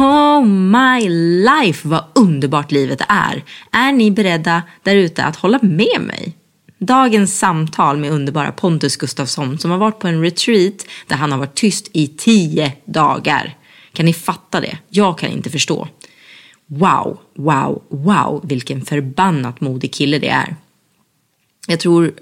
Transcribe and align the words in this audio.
Oh 0.00 0.44
my 0.44 1.08
life, 1.44 1.88
vad 1.88 2.04
underbart 2.14 2.72
livet 2.72 3.00
är. 3.08 3.44
Är 3.70 3.92
ni 3.92 4.10
beredda 4.10 4.62
där 4.82 4.96
ute 4.96 5.24
att 5.24 5.36
hålla 5.36 5.58
med 5.62 6.00
mig? 6.00 6.36
Dagens 6.78 7.38
samtal 7.38 7.96
med 7.96 8.10
underbara 8.10 8.52
Pontus 8.52 8.96
Gustafsson 8.96 9.58
som 9.58 9.70
har 9.70 9.78
varit 9.78 9.98
på 9.98 10.08
en 10.08 10.22
retreat 10.22 10.86
där 11.06 11.16
han 11.16 11.32
har 11.32 11.38
varit 11.38 11.54
tyst 11.54 11.90
i 11.92 12.06
tio 12.06 12.72
dagar. 12.84 13.56
Kan 13.92 14.06
ni 14.06 14.12
fatta 14.12 14.60
det? 14.60 14.78
Jag 14.88 15.18
kan 15.18 15.30
inte 15.30 15.50
förstå. 15.50 15.88
Wow, 16.66 17.18
wow, 17.34 17.82
wow, 17.88 18.40
vilken 18.44 18.82
förbannat 18.82 19.60
modig 19.60 19.92
kille 19.92 20.18
det 20.18 20.28
är. 20.28 20.56
Jag 21.66 21.80
tror, 21.80 22.12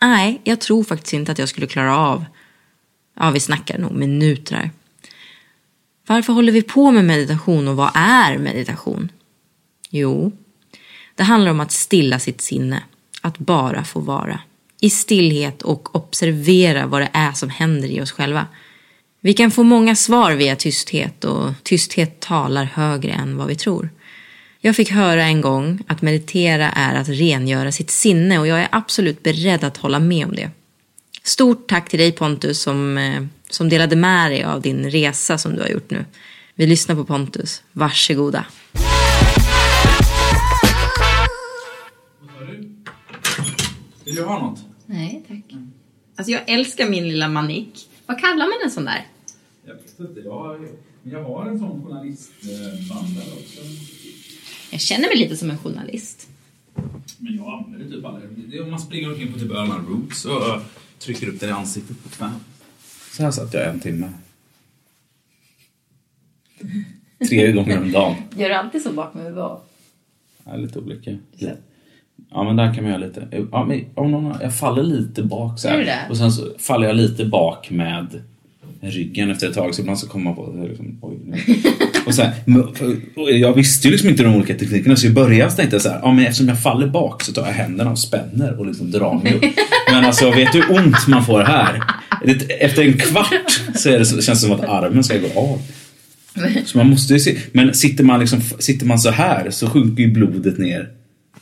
nej, 0.00 0.40
jag 0.44 0.60
tror 0.60 0.84
faktiskt 0.84 1.12
inte 1.12 1.32
att 1.32 1.38
jag 1.38 1.48
skulle 1.48 1.66
klara 1.66 1.96
av, 1.96 2.24
ja 3.20 3.30
vi 3.30 3.40
snackar 3.40 3.78
nog 3.78 3.92
minuter 3.92 4.56
här. 4.56 4.70
Varför 6.06 6.32
håller 6.32 6.52
vi 6.52 6.62
på 6.62 6.90
med 6.90 7.04
meditation 7.04 7.68
och 7.68 7.76
vad 7.76 7.90
är 7.94 8.38
meditation? 8.38 9.12
Jo, 9.90 10.32
det 11.14 11.22
handlar 11.22 11.50
om 11.50 11.60
att 11.60 11.72
stilla 11.72 12.18
sitt 12.18 12.40
sinne, 12.40 12.82
att 13.20 13.38
bara 13.38 13.84
få 13.84 14.00
vara. 14.00 14.40
I 14.80 14.90
stillhet 14.90 15.62
och 15.62 15.96
observera 15.96 16.86
vad 16.86 17.02
det 17.02 17.10
är 17.12 17.32
som 17.32 17.50
händer 17.50 17.88
i 17.88 18.00
oss 18.00 18.12
själva. 18.12 18.46
Vi 19.20 19.34
kan 19.34 19.50
få 19.50 19.62
många 19.62 19.96
svar 19.96 20.32
via 20.32 20.56
tysthet 20.56 21.24
och 21.24 21.50
tysthet 21.62 22.20
talar 22.20 22.64
högre 22.64 23.12
än 23.12 23.36
vad 23.36 23.46
vi 23.46 23.56
tror. 23.56 23.90
Jag 24.60 24.76
fick 24.76 24.90
höra 24.90 25.24
en 25.24 25.40
gång 25.40 25.82
att 25.86 26.02
meditera 26.02 26.70
är 26.70 26.94
att 26.94 27.08
rengöra 27.08 27.72
sitt 27.72 27.90
sinne 27.90 28.38
och 28.38 28.46
jag 28.46 28.60
är 28.60 28.68
absolut 28.72 29.22
beredd 29.22 29.64
att 29.64 29.76
hålla 29.76 29.98
med 29.98 30.26
om 30.26 30.36
det. 30.36 30.50
Stort 31.22 31.68
tack 31.68 31.88
till 31.88 31.98
dig 31.98 32.12
Pontus 32.12 32.60
som, 32.60 32.98
eh, 32.98 33.22
som 33.54 33.68
delade 33.68 33.96
med 33.96 34.30
dig 34.30 34.44
av 34.44 34.60
din 34.60 34.90
resa 34.90 35.38
som 35.38 35.54
du 35.54 35.60
har 35.60 35.68
gjort 35.68 35.90
nu. 35.90 36.04
Vi 36.54 36.66
lyssnar 36.66 36.94
på 36.94 37.04
Pontus. 37.04 37.62
Varsågoda. 37.72 38.46
Vill 44.04 44.14
du 44.14 44.24
ha 44.24 44.38
något? 44.38 44.60
Nej, 44.86 45.24
tack. 45.28 45.58
Alltså 46.16 46.32
jag 46.32 46.42
älskar 46.46 46.88
min 46.88 47.08
lilla 47.08 47.28
manik. 47.28 47.88
Vad 48.06 48.20
kallar 48.20 48.46
man 48.46 48.58
en 48.64 48.70
sån 48.70 48.84
där? 48.84 49.06
Jag 49.66 49.74
vet 49.74 50.00
inte. 50.00 50.20
Jag, 50.20 50.68
jag 51.02 51.24
har 51.24 51.46
en 51.46 51.58
sån 51.58 51.84
journalistbandare 51.84 53.32
också. 53.32 53.60
Jag 54.70 54.80
känner 54.80 55.08
mig 55.08 55.16
lite 55.16 55.36
som 55.36 55.50
en 55.50 55.58
journalist. 55.58 56.28
Men 57.18 57.36
jag 57.36 57.64
använder 57.64 57.96
typ 57.96 58.04
aldrig 58.04 58.30
det. 58.50 58.56
är 58.56 58.62
Om 58.62 58.70
man 58.70 58.80
springer 58.80 59.12
omkring 59.12 59.32
på 59.32 59.38
typ 59.38 59.50
Öland 59.50 59.88
Roots 59.88 60.24
och 60.24 60.42
trycker 60.98 61.28
upp 61.28 61.40
den 61.40 61.48
i 61.48 61.52
ansiktet 61.52 62.02
på 62.02 62.08
fan. 62.08 62.40
Så 63.16 63.22
här 63.22 63.30
satt 63.30 63.54
jag 63.54 63.68
en 63.68 63.80
timme. 63.80 64.08
Tre 67.28 67.52
gånger 67.52 67.78
om 67.78 67.92
dagen. 67.92 68.14
Gör 68.36 68.48
du 68.48 68.54
alltid 68.54 68.82
så 68.82 68.92
bak 68.92 69.14
med 69.14 69.32
vad? 69.32 69.60
Ja, 70.44 70.56
lite 70.56 70.78
olika. 70.78 71.10
Ja, 72.30 72.44
men 72.44 72.56
där 72.56 72.74
kan 72.74 72.84
man 72.84 72.92
göra 72.92 73.06
lite. 73.06 73.46
Ja, 73.52 73.64
men 73.64 73.84
om 73.94 74.10
någon, 74.10 74.36
jag 74.40 74.58
faller 74.58 74.82
lite 74.82 75.22
bak 75.22 75.58
så 75.58 75.68
här. 75.68 76.06
Och 76.10 76.16
sen 76.16 76.32
så 76.32 76.42
faller 76.58 76.86
jag 76.86 76.96
lite 76.96 77.24
bak 77.24 77.70
med 77.70 78.22
ryggen 78.80 79.30
efter 79.30 79.48
ett 79.48 79.54
tag. 79.54 79.74
Så 79.74 79.80
ibland 79.80 79.98
så 79.98 80.08
kommer 80.08 80.24
man 80.24 80.34
på 80.36 80.52
det. 80.52 80.68
Liksom, 80.68 80.98
oj, 81.02 81.18
nu. 81.24 81.36
och 82.06 82.14
sen, 82.14 82.30
jag 83.40 83.52
visste 83.54 83.88
ju 83.88 83.92
liksom 83.92 84.10
inte 84.10 84.22
de 84.22 84.34
olika 84.34 84.54
teknikerna 84.54 84.96
så 84.96 85.06
i 85.06 85.10
början 85.10 85.50
så 85.50 85.56
tänkte 85.56 85.74
jag 85.74 85.82
så 85.82 85.88
här, 85.88 86.00
ja 86.02 86.12
men 86.12 86.24
eftersom 86.24 86.48
jag 86.48 86.62
faller 86.62 86.86
bak 86.86 87.22
så 87.22 87.32
tar 87.32 87.46
jag 87.46 87.52
händerna 87.52 87.90
och 87.90 87.98
spänner 87.98 88.58
och 88.58 88.66
liksom 88.66 88.90
drar 88.90 89.14
mig 89.14 89.34
upp. 89.34 89.44
Men 89.92 90.04
alltså 90.04 90.30
vet 90.30 90.52
du 90.52 90.62
hur 90.62 90.76
ont 90.76 91.08
man 91.08 91.24
får 91.24 91.40
här? 91.40 91.82
Efter 92.60 92.82
en 92.82 92.92
kvart 92.92 93.60
så, 93.74 93.88
det 93.88 94.04
så 94.04 94.22
känns 94.22 94.40
det 94.40 94.46
som 94.48 94.52
att 94.52 94.64
armen 94.64 95.04
ska 95.04 95.18
gå 95.18 95.40
av. 95.40 95.62
Så 96.64 96.78
man 96.78 96.86
måste 96.90 97.18
se. 97.18 97.38
Men 97.52 97.74
sitter 97.74 98.04
man, 98.04 98.20
liksom, 98.20 98.40
sitter 98.58 98.86
man 98.86 98.98
så 98.98 99.10
här 99.10 99.50
så 99.50 99.66
sjunker 99.70 100.02
ju 100.02 100.10
blodet 100.10 100.58
ner 100.58 100.90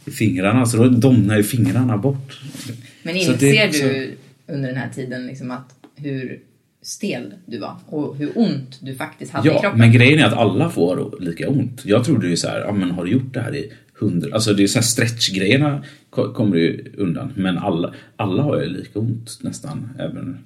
i 0.06 0.10
fingrarna. 0.10 0.66
Så 0.66 0.76
då 0.76 0.88
domnar 0.88 1.36
ju 1.36 1.42
fingrarna 1.42 1.96
bort. 1.98 2.40
Men 3.02 3.14
Så 3.14 3.32
inser 3.32 3.38
det- 3.38 3.70
du 3.72 4.10
under 4.54 4.68
den 4.68 4.78
här 4.78 4.88
tiden 4.94 5.26
liksom 5.26 5.50
att 5.50 5.74
hur 5.96 6.38
stel 6.82 7.34
du 7.46 7.58
var 7.58 7.76
och 7.86 8.16
hur 8.16 8.30
ont 8.38 8.78
du 8.80 8.94
faktiskt 8.94 9.32
hade 9.32 9.48
i 9.48 9.52
Ja, 9.52 9.60
kroppen? 9.60 9.78
men 9.78 9.92
grejen 9.92 10.18
är 10.18 10.24
att 10.24 10.32
alla 10.32 10.70
får 10.70 11.14
lika 11.20 11.48
ont. 11.48 11.82
Jag 11.84 12.04
trodde 12.04 12.28
ju 12.28 12.36
så 12.36 12.48
här, 12.48 12.60
ja 12.60 12.72
men 12.72 12.90
har 12.90 13.04
du 13.04 13.10
gjort 13.10 13.34
det 13.34 13.40
här 13.40 13.54
i 13.56 13.72
hundra... 14.00 14.34
Alltså 14.34 14.54
det 14.54 14.62
är 14.62 14.66
så 14.66 14.78
här 14.78 14.82
stretchgrejerna 14.86 15.84
ko- 16.10 16.32
kommer 16.32 16.56
ju 16.56 16.92
undan. 16.98 17.32
Men 17.36 17.58
alla, 17.58 17.94
alla 18.16 18.42
har 18.42 18.62
ju 18.62 18.68
lika 18.68 18.98
ont 18.98 19.38
nästan. 19.42 19.88
Även, 19.98 20.38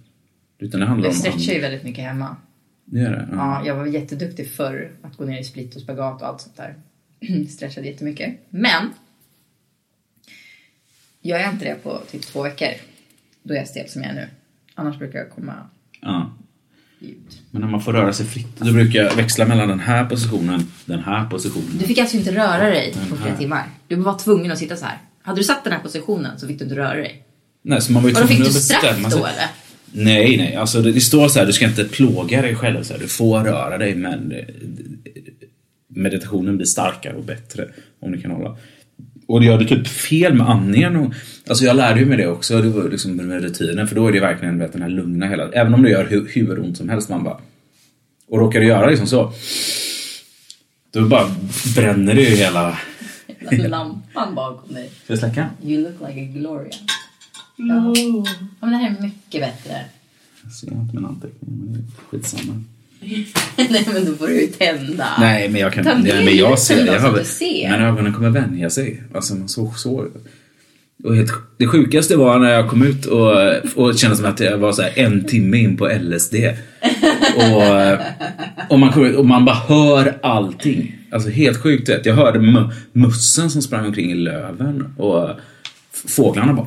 utan 0.59 0.81
det 0.81 0.87
handlar 0.87 1.09
Jag 1.09 1.15
om... 1.15 1.19
stretchar 1.21 1.53
ju 1.53 1.61
väldigt 1.61 1.85
mycket 1.85 2.05
hemma. 2.05 2.37
Det 2.85 3.01
gör 3.01 3.11
det? 3.11 3.29
Ja, 3.33 3.67
jag 3.67 3.75
var 3.75 3.87
jätteduktig 3.87 4.51
förr 4.51 4.91
att 5.03 5.17
gå 5.17 5.25
ner 5.25 5.41
i 5.41 5.45
split 5.45 5.77
och 5.77 5.83
spagat 5.83 6.23
och 6.23 6.29
allt 6.29 6.41
sånt 6.41 6.57
där. 6.57 6.75
Stretchade 7.49 7.87
jättemycket. 7.87 8.35
Men 8.51 8.91
jag 11.21 11.53
inte 11.53 11.65
det 11.65 11.75
på 11.83 12.01
typ 12.11 12.23
två 12.23 12.43
veckor, 12.43 12.69
då 13.43 13.55
är 13.55 13.59
jag 13.59 13.69
stel 13.69 13.89
som 13.89 14.03
jag 14.03 14.11
är 14.11 14.15
nu. 14.15 14.29
Annars 14.75 14.99
brukar 14.99 15.19
jag 15.19 15.31
komma 15.31 15.55
ja. 16.01 16.31
ut. 17.01 17.43
Men 17.51 17.61
när 17.63 17.69
man 17.69 17.81
får 17.81 17.93
röra 17.93 18.13
sig 18.13 18.27
fritt, 18.27 18.57
då 18.59 18.73
brukar 18.73 19.03
jag 19.03 19.17
växla 19.17 19.47
mellan 19.47 19.69
den 19.69 19.81
här 19.81 20.05
positionen, 20.05 20.73
den 20.85 21.01
här 21.01 21.31
positionen. 21.31 21.79
Du 21.79 21.87
fick 21.87 21.99
alltså 21.99 22.17
inte 22.17 22.35
röra 22.35 22.71
dig 22.71 22.95
på 23.11 23.17
flera 23.17 23.37
timmar? 23.37 23.65
Du 23.89 23.97
var 23.97 24.19
tvungen 24.19 24.53
att 24.53 24.59
sitta 24.59 24.77
så 24.77 24.85
här. 24.85 24.99
Hade 25.23 25.41
du 25.41 25.45
satt 25.45 25.65
den 25.65 25.73
här 25.73 25.81
positionen 25.81 26.39
så 26.39 26.47
fick 26.47 26.59
du 26.59 26.65
inte 26.65 26.77
röra 26.77 26.95
dig. 26.95 27.23
Nej, 27.63 27.81
så 27.81 27.93
man 27.93 28.03
var 28.03 28.11
ju 28.11 28.15
fick 28.17 28.27
tvungen 28.27 28.43
du 28.43 28.49
att 28.49 28.55
straff 28.55 28.83
bestämma 28.83 29.11
sig. 29.11 29.21
då 29.21 29.27
eller? 29.27 29.49
Nej, 29.97 30.37
nej. 30.37 30.55
Alltså 30.55 30.83
det, 30.83 30.93
det 30.93 31.01
står 31.01 31.29
så 31.29 31.39
här, 31.39 31.47
du 31.47 31.53
ska 31.53 31.65
inte 31.65 31.85
plåga 31.85 32.43
dig 32.43 32.55
själv. 32.55 32.83
Så 32.83 32.93
här, 32.93 33.01
du 33.01 33.09
får 33.09 33.41
röra 33.41 33.79
dig, 33.79 33.95
men 33.95 34.33
eh, 34.33 34.45
meditationen 35.89 36.57
blir 36.57 36.67
starkare 36.67 37.17
och 37.17 37.25
bättre 37.25 37.69
om 38.01 38.13
du 38.13 38.21
kan 38.21 38.31
hålla. 38.31 38.57
Och 39.27 39.45
gör 39.45 39.59
du 39.59 39.65
typ 39.65 39.89
fel 39.89 40.35
med 40.35 40.51
andningen 40.51 40.97
och, 40.97 41.15
Alltså 41.49 41.65
jag 41.65 41.77
lärde 41.77 42.01
ju 42.01 42.07
mig 42.07 42.17
det 42.17 42.27
också, 42.27 42.63
det 42.63 42.69
var 42.69 42.91
liksom 42.91 43.17
med 43.17 43.43
rutinen. 43.43 43.89
För 43.89 43.95
då 43.95 44.09
är 44.09 44.13
det 44.13 44.21
verkligen 44.21 44.59
vet, 44.59 44.73
den 44.73 44.83
här 44.83 44.89
lugna 44.89 45.27
hela 45.27 45.53
Även 45.53 45.75
om 45.75 45.83
det 45.83 45.91
gör 45.91 46.07
hur, 46.07 46.29
hur 46.29 46.61
ont 46.61 46.77
som 46.77 46.89
helst, 46.89 47.09
man 47.09 47.25
bara... 47.25 47.41
Och 48.29 48.39
råkar 48.39 48.61
du 48.61 48.67
göra 48.67 48.91
liksom 48.91 49.07
så. 49.07 49.33
Då 50.91 51.07
bara 51.09 51.27
bränner 51.77 52.15
det 52.15 52.23
ju 52.23 52.37
hela... 52.37 52.79
Lampan 53.51 54.35
bakom 54.35 54.75
dig. 54.75 54.91
Ska 55.05 55.13
jag 55.13 55.19
släcka? 55.19 55.51
You 55.65 55.83
look 55.83 56.09
like 56.09 56.21
a 56.21 56.29
Gloria. 56.35 56.73
Ja. 57.57 57.95
men 58.61 58.71
det 58.71 58.77
här 58.77 58.97
är 58.99 59.03
mycket 59.03 59.41
bättre. 59.41 59.81
Jag 60.43 60.53
ser 60.53 60.73
inte 60.73 60.95
mina 60.97 61.09
anteckningar, 61.09 61.57
men 61.57 61.73
det 61.73 61.79
är 61.79 61.85
skitsamma. 62.11 62.63
Nej, 63.71 63.89
men 63.93 64.05
då 64.05 64.15
får 64.15 64.27
du 64.27 64.41
ju 64.41 64.47
tända. 64.47 65.07
Nej, 65.21 65.49
men 65.49 65.61
jag 65.61 65.73
kan... 65.73 65.85
Ta 65.85 65.95
Nej, 65.99 66.25
men 66.25 66.37
jag 66.37 66.59
ser, 66.59 66.87
jag 66.87 67.01
har, 67.01 67.23
ser. 67.23 67.71
Men 67.71 67.83
ögonen 67.83 68.13
kommer 68.13 68.31
vänja 68.31 68.71
sig. 68.71 69.03
Alltså, 69.15 69.35
man 69.35 69.49
så, 69.49 69.73
så. 69.77 70.07
Och 71.05 71.17
helt, 71.17 71.33
det 71.57 71.67
sjukaste 71.67 72.17
var 72.17 72.39
när 72.39 72.51
jag 72.51 72.69
kom 72.71 72.83
ut 72.83 73.07
och, 73.07 73.33
och 73.77 73.99
kände 73.99 74.17
som 74.17 74.27
att 74.27 74.41
jag 74.41 74.59
var 74.59 74.73
så 74.73 74.83
här 74.83 74.93
en 74.99 75.25
timme 75.25 75.59
in 75.59 75.77
på 75.77 75.89
LSD. 76.01 76.35
Och, 77.37 77.99
och, 78.69 78.79
man, 78.79 78.93
kom 78.93 79.05
ut 79.05 79.17
och 79.17 79.27
man 79.27 79.45
bara 79.45 79.57
hör 79.57 80.19
allting. 80.23 80.97
Alltså 81.11 81.31
helt 81.31 81.63
sjukt. 81.63 81.89
Vet. 81.89 82.07
Jag 82.07 82.15
hörde 82.15 82.39
mu- 82.39 82.73
mussen 82.93 83.51
som 83.51 83.63
sprang 83.63 83.87
omkring 83.87 84.11
i 84.11 84.15
löven 84.15 84.95
och 84.97 85.31
fåglarna 85.93 86.53
bara... 86.53 86.67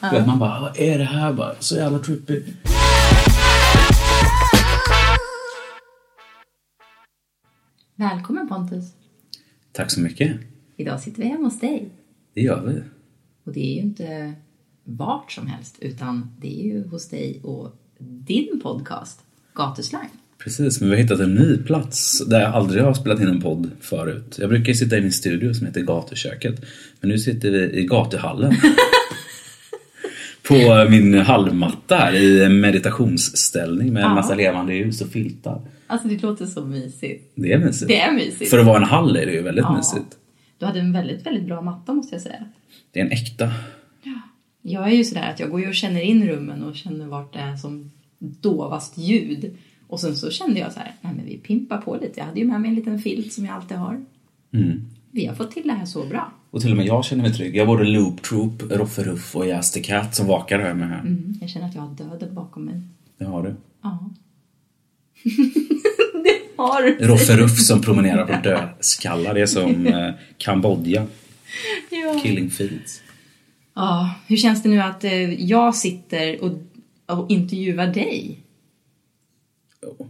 Ja. 0.00 0.26
Man 0.26 0.38
bara, 0.38 0.60
vad 0.60 0.80
är 0.80 0.98
det 0.98 1.04
här? 1.04 1.32
Bara, 1.32 1.54
så 1.60 1.76
jävla 1.76 1.98
trippy. 1.98 2.42
Välkommen 7.96 8.48
Pontus. 8.48 8.84
Tack 9.72 9.90
så 9.90 10.00
mycket. 10.00 10.36
Idag 10.76 11.00
sitter 11.00 11.22
vi 11.22 11.28
hemma 11.28 11.44
hos 11.44 11.60
dig. 11.60 11.88
Det 12.34 12.40
gör 12.40 12.66
vi. 12.66 12.80
Och 13.44 13.52
det 13.52 13.60
är 13.60 13.74
ju 13.74 13.80
inte 13.80 14.34
vart 14.84 15.32
som 15.32 15.46
helst, 15.46 15.76
utan 15.80 16.30
det 16.40 16.60
är 16.60 16.64
ju 16.64 16.88
hos 16.88 17.08
dig 17.08 17.40
och 17.42 17.76
din 17.98 18.60
podcast, 18.62 19.20
Gatuslang. 19.54 20.08
Precis, 20.38 20.80
men 20.80 20.90
vi 20.90 20.96
har 20.96 21.02
hittat 21.02 21.20
en 21.20 21.34
ny 21.34 21.56
plats 21.56 22.26
där 22.26 22.40
jag 22.40 22.54
aldrig 22.54 22.82
har 22.82 22.94
spelat 22.94 23.20
in 23.20 23.28
en 23.28 23.40
podd 23.40 23.70
förut. 23.80 24.36
Jag 24.40 24.48
brukar 24.48 24.72
sitta 24.72 24.98
i 24.98 25.00
min 25.00 25.12
studio 25.12 25.54
som 25.54 25.66
heter 25.66 25.80
Gatuköket, 25.80 26.64
men 27.00 27.10
nu 27.10 27.18
sitter 27.18 27.50
vi 27.50 27.78
i 27.80 27.86
gatuhallen. 27.86 28.54
på 30.48 30.86
min 30.90 31.14
halvmatta 31.14 31.96
här 31.96 32.14
i 32.14 32.48
meditationsställning 32.48 33.92
med 33.92 34.02
en 34.02 34.08
Ja. 34.08 34.14
massa 34.14 34.34
levande 34.34 34.74
ljus 34.74 35.00
och 35.00 35.08
filtar. 35.08 35.60
Alltså 35.86 36.08
det 36.08 36.22
låter 36.22 36.46
så 36.46 36.64
mysigt. 36.64 37.32
Det 37.34 37.52
är 37.52 37.58
mysigt. 37.58 37.88
Det 37.88 38.00
är 38.00 38.12
mysigt. 38.12 38.50
För 38.50 38.58
att 38.58 38.66
vara 38.66 38.76
en 38.76 38.84
hall 38.84 39.16
är 39.16 39.26
det 39.26 39.32
ju 39.32 39.42
väldigt 39.42 39.64
Ja. 39.64 39.76
mysigt. 39.76 40.18
Du 40.58 40.66
hade 40.66 40.80
en 40.80 40.92
väldigt, 40.92 41.26
väldigt 41.26 41.44
bra 41.44 41.60
matta 41.60 41.94
måste 41.94 42.14
jag 42.14 42.22
säga. 42.22 42.44
Det 42.92 43.00
är 43.00 43.04
en 43.04 43.12
äkta. 43.12 43.50
Jag 44.62 44.88
är 44.88 44.92
ju 44.96 45.04
sådär 45.04 45.30
att 45.30 45.40
jag 45.40 45.50
går 45.50 45.60
ju 45.60 45.68
och 45.68 45.74
känner 45.74 46.00
in 46.00 46.28
rummen 46.28 46.62
och 46.62 46.76
känner 46.76 47.06
vart 47.06 47.32
det 47.32 47.38
är 47.38 47.56
som 47.56 47.90
dovast 48.18 48.98
ljud. 48.98 49.56
Och 49.86 50.00
sen 50.00 50.16
så 50.16 50.30
kände 50.30 50.60
jag 50.60 50.72
så 50.72 50.78
här, 50.78 50.92
nej 51.00 51.12
men 51.16 51.26
vi 51.26 51.36
pimpar 51.36 51.78
på 51.78 51.94
lite. 52.02 52.20
Jag 52.20 52.24
hade 52.26 52.40
ju 52.40 52.46
med 52.46 52.60
mig 52.60 52.68
en 52.68 52.74
liten 52.74 52.98
filt 52.98 53.32
som 53.32 53.44
jag 53.44 53.54
alltid 53.54 53.76
har. 53.76 54.04
Mm. 54.54 54.80
Vi 55.10 55.26
har 55.26 55.34
fått 55.34 55.50
till 55.50 55.62
det 55.68 55.72
här 55.72 55.86
så 55.86 56.04
bra. 56.06 56.32
Och 56.54 56.60
till 56.60 56.70
och 56.70 56.76
med 56.76 56.86
jag 56.86 57.04
känner 57.04 57.22
mig 57.22 57.32
trygg. 57.32 57.56
Jag 57.56 57.66
har 57.66 57.76
både 57.76 57.84
Loop 57.84 58.22
Troop, 58.22 58.62
Roffe 58.70 59.02
Ruff 59.02 59.36
och 59.36 59.46
Jaster 59.46 59.80
Cat 59.80 60.14
som 60.14 60.26
vakar 60.26 60.58
här 60.58 60.74
med 60.74 60.88
här. 60.88 61.00
Mm, 61.00 61.34
jag 61.40 61.50
känner 61.50 61.66
att 61.66 61.74
jag 61.74 61.82
har 61.82 61.94
döden 61.96 62.34
bakom 62.34 62.64
mig. 62.64 62.80
Det 63.18 63.24
har 63.24 63.42
du. 63.42 63.54
Ja. 63.82 64.10
det 66.24 66.40
har 66.56 66.82
du. 66.82 67.06
Roffe 67.06 67.36
Ruff 67.36 67.60
som 67.60 67.82
promenerar 67.82 68.26
på 68.26 68.48
dödskallar. 68.48 69.34
Det 69.34 69.40
är 69.40 69.46
som 69.46 69.86
eh, 69.86 70.10
Kambodja. 70.38 71.06
Ja. 71.90 72.20
Killing 72.22 72.50
Fields. 72.50 73.02
ja. 73.74 74.14
Hur 74.26 74.36
känns 74.36 74.62
det 74.62 74.68
nu 74.68 74.80
att 74.80 75.04
eh, 75.04 75.44
jag 75.44 75.76
sitter 75.76 76.44
och, 76.44 76.52
och 77.06 77.30
intervjuar 77.30 77.86
dig? 77.86 78.40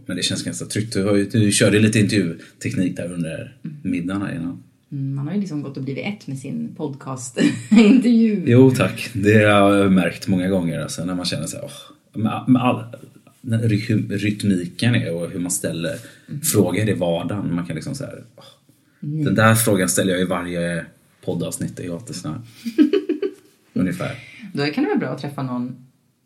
Men 0.05 0.17
det 0.17 0.23
känns 0.23 0.43
ganska 0.43 0.65
tryggt. 0.65 0.93
Du, 0.93 1.03
har 1.03 1.15
ju, 1.15 1.25
du 1.25 1.51
körde 1.51 1.79
lite 1.79 1.99
intervjuteknik 1.99 2.97
där 2.97 3.13
under 3.13 3.57
middagen 3.83 4.21
här 4.21 4.35
innan. 4.35 4.63
Mm, 4.91 5.15
Man 5.15 5.27
har 5.27 5.33
ju 5.33 5.39
liksom 5.39 5.61
gått 5.61 5.77
och 5.77 5.83
blivit 5.83 6.05
ett 6.05 6.27
med 6.27 6.39
sin 6.39 6.75
podcast-intervju. 6.75 8.43
Jo 8.45 8.71
tack, 8.71 9.09
det 9.13 9.33
har 9.43 9.75
jag 9.75 9.91
märkt 9.91 10.27
många 10.27 10.47
gånger. 10.49 10.79
Alltså, 10.79 11.05
när 11.05 11.15
man 11.15 11.25
känner 11.25 11.47
här, 11.53 11.63
åh, 11.63 12.21
med, 12.21 12.43
med 12.47 12.61
all, 12.61 12.83
ry- 13.41 14.17
rytmiken 14.17 14.95
är 14.95 15.13
och 15.13 15.29
hur 15.29 15.39
man 15.39 15.51
ställer 15.51 15.95
frågor 16.53 16.89
i 16.89 16.93
vardagen. 16.93 17.55
Man 17.55 17.65
kan 17.65 17.75
liksom 17.75 17.95
så 17.95 18.03
här, 18.03 18.23
åh, 18.35 18.43
Den 18.99 19.35
där 19.35 19.55
frågan 19.55 19.89
ställer 19.89 20.11
jag 20.13 20.21
i 20.21 20.25
varje 20.25 20.85
poddavsnitt 21.25 21.79
i 21.79 21.87
Gatusnö. 21.87 22.33
Ungefär. 23.73 24.15
Då 24.53 24.65
kan 24.65 24.83
det 24.83 24.87
vara 24.89 24.99
bra 24.99 25.09
att 25.09 25.21
träffa 25.21 25.43
någon 25.43 25.75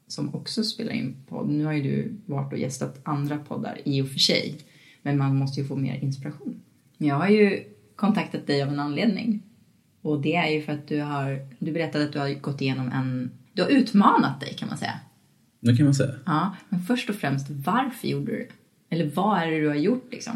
som 0.07 0.35
också 0.35 0.63
spelar 0.63 0.91
in 0.93 1.15
podd. 1.29 1.49
Nu 1.49 1.65
har 1.65 1.73
ju 1.73 1.81
du 1.83 2.11
varit 2.25 2.53
och 2.53 2.59
gästat 2.59 2.99
andra 3.03 3.37
poddar 3.37 3.77
i 3.85 4.01
och 4.01 4.09
för 4.09 4.19
sig. 4.19 4.55
Men 5.01 5.17
man 5.17 5.35
måste 5.35 5.61
ju 5.61 5.67
få 5.67 5.75
mer 5.75 5.99
inspiration. 6.01 6.61
Jag 6.97 7.15
har 7.15 7.29
ju 7.29 7.63
kontaktat 7.99 8.47
dig 8.47 8.63
av 8.63 8.69
en 8.69 8.79
anledning. 8.79 9.43
Och 10.01 10.21
det 10.21 10.35
är 10.35 10.49
ju 10.49 10.61
för 10.61 10.73
att 10.73 10.87
du 10.87 11.01
har, 11.01 11.47
du 11.59 11.71
berättade 11.71 12.05
att 12.05 12.13
du 12.13 12.19
har 12.19 12.29
gått 12.41 12.61
igenom 12.61 12.91
en, 12.91 13.31
du 13.53 13.61
har 13.61 13.69
utmanat 13.69 14.39
dig 14.39 14.53
kan 14.53 14.67
man 14.67 14.77
säga. 14.77 14.99
Det 15.59 15.75
kan 15.75 15.85
man 15.85 15.95
säga. 15.95 16.13
Ja, 16.25 16.55
men 16.69 16.79
först 16.79 17.09
och 17.09 17.15
främst 17.15 17.47
varför 17.49 18.07
gjorde 18.07 18.31
du 18.31 18.37
det? 18.37 18.95
Eller 18.95 19.11
vad 19.13 19.41
är 19.41 19.51
det 19.51 19.59
du 19.59 19.67
har 19.67 19.75
gjort 19.75 20.07
liksom? 20.11 20.33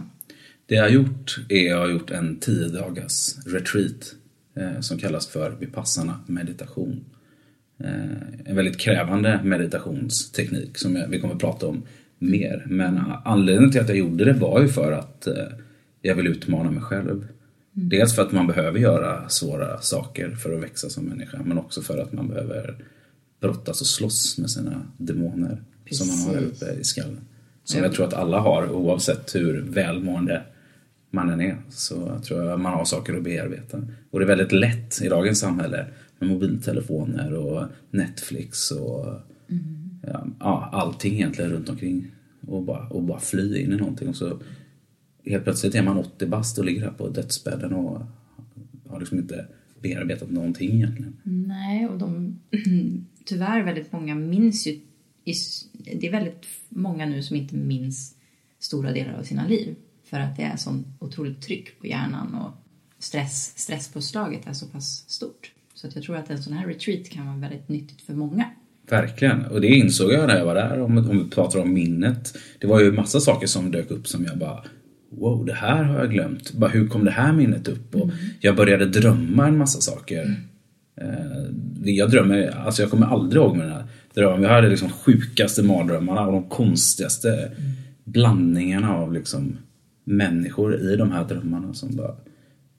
Det 0.65 0.75
jag 0.75 0.83
har 0.83 0.89
gjort 0.89 1.39
är 1.49 1.65
att 1.65 1.69
jag 1.69 1.77
har 1.77 1.89
gjort 1.89 2.11
en 2.11 2.39
10 2.39 2.67
dagars 2.67 3.45
retreat 3.45 4.15
eh, 4.55 4.79
som 4.79 4.97
kallas 4.97 5.27
för 5.27 5.51
Vipassana 5.51 6.19
meditation. 6.27 7.05
Eh, 7.79 8.45
en 8.45 8.55
väldigt 8.55 8.79
krävande 8.79 9.39
meditationsteknik 9.43 10.77
som 10.77 10.95
jag, 10.95 11.07
vi 11.07 11.19
kommer 11.19 11.33
att 11.33 11.41
prata 11.41 11.67
om 11.67 11.83
mer. 12.19 12.63
Men 12.67 13.01
anledningen 13.25 13.71
till 13.71 13.81
att 13.81 13.89
jag 13.89 13.97
gjorde 13.97 14.25
det 14.25 14.33
var 14.33 14.61
ju 14.61 14.67
för 14.67 14.91
att 14.91 15.27
eh, 15.27 15.33
jag 16.01 16.15
vill 16.15 16.27
utmana 16.27 16.71
mig 16.71 16.81
själv. 16.81 17.27
Dels 17.73 18.15
för 18.15 18.21
att 18.21 18.31
man 18.31 18.47
behöver 18.47 18.79
göra 18.79 19.29
svåra 19.29 19.81
saker 19.81 20.35
för 20.35 20.53
att 20.53 20.63
växa 20.63 20.89
som 20.89 21.05
människa 21.05 21.41
men 21.45 21.57
också 21.57 21.81
för 21.81 21.97
att 21.97 22.13
man 22.13 22.27
behöver 22.27 22.75
brottas 23.39 23.81
och 23.81 23.87
slåss 23.87 24.37
med 24.37 24.49
sina 24.49 24.81
demoner 24.97 25.61
som 25.91 26.07
man 26.07 26.17
har 26.17 26.33
där 26.33 26.41
Precis. 26.41 26.61
uppe 26.61 26.79
i 26.79 26.83
skallen. 26.83 27.21
Som 27.63 27.83
jag 27.83 27.93
tror 27.93 28.05
att 28.05 28.13
alla 28.13 28.39
har 28.39 28.69
oavsett 28.71 29.35
hur 29.35 29.61
välmående 29.61 30.43
man 31.11 31.29
än 31.29 31.41
är. 31.41 31.57
Så 31.69 32.19
tror 32.19 32.43
jag 32.43 32.59
man 32.59 32.73
har 32.73 32.85
saker 32.85 33.17
att 33.17 33.23
bearbeta. 33.23 33.77
Och 34.11 34.19
det 34.19 34.25
är 34.25 34.27
väldigt 34.27 34.51
lätt 34.51 35.01
i 35.01 35.07
dagens 35.07 35.39
samhälle 35.39 35.85
med 36.19 36.29
mobiltelefoner 36.29 37.33
och 37.33 37.65
Netflix 37.91 38.71
och 38.71 39.05
ja, 40.01 40.27
ja, 40.39 40.69
allting 40.71 41.13
egentligen 41.13 41.51
runt 41.51 41.69
omkring. 41.69 42.11
Och 42.47 42.63
bara, 42.63 42.87
och 42.87 43.03
bara 43.03 43.19
fly 43.19 43.57
in 43.57 43.73
i 43.73 43.75
någonting. 43.75 44.09
Och 44.09 44.15
så 44.15 44.39
helt 45.25 45.43
plötsligt 45.43 45.75
är 45.75 45.83
man 45.83 45.97
80 45.97 46.25
bast 46.25 46.57
och 46.57 46.65
ligger 46.65 46.81
här 46.81 46.91
på 46.91 47.09
dödsbädden 47.09 47.73
och 47.73 48.01
har 48.89 48.99
liksom 48.99 49.17
inte 49.17 49.47
bearbetat 49.81 50.31
någonting 50.31 50.71
egentligen. 50.75 51.17
Nej, 51.23 51.87
och 51.87 51.97
de, 51.97 52.39
tyvärr 53.25 53.63
väldigt 53.63 53.91
många 53.91 54.15
minns 54.15 54.67
ju, 54.67 54.79
det 55.73 56.07
är 56.07 56.11
väldigt 56.11 56.45
många 56.69 57.05
nu 57.05 57.23
som 57.23 57.35
inte 57.35 57.55
minns 57.55 58.15
stora 58.59 58.91
delar 58.91 59.13
av 59.13 59.23
sina 59.23 59.47
liv. 59.47 59.75
För 60.03 60.19
att 60.19 60.37
det 60.37 60.43
är 60.43 60.55
sån 60.55 60.85
otroligt 60.99 61.41
tryck 61.41 61.79
på 61.79 61.87
hjärnan 61.87 62.35
och 62.35 62.51
stress, 62.99 63.53
stresspåslaget 63.55 64.47
är 64.47 64.53
så 64.53 64.65
pass 64.65 65.05
stort. 65.07 65.51
Så 65.73 65.87
att 65.87 65.95
jag 65.95 66.03
tror 66.03 66.15
att 66.15 66.29
en 66.29 66.43
sån 66.43 66.53
här 66.53 66.67
retreat 66.67 67.09
kan 67.09 67.25
vara 67.25 67.37
väldigt 67.37 67.69
nyttigt 67.69 68.01
för 68.01 68.13
många. 68.13 68.49
Verkligen. 68.89 69.45
Och 69.45 69.61
det 69.61 69.67
insåg 69.67 70.11
jag 70.11 70.27
när 70.27 70.37
jag 70.37 70.45
var 70.45 70.55
där, 70.55 70.81
om, 70.81 70.97
om 70.97 71.23
vi 71.23 71.29
pratar 71.29 71.59
om 71.59 71.73
minnet. 71.73 72.37
Det 72.59 72.67
var 72.67 72.79
ju 72.79 72.91
massa 72.91 73.19
saker 73.19 73.47
som 73.47 73.71
dök 73.71 73.91
upp 73.91 74.07
som 74.07 74.25
jag 74.25 74.37
bara 74.37 74.63
Wow, 75.17 75.45
det 75.45 75.53
här 75.53 75.83
har 75.83 75.99
jag 75.99 76.11
glömt. 76.11 76.53
Bara, 76.53 76.69
hur 76.69 76.87
kom 76.87 77.05
det 77.05 77.11
här 77.11 77.33
minnet 77.33 77.67
upp? 77.67 77.95
Och 77.95 78.09
jag 78.39 78.55
började 78.55 78.85
drömma 78.85 79.47
en 79.47 79.57
massa 79.57 79.81
saker. 79.81 80.35
Eh, 80.95 81.43
det 81.53 81.91
jag 81.91 82.11
drömmer, 82.11 82.57
alltså 82.65 82.81
jag 82.81 82.91
kommer 82.91 83.07
aldrig 83.07 83.41
ihåg 83.41 83.57
mina 83.57 83.83
drömmar. 84.13 84.43
Jag 84.43 84.49
hade 84.49 84.69
liksom 84.69 84.89
sjukaste 84.89 85.63
mardrömmarna 85.63 86.25
och 86.25 86.33
de 86.33 86.49
konstigaste 86.49 87.51
blandningarna 88.03 88.95
av 88.95 89.13
liksom 89.13 89.57
människor 90.03 90.75
i 90.75 90.95
de 90.95 91.11
här 91.11 91.25
drömmarna 91.25 91.73
som 91.73 91.95
bara 91.95 92.15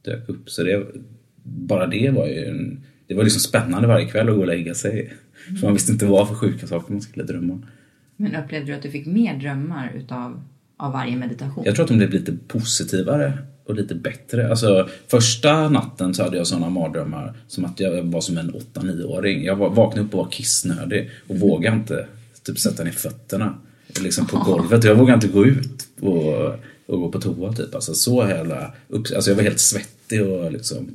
dök 0.03 0.29
upp. 0.29 0.51
Så 0.51 0.63
det, 0.63 0.87
bara 1.43 1.87
det 1.87 2.11
var 2.11 2.27
ju 2.27 2.45
en, 2.45 2.81
det 3.07 3.15
var 3.15 3.25
liksom 3.25 3.41
spännande 3.41 3.89
varje 3.89 4.07
kväll 4.07 4.29
att 4.29 4.35
gå 4.35 4.41
och 4.41 4.47
lägga 4.47 4.75
sig. 4.75 5.13
För 5.61 5.67
man 5.67 5.73
visste 5.73 5.93
inte 5.93 6.07
vad 6.07 6.29
för 6.29 6.35
sjuka 6.35 6.67
saker 6.67 6.93
man 6.93 7.03
skulle 7.03 7.25
drömma. 7.25 7.63
Men 8.17 8.37
upplevde 8.37 8.67
du 8.67 8.77
att 8.77 8.83
du 8.83 8.91
fick 8.91 9.07
mer 9.07 9.39
drömmar 9.39 9.93
utav 9.97 10.43
av 10.85 10.93
varje 10.93 11.17
meditation? 11.17 11.65
Jag 11.65 11.75
tror 11.75 11.85
att 11.85 11.89
de 11.89 11.97
blev 11.97 12.11
lite 12.11 12.37
positivare 12.49 13.39
och 13.67 13.75
lite 13.75 13.95
bättre. 13.95 14.51
Alltså 14.51 14.89
första 15.09 15.69
natten 15.69 16.15
så 16.15 16.23
hade 16.23 16.37
jag 16.37 16.47
sådana 16.47 16.69
mardrömmar 16.69 17.35
som 17.49 17.65
att 17.65 17.81
jag 17.81 18.03
var 18.03 18.21
som 18.21 18.39
en 18.39 18.53
8-9-åring. 18.75 19.45
Jag 19.45 19.57
vaknade 19.57 20.07
upp 20.07 20.15
och 20.15 20.25
var 20.25 20.31
kissnödig 20.31 21.11
och 21.29 21.37
vågade 21.37 21.77
inte 21.77 22.07
typ 22.43 22.59
sätta 22.59 22.85
ner 22.85 22.91
fötterna 22.91 23.55
liksom 24.01 24.27
på 24.27 24.39
golvet. 24.39 24.85
Jag 24.85 24.95
vågade 24.95 25.15
inte 25.15 25.29
gå 25.29 25.47
ut 25.47 25.89
och, 26.01 26.47
och 26.87 27.01
gå 27.01 27.09
på 27.09 27.21
toa 27.21 27.53
typ. 27.53 27.75
Alltså 27.75 27.95
så 27.95 28.29
jävla 28.29 28.73
upp, 28.89 29.07
alltså 29.17 29.31
jag 29.31 29.37
var 29.37 29.43
helt 29.43 29.61
svettig 29.61 30.23
och 30.23 30.53
liksom 30.53 30.91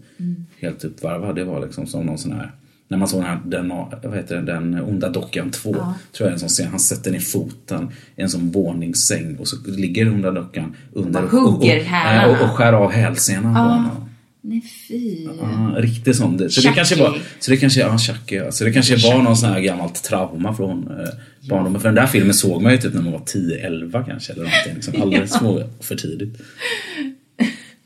helt 0.60 0.84
uppvarvad. 0.84 1.36
Det 1.36 1.43
var 1.43 1.65
liksom 1.65 1.88
som 1.88 2.05
någon 2.05 2.17
sån 2.17 2.31
här 2.31 2.51
när 2.91 2.98
man 2.98 3.08
såg 3.08 3.19
den, 3.22 3.29
här, 3.29 3.39
den, 3.46 3.69
vad 4.03 4.15
heter 4.15 4.36
det, 4.36 4.41
den 4.41 4.81
onda 4.81 5.10
dockan 5.10 5.51
2, 5.51 5.72
tror 5.72 5.86
jag 6.19 6.27
är 6.27 6.31
en 6.34 6.39
sån 6.39 6.50
scen. 6.50 6.67
Han 6.67 6.79
sätter 6.79 7.12
ner 7.12 7.19
foten 7.19 7.91
i 8.15 8.22
en 8.22 8.29
sån 8.29 8.51
våningssäng 8.51 9.36
och 9.38 9.48
så 9.48 9.55
ligger 9.67 10.05
den 10.05 10.13
onda 10.13 10.31
dockan 10.31 10.75
under 10.93 11.22
hugger 11.22 11.48
och, 11.48 11.58
och, 11.58 11.65
hälarna. 11.65 12.27
och, 12.39 12.43
och 12.50 12.50
skär 12.58 12.74
av 12.74 12.91
hälsenan 12.91 13.53
på 13.53 13.60
honom. 13.60 14.05
Nej 14.41 14.62
fy. 14.88 15.24
Ja, 15.41 15.74
riktigt 15.77 16.15
sån. 16.15 16.38
Det- 16.38 16.50
Så 16.50 16.62
det 16.62 16.74
kanske 16.75 16.96
var, 16.96 17.17
så 17.39 17.51
det 17.51 17.58
kanske, 17.58 17.79
ja, 17.79 17.98
Chucky, 17.98 18.36
ja. 18.36 18.51
Så 18.51 18.63
det 18.63 18.72
kanske 18.74 18.96
var 18.96 19.22
någon 19.24 19.38
sån 19.38 19.50
här 19.50 19.60
gammalt 19.60 20.03
trauma 20.03 20.53
från 20.53 20.88
eh, 20.88 21.08
barndomen. 21.50 21.81
För 21.81 21.88
den 21.89 21.96
där 21.96 22.08
filmen 22.08 22.34
såg 22.34 22.62
man 22.62 22.72
ju 22.72 22.77
typ 22.77 22.93
när 22.93 23.01
man 23.01 23.12
var 23.12 23.19
10-11 23.19 24.05
kanske 24.08 24.34
eller 24.34 24.43
någonting. 24.43 24.74
Liksom, 24.75 24.93
alldeles 25.01 25.31
små 25.34 25.63
för 25.79 25.96
tidigt. 25.96 26.41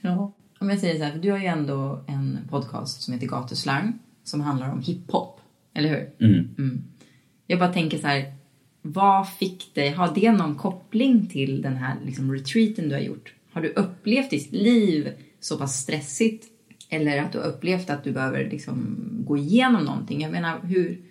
Ja. 0.01 0.33
Om 0.60 0.69
jag 0.69 0.79
säger 0.79 0.98
så 0.98 1.03
här, 1.03 1.12
för 1.12 1.19
du 1.19 1.31
har 1.31 1.38
ju 1.39 1.45
ändå 1.45 2.03
en 2.07 2.38
podcast 2.50 3.01
som 3.01 3.13
heter 3.13 3.27
Gatuslang 3.27 4.00
som 4.24 4.42
handlar 4.42 4.72
om 4.72 4.82
hiphop, 4.82 5.39
eller 5.74 5.89
hur? 5.89 6.27
Mm. 6.27 6.84
Jag 7.48 7.60
bara 7.60 7.74
tänker 7.74 7.98
så 7.98 8.08
här, 8.08 8.34
vad 8.82 9.34
fick 9.34 9.75
dig, 9.75 9.89
har 9.89 10.15
det 10.15 10.32
någon 10.32 10.56
koppling 10.56 11.27
till 11.27 11.62
den 11.62 11.75
här 11.75 11.96
liksom, 12.06 12.34
retreaten 12.34 12.89
du 12.89 12.96
har 12.96 13.01
gjort? 13.01 13.34
Har 13.51 13.62
du 13.62 13.70
upplevt 13.70 14.30
ditt 14.30 14.51
liv 14.51 15.10
så 15.39 15.58
pass 15.58 15.82
stressigt? 15.82 16.46
Eller 16.89 17.18
att 17.18 17.32
du 17.32 17.38
har 17.38 17.46
upplevt 17.46 17.89
att 17.89 18.03
du 18.03 18.12
behöver 18.12 18.50
liksom, 18.50 18.98
gå 19.27 19.38
igenom 19.38 19.86
någonting? 19.86 20.22
Jag 20.22 20.32
menar, 20.32 20.60
hur, 20.63 21.01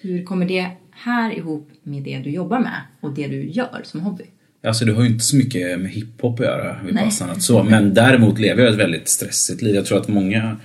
hur 0.00 0.24
kommer 0.24 0.46
det 0.46 0.70
här 0.90 1.38
ihop 1.38 1.70
med 1.82 2.02
det 2.02 2.18
du 2.18 2.30
jobbar 2.30 2.60
med 2.60 2.82
och 3.00 3.14
det 3.14 3.26
du 3.26 3.50
gör 3.50 3.80
som 3.84 4.00
hobby? 4.00 4.24
Alltså 4.64 4.84
det 4.84 4.92
har 4.92 5.02
ju 5.02 5.08
inte 5.08 5.24
så 5.24 5.36
mycket 5.36 5.80
med 5.80 5.90
hiphop 5.90 6.40
att 6.40 6.46
göra, 6.46 6.82
Nej. 6.82 6.92
Vipassanat 6.92 7.42
så. 7.42 7.62
Men 7.62 7.94
däremot 7.94 8.38
lever 8.38 8.62
jag 8.62 8.72
ett 8.72 8.78
väldigt 8.78 9.08
stressigt 9.08 9.62
liv. 9.62 9.74
Jag 9.74 9.86
tror 9.86 9.98
att 9.98 10.08
många 10.08 10.56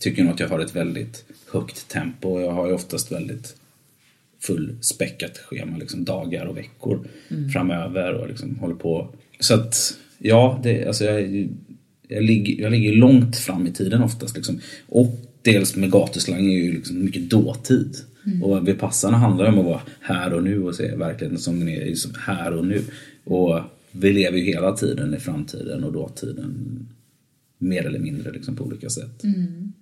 tycker 0.00 0.24
nog 0.24 0.32
att 0.32 0.40
jag 0.40 0.48
har 0.48 0.60
ett 0.60 0.76
väldigt 0.76 1.24
högt 1.52 1.88
tempo. 1.88 2.40
Jag 2.40 2.50
har 2.50 2.66
ju 2.66 2.72
oftast 2.72 3.12
väldigt 3.12 3.56
fullspäckat 4.40 5.38
schema, 5.38 5.78
liksom 5.78 6.04
dagar 6.04 6.46
och 6.46 6.56
veckor 6.56 7.00
framöver 7.52 8.14
och 8.14 8.28
liksom 8.28 8.56
håller 8.56 8.74
på. 8.74 9.08
Så 9.40 9.54
att, 9.54 9.98
ja, 10.18 10.60
det, 10.62 10.86
alltså 10.86 11.04
jag, 11.04 11.48
jag, 12.08 12.22
ligger, 12.22 12.62
jag 12.62 12.72
ligger 12.72 12.92
långt 12.92 13.36
fram 13.36 13.66
i 13.66 13.72
tiden 13.72 14.02
oftast. 14.02 14.36
Liksom. 14.36 14.60
Och 14.88 15.20
dels 15.42 15.76
med 15.76 15.90
gatuslang 15.90 16.46
är 16.46 16.58
ju 16.58 16.72
liksom 16.72 17.04
mycket 17.04 17.30
dåtid. 17.30 17.96
Och 18.42 18.68
Vipassana 18.68 19.16
handlar 19.16 19.46
om 19.46 19.58
att 19.58 19.64
vara 19.64 19.80
här 20.00 20.32
och 20.32 20.42
nu 20.42 20.62
och 20.62 20.74
se 20.74 20.96
verkligheten 20.96 21.38
som 21.38 21.58
den 21.58 21.68
är 21.68 21.86
liksom 21.86 22.12
här 22.18 22.52
och 22.52 22.66
nu. 22.66 22.82
Och 23.24 23.60
vi 23.92 24.12
lever 24.12 24.38
ju 24.38 24.44
hela 24.44 24.72
tiden 24.72 25.14
i 25.14 25.20
framtiden 25.20 25.84
och 25.84 25.92
dåtiden 25.92 26.88
mer 27.62 27.86
eller 27.86 27.98
mindre 27.98 28.32
liksom 28.32 28.56
på 28.56 28.64
olika 28.64 28.88
sätt. 28.90 29.22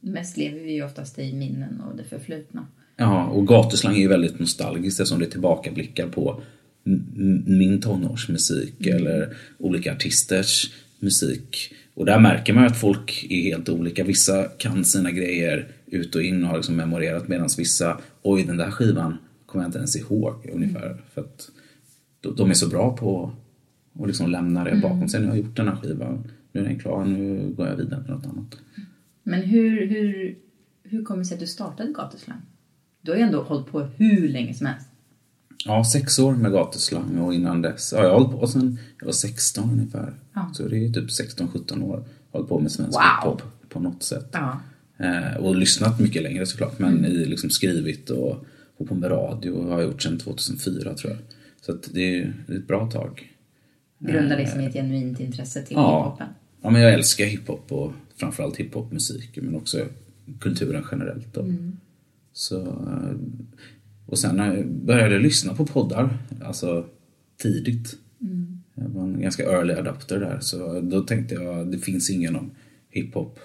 Mest 0.00 0.36
lever 0.36 0.60
vi 0.60 0.72
ju 0.72 0.82
oftast 0.84 1.18
i 1.18 1.32
minnen 1.32 1.80
och 1.80 1.96
det 1.96 2.04
förflutna. 2.04 2.66
Ja, 2.96 3.24
och 3.26 3.46
gatuslang 3.48 3.94
är 3.96 4.00
ju 4.00 4.08
väldigt 4.08 4.38
nostalgiskt 4.38 5.00
eftersom 5.00 5.18
det 5.20 5.26
tillbakablickar 5.26 6.08
på 6.08 6.42
min 7.46 7.80
tonårsmusik 7.80 8.86
eller 8.86 9.36
olika 9.58 9.92
artisters 9.92 10.70
musik. 11.00 11.74
Och 11.94 12.06
där 12.06 12.20
märker 12.20 12.52
man 12.52 12.64
att 12.64 12.80
folk 12.80 13.26
är 13.30 13.42
helt 13.42 13.68
olika. 13.68 14.04
Vissa 14.04 14.44
kan 14.44 14.84
sina 14.84 15.10
grejer 15.10 15.68
ut 15.86 16.14
och 16.14 16.22
in 16.22 16.42
och 16.44 16.48
har 16.50 16.56
liksom 16.56 16.76
memorerat 16.76 17.28
medan 17.28 17.48
vissa, 17.58 18.00
oj 18.22 18.44
den 18.44 18.56
där 18.56 18.70
skivan 18.70 19.16
kommer 19.46 19.64
jag 19.64 19.68
inte 19.68 19.78
ens 19.78 19.96
ihåg 19.96 20.50
ungefär. 20.54 21.02
För 21.14 21.20
att 21.20 21.48
de- 22.20 22.36
de 22.36 22.50
är 22.50 22.54
så 22.54 22.68
bra 22.68 22.96
på 22.96 23.32
att 24.00 24.06
liksom 24.06 24.30
lämna 24.30 24.64
det 24.64 24.76
bakom 24.82 25.08
sig. 25.08 25.20
Nu 25.20 25.26
har 25.26 25.36
jag 25.36 25.44
gjort 25.44 25.56
den 25.56 25.68
här 25.68 25.76
skivan, 25.76 26.30
nu 26.58 26.64
är 26.64 26.68
den 26.68 26.78
klar, 26.78 27.04
nu 27.04 27.48
går 27.56 27.66
jag 27.68 27.76
vidare 27.76 28.00
med 28.00 28.10
något 28.10 28.26
annat. 28.26 28.56
Men 29.22 29.42
hur, 29.42 29.86
hur, 29.86 30.38
hur 30.82 31.04
kommer 31.04 31.18
det 31.18 31.24
sig 31.24 31.34
att 31.34 31.40
du 31.40 31.46
startade 31.46 31.92
gatuslang? 31.92 32.40
Du 33.02 33.10
har 33.10 33.18
ju 33.18 33.24
ändå 33.24 33.42
hållit 33.42 33.66
på 33.66 33.80
hur 33.80 34.28
länge 34.28 34.54
som 34.54 34.66
helst. 34.66 34.88
Ja, 35.64 35.84
sex 35.84 36.18
år 36.18 36.34
med 36.34 36.52
gatuslang 36.52 37.18
och 37.18 37.34
innan 37.34 37.62
dess 37.62 37.92
har 37.92 38.04
jag 38.04 38.14
hållit 38.20 38.40
på 38.40 38.46
sedan 38.46 38.78
jag 38.98 39.06
var 39.06 39.12
16 39.12 39.70
ungefär. 39.70 40.14
Ja. 40.34 40.50
Så 40.54 40.68
det 40.68 40.84
är 40.84 40.88
typ 40.92 41.08
16-17 41.38 41.82
år. 41.82 42.04
Hållit 42.30 42.48
på 42.48 42.58
med 42.60 42.72
svensk 42.72 42.98
Wow. 42.98 43.30
hiphop 43.32 43.42
på 43.68 43.80
något 43.80 44.02
sätt. 44.02 44.28
Ja. 44.32 44.60
Eh, 44.96 45.36
och 45.36 45.56
lyssnat 45.56 46.00
mycket 46.00 46.22
längre 46.22 46.46
såklart. 46.46 46.78
Men 46.78 47.04
i 47.04 47.24
liksom 47.24 47.50
skrivit 47.50 48.10
och, 48.10 48.44
och 48.76 48.88
på 48.88 48.94
med 48.94 49.10
radio 49.10 49.62
har 49.70 49.80
jag 49.80 49.90
gjort 49.90 50.02
sedan 50.02 50.18
2004 50.18 50.94
tror 50.94 51.12
jag. 51.12 51.20
Så 51.60 51.90
det 51.92 52.18
är 52.18 52.32
det 52.46 52.52
är 52.52 52.56
ett 52.58 52.66
bra 52.66 52.90
tag. 52.90 53.32
Grundar 53.98 54.36
liksom 54.38 54.60
ett 54.60 54.72
genuint 54.72 55.20
intresse 55.20 55.62
till 55.62 55.76
Ja. 55.76 56.04
hiphopen. 56.04 56.34
Ja, 56.62 56.70
men 56.70 56.82
jag 56.82 56.94
älskar 56.94 57.24
hiphop 57.24 57.72
och 57.72 57.92
framförallt 58.16 58.56
hiphopmusik 58.56 59.38
men 59.42 59.54
också 59.54 59.86
kulturen 60.40 60.84
generellt. 60.90 61.34
Då. 61.34 61.54
Så, 62.32 62.60
eh, 62.66 63.16
och 64.06 64.18
sen 64.18 64.40
eh, 64.40 64.64
började 64.64 65.14
jag 65.14 65.22
lyssna 65.22 65.54
på 65.54 65.66
poddar, 65.66 66.18
alltså 66.42 66.86
tidigt. 67.36 67.96
Jag 68.74 68.88
var 68.88 69.02
en 69.02 69.20
ganska 69.20 69.42
early 69.42 69.74
adapter 69.74 70.20
där 70.20 70.38
så 70.40 70.80
då 70.80 71.00
tänkte 71.00 71.34
jag 71.34 71.72
det 71.72 71.78
finns 71.78 72.10
ingen 72.10 72.36
om 72.36 72.50
hiphop. 72.90 73.38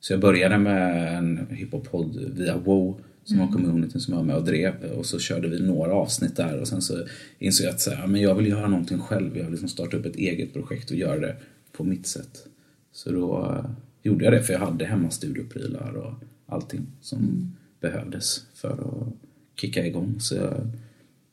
Så 0.00 0.12
jag 0.12 0.20
började 0.20 0.58
med 0.58 1.14
en 1.18 1.46
hiphop-podd 1.50 2.34
via 2.36 2.56
Wow 2.56 3.00
som 3.24 3.38
var 3.38 3.46
communityn 3.46 4.00
som 4.00 4.14
jag 4.14 4.18
var 4.18 4.26
med 4.26 4.36
och 4.36 4.44
drev 4.44 4.92
och 4.98 5.06
så 5.06 5.18
körde 5.18 5.48
vi 5.48 5.60
några 5.60 5.92
avsnitt 5.92 6.36
där 6.36 6.60
och 6.60 6.68
sen 6.68 6.82
så 6.82 7.04
insåg 7.38 7.66
jag 7.66 7.74
att 7.74 7.80
så 7.80 7.90
här, 7.90 8.06
men 8.06 8.20
jag 8.20 8.34
vill 8.34 8.48
göra 8.48 8.68
någonting 8.68 8.98
själv. 8.98 9.36
Jag 9.36 9.42
vill 9.42 9.50
liksom 9.50 9.68
starta 9.68 9.96
upp 9.96 10.06
ett 10.06 10.16
eget 10.16 10.52
projekt 10.52 10.90
och 10.90 10.96
göra 10.96 11.20
det 11.20 11.36
på 11.72 11.84
mitt 11.84 12.06
sätt. 12.06 12.46
Så 12.92 13.12
då 13.12 13.44
eh, 13.44 13.70
gjorde 14.02 14.24
jag 14.24 14.32
det 14.32 14.42
för 14.42 14.52
jag 14.52 14.60
hade 14.60 14.84
hemma 14.84 15.10
studioprylar 15.10 15.92
och 15.92 16.14
allting 16.46 16.86
som 17.00 17.52
behövdes 17.80 18.42
för 18.54 18.72
att 18.72 19.60
kicka 19.60 19.86
igång. 19.86 20.20
Så 20.20 20.34
jag 20.34 20.66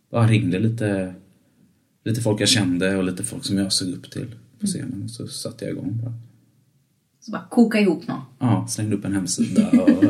bara 0.10 0.28
ringde 0.28 0.60
lite, 0.60 1.14
lite 2.04 2.22
folk 2.22 2.42
jag 2.42 2.50
kände 2.50 2.98
och 2.98 3.04
lite 3.04 3.24
folk 3.24 3.46
som 3.46 3.58
jag 3.58 3.74
såg 3.74 3.90
upp 3.90 4.12
till 4.12 4.36
på 4.60 4.68
scenen 4.68 5.04
och 5.04 5.12
så 5.12 5.28
satte 5.28 5.66
jag 5.66 5.72
igång 5.72 6.00
bara. 6.04 6.14
Så 7.20 7.32
bara 7.32 7.48
koka 7.50 7.80
ihop 7.80 8.08
något. 8.08 8.24
Ja, 8.40 8.68
slängde 8.70 8.96
upp 8.96 9.06
en 9.06 9.14
hemsida 9.14 9.70
och, 9.70 10.04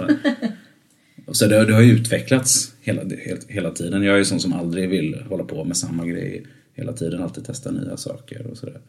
och 1.26 1.36
så 1.36 1.48
det, 1.48 1.66
det 1.66 1.74
har 1.74 1.82
ju 1.82 1.92
utvecklats 1.92 2.74
hela, 2.82 3.02
hela, 3.04 3.42
hela 3.48 3.72
tiden. 3.72 4.04
Jag 4.04 4.14
är 4.14 4.18
ju 4.18 4.26
sån 4.26 4.40
som 4.40 4.54
aldrig 4.54 4.90
vill 4.90 5.24
hålla 5.30 5.44
på 5.44 5.64
med 5.64 5.78
samma 5.78 6.06
grej 6.06 6.46
hela 6.74 6.94
tiden, 6.94 7.24
alltid 7.24 7.46
testa 7.46 7.72
nya 7.72 7.98
saker 7.98 8.48
och 8.48 8.58
sådär. 8.58 8.82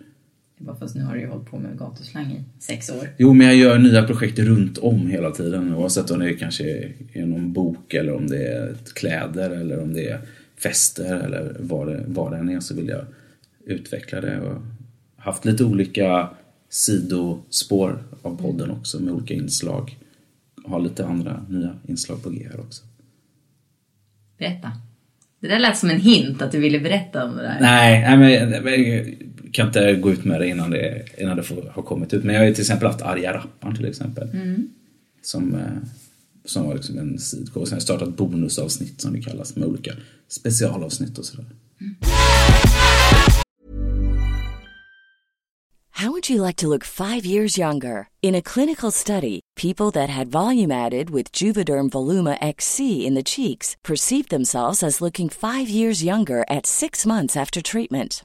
Bara 0.58 0.76
fast 0.76 0.94
nu 0.94 1.02
har 1.02 1.14
du 1.14 1.20
ju 1.20 1.26
hållit 1.26 1.50
på 1.50 1.58
med 1.58 1.78
gatuslang 1.78 2.32
i 2.32 2.44
sex 2.62 2.90
år. 2.90 3.08
Jo, 3.16 3.34
men 3.34 3.46
jag 3.46 3.56
gör 3.56 3.78
nya 3.78 4.02
projekt 4.02 4.38
runt 4.38 4.78
om 4.78 5.06
hela 5.06 5.30
tiden. 5.30 5.74
Oavsett 5.74 6.10
om 6.10 6.18
det 6.18 6.34
kanske 6.34 6.92
är 7.12 7.26
någon 7.26 7.52
bok 7.52 7.94
eller 7.94 8.14
om 8.14 8.26
det 8.26 8.46
är 8.46 8.74
kläder 8.94 9.50
eller 9.50 9.82
om 9.82 9.92
det 9.92 10.08
är 10.08 10.20
fester 10.62 11.20
eller 11.20 11.56
vad 11.58 11.86
det, 11.86 12.04
vad 12.06 12.32
det 12.32 12.38
än 12.38 12.48
är 12.48 12.60
så 12.60 12.74
vill 12.74 12.88
jag 12.88 13.04
utveckla 13.64 14.20
det. 14.20 14.40
Och 14.40 14.62
haft 15.16 15.44
lite 15.44 15.64
olika 15.64 16.28
sidospår 16.68 18.02
av 18.22 18.42
podden 18.42 18.70
också 18.70 19.02
med 19.02 19.14
olika 19.14 19.34
inslag. 19.34 19.98
Har 20.64 20.80
lite 20.80 21.06
andra 21.06 21.44
nya 21.48 21.78
inslag 21.86 22.22
på 22.22 22.30
G 22.30 22.48
här 22.52 22.60
också. 22.60 22.84
Berätta. 24.38 24.72
Det 25.40 25.48
där 25.48 25.58
lät 25.58 25.78
som 25.78 25.90
en 25.90 26.00
hint 26.00 26.42
att 26.42 26.52
du 26.52 26.60
ville 26.60 26.80
berätta 26.80 27.24
om 27.24 27.36
det 27.36 27.42
där. 27.42 27.56
Nej, 27.60 28.16
men, 28.18 28.64
kan 29.52 29.66
inte 29.66 29.94
gå 29.94 30.10
ut 30.12 30.24
med 30.24 30.40
det 30.40 30.48
innan 30.48 30.70
det, 30.70 31.04
innan 31.18 31.36
det 31.36 31.42
får, 31.42 31.70
har 31.74 31.82
kommit 31.82 32.14
ut. 32.14 32.24
Men 32.24 32.34
jag 32.34 32.42
har 32.42 32.48
ju 32.48 32.54
till 32.54 32.62
exempel 32.62 32.86
haft 32.88 33.02
Arga 33.02 33.32
Rapparen 33.32 33.76
till 33.76 33.86
exempel. 33.86 34.28
Som, 35.22 35.54
eh, 35.54 35.60
som 36.44 36.66
var 36.66 36.74
liksom 36.74 36.98
en 36.98 37.18
sidgåva. 37.18 37.66
Sen 37.66 37.72
har 37.72 37.76
jag 37.76 37.82
startat 37.82 38.16
bonusavsnitt 38.16 39.00
som 39.00 39.12
det 39.12 39.20
kallas 39.20 39.56
med 39.56 39.68
olika 39.68 39.92
specialavsnitt 40.28 41.18
och 41.18 41.24
sådär. 41.24 41.46
How 45.98 46.12
would 46.12 46.30
you 46.30 46.40
like 46.40 46.54
to 46.58 46.68
look 46.68 46.84
five 46.84 47.26
years 47.26 47.58
younger? 47.58 48.08
In 48.22 48.36
a 48.36 48.42
clinical 48.42 48.92
study, 48.92 49.40
people 49.56 49.90
that 49.90 50.08
had 50.08 50.28
volume 50.28 50.70
added 50.70 51.10
with 51.10 51.32
Juvederm 51.32 51.90
Voluma 51.90 52.38
XC 52.40 53.04
in 53.04 53.14
the 53.14 53.24
cheeks 53.24 53.76
perceived 53.82 54.28
themselves 54.30 54.84
as 54.84 55.00
looking 55.00 55.28
five 55.28 55.68
years 55.68 56.04
younger 56.04 56.44
at 56.48 56.66
six 56.66 57.04
months 57.04 57.36
after 57.36 57.60
treatment. 57.60 58.24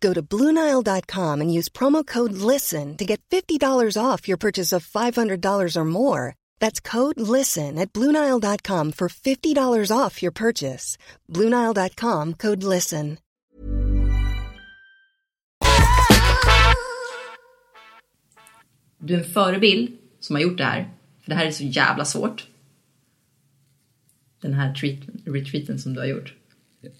Go 0.00 0.14
to 0.14 0.22
BlueNile.com 0.22 1.40
and 1.40 1.52
use 1.52 1.68
promo 1.68 2.06
code 2.06 2.32
LISTEN 2.32 2.96
to 2.96 3.04
get 3.04 3.20
$50 3.30 3.96
off 4.02 4.28
your 4.28 4.38
purchase 4.38 4.72
of 4.72 4.86
$500 4.86 5.76
or 5.76 5.84
more. 5.84 6.34
That's 6.58 6.80
code 6.80 7.20
LISTEN 7.20 7.78
at 7.78 7.92
BlueNile.com 7.92 8.92
for 8.92 9.08
$50 9.08 9.96
off 9.96 10.22
your 10.22 10.32
purchase. 10.32 10.96
BlueNile.com 11.28 12.34
code 12.34 12.62
LISTEN. 12.62 13.18
Du 19.02 19.14
är 19.14 19.18
en 19.18 19.24
förebild 19.24 19.98
som 20.20 20.36
har 20.36 20.42
gjort 20.42 20.58
det 20.58 20.64
här. 20.64 20.90
För 21.20 21.30
det 21.30 21.34
här 21.34 21.46
är 21.46 21.50
så 21.50 21.64
jävla 21.64 22.04
svårt. 22.04 22.46
Den 24.40 24.54
här 24.54 24.74
treat, 24.74 24.98
retreaten 25.24 25.78
som 25.78 25.94
du 25.94 26.00
har 26.00 26.06
gjort. 26.06 26.34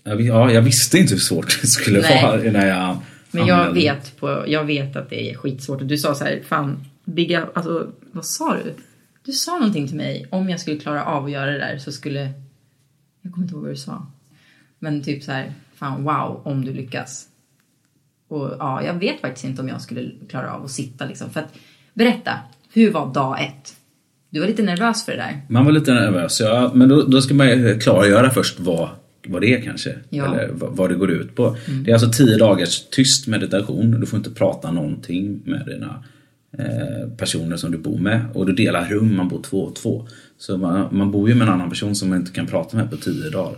Jag, 0.02 0.20
ja, 0.20 0.52
jag 0.52 0.62
visste 0.62 0.98
inte 0.98 1.14
hur 1.14 1.20
svårt 1.20 1.60
det 1.60 1.66
skulle 1.66 2.00
Nej. 2.00 2.22
vara 2.24 2.36
när 2.36 2.68
jag 2.68 2.98
Men 3.30 3.46
jag 3.46 3.58
anmälde. 3.58 3.80
vet, 3.80 4.16
på, 4.16 4.44
jag 4.46 4.64
vet 4.64 4.96
att 4.96 5.10
det 5.10 5.30
är 5.30 5.34
skitsvårt. 5.34 5.80
Och 5.80 5.86
du 5.86 5.98
sa 5.98 6.14
så 6.14 6.24
här, 6.24 6.40
fan, 6.48 6.84
bygga, 7.04 7.48
alltså 7.54 7.86
vad 8.12 8.24
sa 8.26 8.56
du? 8.64 8.74
Du 9.24 9.32
sa 9.32 9.52
någonting 9.58 9.88
till 9.88 9.96
mig, 9.96 10.26
om 10.30 10.48
jag 10.48 10.60
skulle 10.60 10.76
klara 10.76 11.04
av 11.04 11.24
att 11.24 11.30
göra 11.30 11.50
det 11.50 11.58
där 11.58 11.78
så 11.78 11.92
skulle, 11.92 12.32
jag 13.22 13.32
kommer 13.32 13.44
inte 13.44 13.54
ihåg 13.54 13.62
vad 13.62 13.72
du 13.72 13.76
sa. 13.76 14.06
Men 14.78 15.02
typ 15.02 15.22
så 15.22 15.32
här, 15.32 15.52
fan 15.74 16.04
wow, 16.04 16.40
om 16.44 16.64
du 16.64 16.72
lyckas. 16.72 17.26
Och 18.28 18.56
ja, 18.58 18.82
jag 18.84 18.94
vet 18.94 19.20
faktiskt 19.20 19.44
inte 19.44 19.62
om 19.62 19.68
jag 19.68 19.80
skulle 19.80 20.10
klara 20.28 20.52
av 20.52 20.64
att 20.64 20.70
sitta 20.70 21.06
liksom. 21.06 21.30
För 21.30 21.40
att, 21.40 21.54
berätta, 21.94 22.38
hur 22.72 22.90
var 22.90 23.14
dag 23.14 23.42
ett? 23.42 23.76
Du 24.30 24.40
var 24.40 24.46
lite 24.46 24.62
nervös 24.62 25.04
för 25.04 25.12
det 25.12 25.18
där. 25.18 25.40
Man 25.48 25.64
var 25.64 25.72
lite 25.72 25.94
nervös, 25.94 26.40
ja. 26.40 26.70
Men 26.74 26.88
då, 26.88 27.02
då 27.02 27.20
ska 27.20 27.34
man 27.34 27.48
ju 27.48 27.78
klargöra 27.78 28.30
först 28.30 28.60
vad, 28.60 28.88
vad 29.26 29.42
det 29.42 29.54
är 29.54 29.60
kanske. 29.60 29.94
Ja. 30.08 30.26
Mm. 30.26 30.38
Eller 30.38 30.48
vad, 30.52 30.90
det 30.90 30.94
går 30.94 31.10
ut 31.10 31.34
på. 31.34 31.56
Det 31.84 31.90
är 31.90 31.94
alltså 31.94 32.10
tio 32.12 32.38
dagars 32.38 32.88
tyst 32.90 33.26
meditation. 33.26 34.00
Du 34.00 34.06
får 34.06 34.16
inte 34.16 34.30
prata 34.30 34.70
någonting 34.70 35.40
med 35.44 35.66
dina 35.66 36.04
eh, 36.58 37.08
personer 37.16 37.56
som 37.56 37.72
du 37.72 37.78
bor 37.78 37.98
med. 37.98 38.20
Och 38.34 38.46
du 38.46 38.52
delar 38.52 38.88
rum, 38.88 39.16
man 39.16 39.28
bor 39.28 39.42
två 39.42 39.62
och 39.62 39.76
två. 39.76 40.08
Så 40.38 40.56
man, 40.56 40.96
man 40.96 41.10
bor 41.10 41.28
ju 41.28 41.34
med 41.34 41.48
en 41.48 41.54
annan 41.54 41.70
person 41.70 41.94
som 41.94 42.08
man 42.08 42.18
inte 42.18 42.32
kan 42.32 42.46
prata 42.46 42.76
med 42.76 42.90
på 42.90 42.96
tio 42.96 43.30
dagar. 43.30 43.56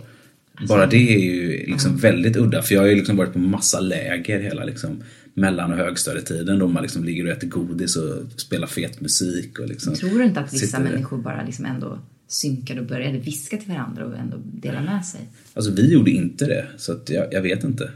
Alltså, 0.55 0.75
Bara 0.75 0.85
det 0.85 1.15
är 1.15 1.19
ju 1.19 1.65
liksom 1.65 1.97
väldigt 1.97 2.37
udda. 2.37 2.61
För 2.61 2.75
jag 2.75 2.81
har 2.81 2.87
ju 2.87 2.95
liksom 2.95 3.17
varit 3.17 3.33
på 3.33 3.39
massa 3.39 3.79
läger 3.79 4.39
hela 4.39 4.63
liksom 4.63 5.03
mellan 5.33 5.71
och 5.71 5.77
högstadietiden 5.77 6.59
då 6.59 6.67
man 6.67 6.83
liksom 6.83 7.03
ligger 7.03 7.25
och 7.25 7.31
äter 7.31 7.47
godis 7.47 7.95
och 7.95 8.15
spelar 8.35 8.67
fet 8.67 9.01
musik. 9.01 9.59
Och 9.59 9.67
liksom 9.67 9.95
Tror 9.95 10.19
du 10.19 10.25
inte 10.25 10.39
att 10.39 10.53
vissa 10.53 10.79
människor 10.79 11.17
bara 11.17 11.43
liksom 11.45 11.65
ändå 11.65 11.99
synkade 12.33 12.81
och 12.81 12.87
började 12.87 13.17
viska 13.17 13.57
till 13.57 13.69
varandra 13.69 14.05
och 14.05 14.17
ändå 14.17 14.37
dela 14.43 14.81
med 14.81 15.05
sig? 15.05 15.21
Alltså 15.53 15.71
vi 15.71 15.93
gjorde 15.93 16.11
inte 16.11 16.45
det, 16.45 16.67
så 16.77 16.99
jag, 17.07 17.33
jag 17.33 17.41
vet 17.41 17.63
inte. 17.63 17.91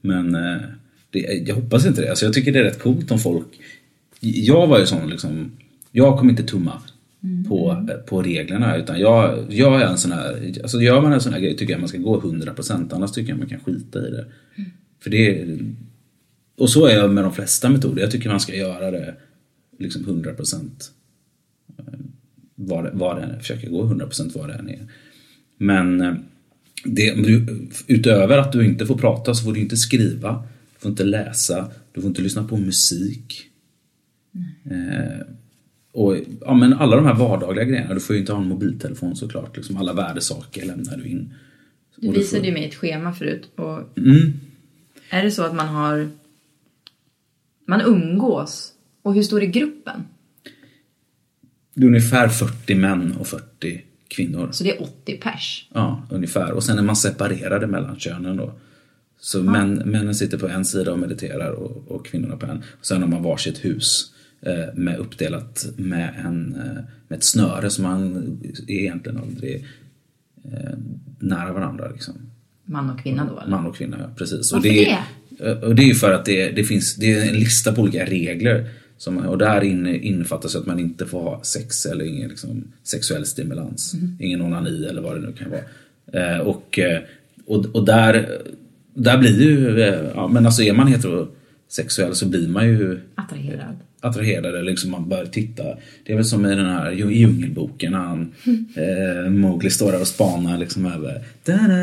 Men 0.00 0.34
eh, 0.34 0.60
det, 1.10 1.18
jag 1.18 1.54
hoppas 1.54 1.86
inte 1.86 2.00
det. 2.00 2.10
Alltså 2.10 2.24
jag 2.24 2.34
tycker 2.34 2.52
det 2.52 2.58
är 2.58 2.64
rätt 2.64 2.82
coolt 2.82 3.10
om 3.10 3.18
folk... 3.18 3.48
Jag 4.20 4.66
var 4.66 4.78
ju 4.78 4.86
sån 4.86 5.10
liksom... 5.10 5.52
Jag 5.92 6.18
kommer 6.18 6.30
inte 6.30 6.42
tumma 6.42 6.82
på, 7.48 7.86
eh, 7.90 7.96
på 7.96 8.22
reglerna 8.22 8.76
utan 8.76 9.00
jag, 9.00 9.46
jag 9.48 9.82
är 9.82 9.86
en 9.86 9.98
sån 9.98 10.12
här... 10.12 10.52
Alltså 10.62 10.80
gör 10.80 11.00
man 11.00 11.12
en 11.12 11.20
sån 11.20 11.32
här 11.32 11.40
grej 11.40 11.56
tycker 11.56 11.72
jag 11.72 11.80
man 11.80 11.88
ska 11.88 11.98
gå 11.98 12.20
100% 12.20 12.94
annars 12.94 13.12
tycker 13.12 13.30
jag 13.30 13.38
man 13.38 13.48
kan 13.48 13.60
skita 13.60 14.08
i 14.08 14.10
det. 14.10 14.26
För 15.00 15.10
det 15.10 15.40
är, 15.40 15.58
Och 16.58 16.70
så 16.70 16.86
är 16.86 16.96
jag 16.96 17.10
med 17.10 17.24
de 17.24 17.32
flesta 17.32 17.70
metoder. 17.70 18.02
Jag 18.02 18.10
tycker 18.10 18.28
man 18.28 18.40
ska 18.40 18.54
göra 18.54 18.90
det 18.90 19.14
liksom 19.78 20.02
100% 20.02 20.70
vad, 22.66 22.90
vad 22.92 23.16
det 23.16 23.22
än 23.22 23.30
är. 23.30 23.38
Försöka 23.38 23.68
gå 23.68 23.84
100% 23.84 24.30
vad 24.38 24.48
det 24.48 24.54
än 24.54 24.68
är. 24.68 24.86
Men 25.56 26.00
eh, 26.00 26.14
det, 26.84 27.14
utöver 27.86 28.38
att 28.38 28.52
du 28.52 28.64
inte 28.66 28.86
får 28.86 28.96
prata 28.98 29.34
så 29.34 29.44
får 29.44 29.52
du 29.52 29.60
inte 29.60 29.76
skriva, 29.76 30.44
du 30.74 30.78
får 30.80 30.90
inte 30.90 31.04
läsa, 31.04 31.70
du 31.92 32.00
får 32.00 32.08
inte 32.08 32.22
lyssna 32.22 32.44
på 32.44 32.56
musik. 32.56 33.42
Eh, 34.70 35.26
och 35.92 36.16
ja, 36.40 36.54
men 36.54 36.72
alla 36.72 36.96
de 36.96 37.04
här 37.06 37.14
vardagliga 37.14 37.64
grejerna, 37.64 37.94
du 37.94 38.00
får 38.00 38.14
ju 38.16 38.20
inte 38.20 38.32
ha 38.32 38.40
en 38.40 38.48
mobiltelefon 38.48 39.16
såklart. 39.16 39.56
Liksom 39.56 39.76
alla 39.76 39.92
värdesaker 39.92 40.66
lämnar 40.66 40.96
du 40.96 41.04
in. 41.04 41.34
Du 41.96 42.08
Och 42.08 42.14
du 42.14 42.20
visade 42.20 42.40
får- 42.40 42.46
ju 42.46 42.52
mig 42.52 42.64
ett 42.64 42.74
schema 42.74 43.12
förut. 43.14 43.50
Och 43.56 43.98
Mm. 43.98 44.32
Är 45.10 45.22
det 45.24 45.30
så 45.30 45.42
att 45.42 45.54
man 45.54 45.68
har... 45.68 46.08
Man 47.66 47.80
umgås? 47.80 48.72
Och 49.02 49.14
hur 49.14 49.22
stor 49.22 49.42
är 49.42 49.46
gruppen? 49.46 50.04
Det 51.74 51.82
är 51.82 51.86
ungefär 51.86 52.28
40 52.28 52.74
män 52.74 53.12
och 53.20 53.26
40 53.26 53.80
kvinnor. 54.08 54.48
Så 54.52 54.64
det 54.64 54.70
är 54.76 54.82
80 54.82 55.16
pers. 55.22 55.68
Ja, 55.74 56.06
ungefär. 56.10 56.52
Och 56.52 56.64
sen 56.64 56.78
är 56.78 56.82
man 56.82 56.96
separerade 56.96 57.66
mellan 57.66 57.96
könen 57.98 58.36
då. 58.36 58.54
Så 59.20 59.42
män, 59.42 59.74
männen 59.74 60.14
sitter 60.14 60.38
på 60.38 60.48
en 60.48 60.64
sida 60.64 60.92
och 60.92 60.98
mediterar 60.98 61.50
och, 61.50 61.88
och 61.88 62.06
kvinnorna 62.06 62.36
på 62.36 62.46
en. 62.46 62.56
Och 62.58 62.86
sen 62.86 63.02
har 63.02 63.08
man 63.08 63.22
varsitt 63.22 63.64
hus 63.64 64.12
eh, 64.42 64.74
med 64.74 64.98
uppdelat 64.98 65.66
med, 65.76 66.14
en, 66.24 66.54
eh, 66.54 66.82
med 67.08 67.16
ett 67.16 67.24
snöre 67.24 67.70
som 67.70 67.84
man 67.84 68.16
är 68.68 68.70
egentligen 68.80 69.18
aldrig 69.18 69.66
eh, 70.44 70.70
nära 71.18 71.52
varandra. 71.52 71.88
Liksom. 71.92 72.14
Man 72.64 72.90
och 72.90 73.00
kvinna 73.02 73.24
då 73.34 73.40
eller? 73.40 73.50
Man 73.50 73.66
och 73.66 73.76
kvinna, 73.76 73.96
ja, 74.00 74.06
precis. 74.16 74.52
Varför 74.52 74.68
och 74.68 74.74
det? 74.74 74.90
är- 74.90 75.64
Och 75.64 75.74
det 75.74 75.82
är 75.82 75.86
ju 75.86 75.94
för 75.94 76.12
att 76.12 76.24
det, 76.24 76.50
det 76.50 76.64
finns 76.64 76.96
det 76.96 77.12
är 77.12 77.28
en 77.28 77.34
lista 77.34 77.72
på 77.72 77.82
olika 77.82 78.04
regler. 78.04 78.70
Som, 79.02 79.18
och 79.18 79.38
där 79.38 79.64
inne 79.64 79.96
in, 79.96 80.02
innefattas 80.02 80.56
att 80.56 80.66
man 80.66 80.78
inte 80.78 81.06
får 81.06 81.22
ha 81.22 81.42
sex 81.42 81.86
eller 81.86 82.04
ingen 82.04 82.28
liksom, 82.28 82.64
sexuell 82.82 83.26
stimulans. 83.26 83.94
Mm. 83.94 84.16
Ingen 84.20 84.42
onani 84.42 84.86
eller 84.86 85.02
vad 85.02 85.14
det 85.14 85.20
nu 85.20 85.32
kan 85.32 85.50
vara. 85.50 85.60
Eh, 86.32 86.38
och, 86.38 86.78
eh, 86.78 87.00
och, 87.46 87.66
och 87.66 87.84
där, 87.84 88.38
där 88.94 89.18
blir 89.18 89.42
ju, 89.42 89.82
eh, 89.82 90.10
ja, 90.14 90.28
men 90.28 90.46
alltså 90.46 90.62
är 90.62 90.72
man 90.72 90.86
heterosexuell 90.86 92.14
så 92.14 92.26
blir 92.26 92.48
man 92.48 92.68
ju 92.68 93.00
attraherad. 93.14 93.76
Attraherad 94.00 94.46
eller 94.46 94.62
liksom 94.62 94.90
man 94.90 95.08
börjar 95.08 95.26
titta. 95.26 95.62
Det 96.04 96.12
är 96.12 96.16
väl 96.16 96.24
som 96.24 96.46
i 96.46 96.54
den 96.54 96.66
här 96.66 96.92
djungelboken 96.92 97.92
när 97.92 97.98
han, 97.98 98.32
eh, 99.24 99.30
Mowgli 99.30 99.70
står 99.70 99.92
där 99.92 100.00
och 100.00 100.08
spanar 100.08 100.58
liksom 100.58 100.86
över. 100.86 101.22
Ja. 101.44 101.74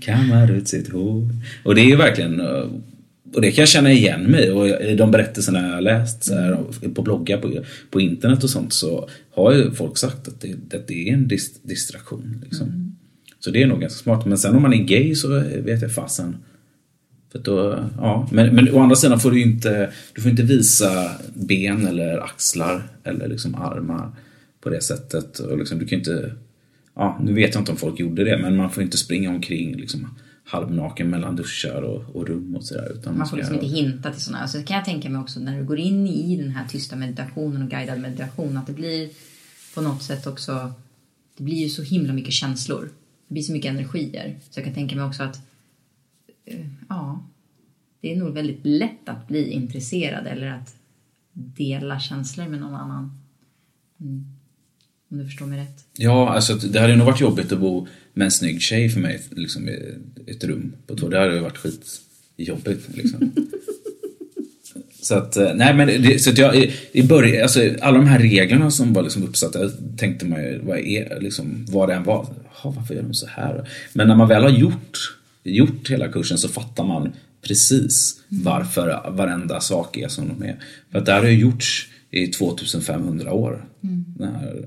Kammar 0.00 0.50
ut 0.50 0.68
sitt 0.68 0.92
hår. 0.92 1.28
Och 1.64 1.74
det 1.74 1.80
är 1.80 1.86
ju 1.86 1.96
verkligen 1.96 2.40
eh, 2.40 2.64
och 3.34 3.40
det 3.40 3.52
kan 3.52 3.62
jag 3.62 3.68
känna 3.68 3.92
igen 3.92 4.24
mig 4.24 4.50
och 4.50 4.68
i 4.68 4.94
de 4.94 5.10
berättelserna 5.10 5.66
jag 5.66 5.74
har 5.74 5.80
läst 5.80 6.30
här, 6.30 6.58
på 6.94 7.02
bloggar 7.02 7.38
på, 7.38 7.64
på 7.90 8.00
internet 8.00 8.44
och 8.44 8.50
sånt 8.50 8.72
så 8.72 9.08
har 9.34 9.52
ju 9.52 9.70
folk 9.70 9.98
sagt 9.98 10.28
att 10.28 10.40
det, 10.40 10.76
att 10.76 10.88
det 10.88 11.08
är 11.08 11.12
en 11.12 11.28
dis, 11.28 11.62
distraktion. 11.62 12.42
Liksom. 12.44 12.96
Så 13.40 13.50
det 13.50 13.62
är 13.62 13.66
nog 13.66 13.80
ganska 13.80 14.02
smart. 14.02 14.26
Men 14.26 14.38
sen 14.38 14.56
om 14.56 14.62
man 14.62 14.72
är 14.72 14.84
gay 14.84 15.14
så 15.14 15.28
vet 15.56 15.82
jag 15.82 15.94
fasen. 15.94 16.36
För 17.32 17.38
då, 17.38 17.84
ja. 17.96 18.28
men, 18.32 18.54
men 18.54 18.74
å 18.74 18.78
andra 18.78 18.96
sidan 18.96 19.20
får 19.20 19.30
du 19.30 19.42
inte, 19.42 19.90
du 20.14 20.22
får 20.22 20.30
inte 20.30 20.42
visa 20.42 21.10
ben 21.34 21.86
eller 21.86 22.18
axlar 22.18 22.82
eller 23.04 23.28
liksom 23.28 23.54
armar 23.54 24.10
på 24.60 24.70
det 24.70 24.80
sättet. 24.80 25.38
Och 25.38 25.58
liksom, 25.58 25.78
du 25.78 25.86
kan 25.86 25.98
inte, 25.98 26.32
ja, 26.94 27.20
nu 27.22 27.32
vet 27.32 27.54
jag 27.54 27.60
inte 27.60 27.72
om 27.72 27.78
folk 27.78 28.00
gjorde 28.00 28.24
det, 28.24 28.38
men 28.38 28.56
man 28.56 28.70
får 28.70 28.82
inte 28.82 28.96
springa 28.96 29.30
omkring 29.30 29.76
liksom, 29.76 30.18
halvnaken 30.50 31.10
mellan 31.10 31.36
duschar 31.36 31.82
och, 31.82 32.16
och 32.16 32.28
rum 32.28 32.56
och 32.56 32.64
sådär. 32.64 32.92
Utan 32.94 33.18
Man 33.18 33.28
får 33.28 33.36
liksom 33.36 33.54
inte 33.54 33.66
hinta 33.66 34.12
till 34.12 34.22
sådana. 34.22 34.48
Så 34.48 34.58
det 34.58 34.64
kan 34.64 34.76
jag 34.76 34.84
tänka 34.84 35.10
mig 35.10 35.20
också 35.20 35.40
när 35.40 35.58
du 35.58 35.64
går 35.64 35.78
in 35.78 36.06
i 36.06 36.36
den 36.36 36.50
här 36.50 36.68
tysta 36.68 36.96
meditationen 36.96 37.62
och 37.62 37.70
guidad 37.70 38.00
meditation 38.00 38.56
att 38.56 38.66
det 38.66 38.72
blir 38.72 39.10
på 39.74 39.80
något 39.80 40.02
sätt 40.02 40.26
också, 40.26 40.72
det 41.36 41.44
blir 41.44 41.56
ju 41.56 41.68
så 41.68 41.82
himla 41.82 42.12
mycket 42.12 42.32
känslor. 42.32 42.90
Det 43.28 43.34
blir 43.34 43.42
så 43.42 43.52
mycket 43.52 43.70
energier. 43.70 44.38
Så 44.50 44.60
jag 44.60 44.64
kan 44.64 44.74
tänka 44.74 44.96
mig 44.96 45.04
också 45.04 45.22
att, 45.22 45.40
eh, 46.44 46.66
ja, 46.88 47.26
det 48.00 48.12
är 48.12 48.16
nog 48.16 48.34
väldigt 48.34 48.60
lätt 48.62 49.08
att 49.08 49.28
bli 49.28 49.50
intresserad 49.50 50.26
eller 50.26 50.46
att 50.46 50.74
dela 51.32 52.00
känslor 52.00 52.48
med 52.48 52.60
någon 52.60 52.74
annan. 52.74 53.20
Mm. 54.00 54.24
Om 55.10 55.18
du 55.18 55.24
förstår 55.24 55.46
mig 55.46 55.60
rätt. 55.60 55.84
Ja, 55.96 56.28
alltså 56.34 56.54
det 56.54 56.80
hade 56.80 56.96
nog 56.96 57.06
varit 57.06 57.20
jobbigt 57.20 57.52
att 57.52 57.60
bo 57.60 57.86
med 58.14 58.24
en 58.24 58.30
snygg 58.30 58.62
tjej 58.62 58.88
för 58.88 59.00
mig 59.00 59.20
liksom, 59.30 59.68
i 59.68 59.76
ett 60.26 60.44
rum 60.44 60.72
på 60.86 60.96
två. 60.96 61.08
Det 61.08 61.18
hade 61.18 61.34
ju 61.34 61.40
varit 61.40 61.58
skitjobbigt. 61.58 62.96
Liksom. 62.96 63.32
så 65.02 65.14
att, 65.14 65.36
eh, 65.36 65.54
nej 65.54 65.74
men 65.74 65.86
det, 65.86 66.18
så 66.22 66.30
att 66.30 66.38
jag, 66.38 66.56
i, 66.56 66.74
i 66.92 67.02
början, 67.02 67.42
alltså 67.42 67.60
alla 67.80 67.98
de 67.98 68.06
här 68.06 68.18
reglerna 68.18 68.70
som 68.70 68.92
var 68.92 69.02
liksom 69.02 69.24
uppsatta 69.24 69.70
tänkte 69.96 70.26
man 70.26 70.42
ju, 70.42 70.58
vad 70.58 70.78
är 70.78 71.20
liksom, 71.20 71.66
vad 71.68 71.88
det 71.88 71.94
än 71.94 72.04
var. 72.04 72.26
Jaha, 72.44 72.74
varför 72.76 72.94
gör 72.94 73.02
de 73.02 73.14
så 73.14 73.26
här? 73.26 73.68
Men 73.92 74.08
när 74.08 74.14
man 74.14 74.28
väl 74.28 74.42
har 74.42 74.50
gjort, 74.50 74.98
gjort 75.44 75.90
hela 75.90 76.08
kursen 76.08 76.38
så 76.38 76.48
fattar 76.48 76.84
man 76.84 77.12
precis 77.42 78.20
varför 78.28 79.10
varenda 79.10 79.60
sak 79.60 79.96
är 79.96 80.08
som 80.08 80.28
de 80.28 80.46
är. 80.46 80.56
För 80.92 80.98
att 80.98 81.06
det 81.06 81.12
här 81.12 81.20
har 81.20 81.28
ju 81.28 81.38
gjorts 81.38 81.88
i 82.10 82.26
2500 82.26 83.32
år. 83.32 83.64
Den, 84.16 84.34
här, 84.34 84.66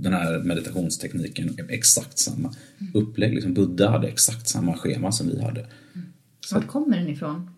den 0.00 0.12
här 0.12 0.38
meditationstekniken, 0.42 1.56
exakt 1.68 2.18
samma 2.18 2.54
upplägg. 2.94 3.34
Liksom 3.34 3.54
Buddha 3.54 3.90
hade 3.90 4.08
exakt 4.08 4.48
samma 4.48 4.76
schema 4.76 5.12
som 5.12 5.28
vi 5.28 5.42
hade. 5.42 5.66
Var 6.52 6.60
kommer 6.62 6.96
den 6.98 7.08
ifrån? 7.08 7.50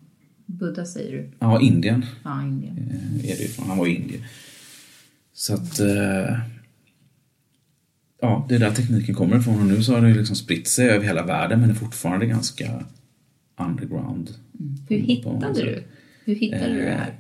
Buddha 0.47 0.85
säger 0.87 1.12
du? 1.12 1.31
Ja, 1.38 1.61
Indien 1.61 2.07
Ja, 2.25 2.42
Indien. 2.42 2.77
eh, 3.23 3.31
är 3.31 3.37
det 3.37 3.42
ifrån. 3.45 3.66
Han 3.69 3.79
var 3.79 3.87
i 3.87 3.95
Indien. 3.97 4.23
Så 5.33 5.55
att... 5.55 5.81
Eh, 5.81 6.38
ja, 8.21 8.47
det 8.49 8.55
är 8.55 8.59
där 8.59 8.71
tekniken 8.71 9.14
kommer 9.14 9.38
ifrån 9.38 9.61
och 9.61 9.66
nu 9.66 9.83
så 9.83 9.95
har 9.95 10.01
det 10.03 10.14
liksom 10.14 10.37
spritt 10.37 10.69
sig 10.69 10.88
över 10.88 11.05
hela 11.07 11.27
världen 11.27 11.61
men 11.61 11.71
är 11.71 11.75
fortfarande 11.75 12.27
ganska 12.27 12.85
underground. 13.61 14.31
Hur 14.88 14.97
Mm, 14.97 15.07
hittade 15.09 15.53
du? 15.62 15.83
Hur 16.25 16.35
hittade 16.35 16.73
du 16.73 16.81
det 16.83 16.90
här? 16.90 17.14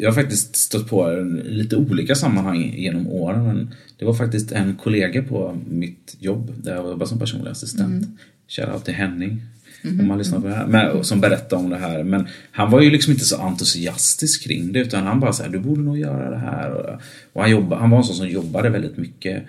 Jag 0.00 0.08
har 0.08 0.14
faktiskt 0.14 0.56
stött 0.56 0.88
på 0.88 1.12
i 1.12 1.24
lite 1.50 1.76
olika 1.76 2.14
sammanhang 2.14 2.74
genom 2.76 3.06
åren. 3.06 3.44
Men 3.44 3.74
det 3.98 4.04
var 4.04 4.14
faktiskt 4.14 4.52
en 4.52 4.76
kollega 4.76 5.22
på 5.22 5.56
mitt 5.68 6.16
jobb 6.18 6.52
där 6.56 6.74
jag 6.74 6.88
jobbade 6.88 7.08
som 7.08 7.18
personlig 7.18 7.50
assistent. 7.50 8.04
Mm. 8.04 8.16
Shoutout 8.48 8.84
till 8.84 8.94
Henning. 8.94 9.42
Om 9.84 10.06
man 10.06 10.18
lyssnar 10.18 10.40
på 10.40 10.46
det 10.46 10.54
här. 10.54 10.66
Men, 10.66 11.04
som 11.04 11.20
berättade 11.20 11.62
om 11.62 11.70
det 11.70 11.76
här. 11.76 12.02
Men 12.02 12.26
han 12.50 12.70
var 12.70 12.80
ju 12.80 12.90
liksom 12.90 13.12
inte 13.12 13.24
så 13.24 13.36
entusiastisk 13.36 14.44
kring 14.44 14.72
det. 14.72 14.78
Utan 14.78 15.06
han 15.06 15.20
bara 15.20 15.32
såhär, 15.32 15.50
du 15.50 15.58
borde 15.58 15.80
nog 15.80 15.98
göra 15.98 16.30
det 16.30 16.38
här. 16.38 16.70
Och, 16.70 17.00
och 17.32 17.42
han, 17.42 17.50
jobbade, 17.50 17.80
han 17.80 17.90
var 17.90 17.98
en 17.98 18.04
sån 18.04 18.16
som 18.16 18.28
jobbade 18.28 18.68
väldigt 18.68 18.96
mycket 18.96 19.42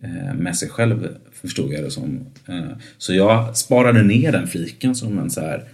eh, 0.00 0.34
med 0.34 0.56
sig 0.56 0.68
själv. 0.68 1.08
Förstod 1.32 1.72
jag 1.72 1.84
det 1.84 1.90
som. 1.90 2.20
Eh, 2.46 2.76
så 2.98 3.14
jag 3.14 3.56
sparade 3.56 4.02
ner 4.02 4.32
den 4.32 4.46
fliken 4.46 4.94
som 4.94 5.18
en 5.18 5.30
så 5.30 5.40
här 5.40 5.64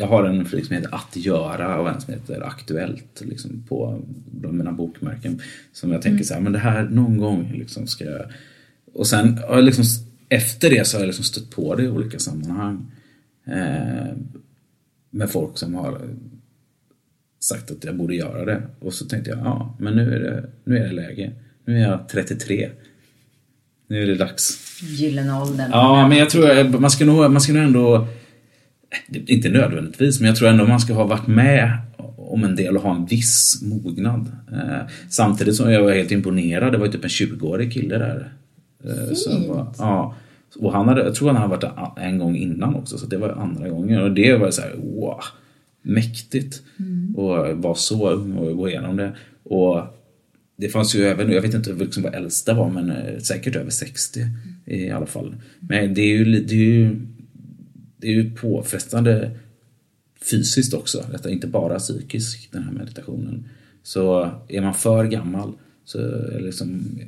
jag 0.00 0.06
har 0.06 0.24
en 0.24 0.44
flik 0.44 0.66
som 0.66 0.76
heter 0.76 0.94
Att 0.94 1.16
göra 1.16 1.80
och 1.80 1.88
en 1.88 2.00
som 2.00 2.14
heter 2.14 2.46
Aktuellt 2.46 3.20
liksom, 3.20 3.64
på 3.68 4.02
mina 4.32 4.72
bokmärken. 4.72 5.42
Som 5.72 5.92
jag 5.92 6.02
tänker 6.02 6.24
så 6.24 6.34
här, 6.34 6.40
men 6.40 6.52
det 6.52 6.58
här 6.58 6.82
någon 6.82 7.18
gång 7.18 7.52
liksom 7.52 7.86
ska 7.86 8.04
jag... 8.04 8.22
Och 8.94 9.06
sen 9.06 9.38
har 9.38 9.54
jag 9.54 9.64
liksom, 9.64 9.84
efter 10.28 10.70
det 10.70 10.86
så 10.86 10.96
har 10.96 11.02
jag 11.02 11.06
liksom 11.06 11.24
stött 11.24 11.50
på 11.50 11.74
det 11.74 11.82
i 11.82 11.88
olika 11.88 12.18
sammanhang. 12.18 12.86
Eh, 13.46 14.16
med 15.10 15.30
folk 15.30 15.58
som 15.58 15.74
har 15.74 16.00
sagt 17.40 17.70
att 17.70 17.84
jag 17.84 17.96
borde 17.96 18.14
göra 18.14 18.44
det. 18.44 18.62
Och 18.80 18.94
så 18.94 19.06
tänkte 19.06 19.30
jag, 19.30 19.38
ja 19.38 19.76
men 19.78 19.96
nu 19.96 20.14
är 20.14 20.20
det, 20.20 20.48
nu 20.64 20.78
är 20.78 20.86
det 20.88 20.92
läge. 20.92 21.32
Nu 21.64 21.76
är 21.76 21.88
jag 21.88 22.08
33. 22.08 22.70
Nu 23.86 24.02
är 24.02 24.06
det 24.06 24.14
dags. 24.14 24.58
Gyllene 24.82 25.40
åldern. 25.40 25.70
Ja, 25.72 26.08
men 26.08 26.18
jag 26.18 26.30
tror 26.30 26.78
man 26.78 26.90
ska 26.90 27.04
nog, 27.04 27.30
man 27.30 27.40
ska 27.40 27.52
nog 27.52 27.62
ändå 27.62 28.08
inte 29.26 29.48
nödvändigtvis, 29.48 30.20
men 30.20 30.28
jag 30.28 30.36
tror 30.36 30.48
ändå 30.48 30.66
man 30.66 30.80
ska 30.80 30.94
ha 30.94 31.04
varit 31.04 31.26
med 31.26 31.78
om 32.16 32.44
en 32.44 32.56
del 32.56 32.76
och 32.76 32.82
ha 32.82 32.94
en 32.94 33.06
viss 33.06 33.62
mognad. 33.62 34.32
Eh, 34.52 34.88
samtidigt 35.08 35.56
som 35.56 35.72
jag 35.72 35.82
var 35.82 35.92
helt 35.92 36.10
imponerad. 36.10 36.72
Det 36.72 36.78
var 36.78 36.88
typ 36.88 37.04
en 37.04 37.10
20-årig 37.10 37.72
kille 37.72 37.98
där. 37.98 38.32
Eh, 38.84 39.14
som 39.14 39.48
var, 39.48 39.74
ja, 39.78 40.14
och 40.58 40.72
han 40.72 40.88
hade, 40.88 41.02
jag 41.02 41.14
tror 41.14 41.28
han 41.28 41.36
hade 41.36 41.66
varit 41.66 41.98
en 41.98 42.18
gång 42.18 42.36
innan 42.36 42.74
också, 42.74 42.98
så 42.98 43.06
det 43.06 43.16
var 43.16 43.28
andra 43.28 43.68
gången. 43.68 44.02
Och 44.02 44.10
det 44.10 44.36
var 44.36 44.50
så 44.50 44.62
här, 44.62 44.74
wow, 44.76 45.20
mäktigt. 45.82 46.62
Mm. 46.78 47.14
Och 47.16 47.62
vara 47.62 47.74
så 47.74 48.10
ung 48.10 48.36
och 48.36 48.56
gå 48.56 48.68
igenom 48.68 48.96
det. 48.96 49.12
Och 49.42 49.82
det 50.56 50.68
fanns 50.68 50.94
ju 50.94 51.04
även, 51.04 51.32
jag 51.32 51.42
vet 51.42 51.54
inte 51.54 51.72
liksom 51.72 52.02
vad 52.02 52.14
äldsta 52.14 52.54
var, 52.54 52.70
men 52.70 52.92
säkert 53.20 53.56
över 53.56 53.70
60 53.70 54.20
mm. 54.20 54.32
i 54.66 54.90
alla 54.90 55.06
fall. 55.06 55.34
Men 55.60 55.94
det 55.94 56.00
är 56.00 56.16
ju, 56.16 56.24
det 56.24 56.54
är 56.54 56.58
ju 56.58 56.96
det 57.98 58.06
är 58.06 58.12
ju 58.12 58.30
påfrestande 58.30 59.30
fysiskt 60.30 60.74
också. 60.74 61.04
Detta 61.12 61.28
är 61.28 61.32
inte 61.32 61.46
bara 61.46 61.78
psykiskt, 61.78 62.52
den 62.52 62.62
här 62.62 62.72
meditationen. 62.72 63.44
Så 63.82 64.30
är 64.48 64.60
man 64.60 64.74
för 64.74 65.04
gammal, 65.04 65.52
så 65.84 65.98
är 65.98 66.40
liksom 66.40 66.98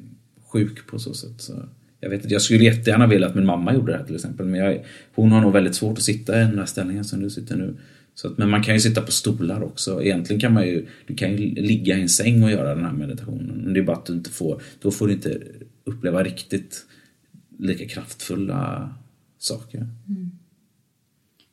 sjuk 0.46 0.86
på 0.86 0.98
så 0.98 1.14
sätt. 1.14 1.40
Så 1.40 1.52
jag, 2.00 2.10
vet, 2.10 2.30
jag 2.30 2.42
skulle 2.42 2.64
jättegärna 2.64 3.06
vilja 3.06 3.26
att 3.26 3.34
min 3.34 3.46
mamma 3.46 3.74
gjorde 3.74 3.92
det 3.92 3.98
här 3.98 4.04
till 4.04 4.14
exempel. 4.14 4.46
Men 4.46 4.60
jag, 4.60 4.84
hon 5.14 5.32
har 5.32 5.40
nog 5.40 5.52
väldigt 5.52 5.74
svårt 5.74 5.98
att 5.98 6.04
sitta 6.04 6.40
i 6.40 6.44
den 6.44 6.58
här 6.58 6.66
ställningen 6.66 7.04
som 7.04 7.22
du 7.22 7.30
sitter 7.30 7.56
nu. 7.56 7.74
Så 8.14 8.28
att, 8.28 8.38
men 8.38 8.50
man 8.50 8.62
kan 8.62 8.74
ju 8.74 8.80
sitta 8.80 9.02
på 9.02 9.12
stolar 9.12 9.62
också. 9.62 10.02
Egentligen 10.02 10.40
kan 10.40 10.52
man 10.52 10.66
ju, 10.66 10.86
du 11.06 11.14
kan 11.14 11.30
ju 11.30 11.36
ligga 11.54 11.98
i 11.98 12.02
en 12.02 12.08
säng 12.08 12.42
och 12.42 12.50
göra 12.50 12.74
den 12.74 12.84
här 12.84 12.92
meditationen. 12.92 13.60
Men 13.64 13.74
det 13.74 13.80
är 13.80 13.84
bara 13.84 13.96
att 13.96 14.06
du 14.06 14.12
inte 14.12 14.30
får, 14.30 14.62
då 14.82 14.90
får 14.90 15.06
du 15.06 15.12
inte 15.12 15.42
uppleva 15.84 16.22
riktigt 16.22 16.86
lika 17.58 17.88
kraftfulla 17.88 18.94
saker. 19.38 19.86
Mm. 20.08 20.30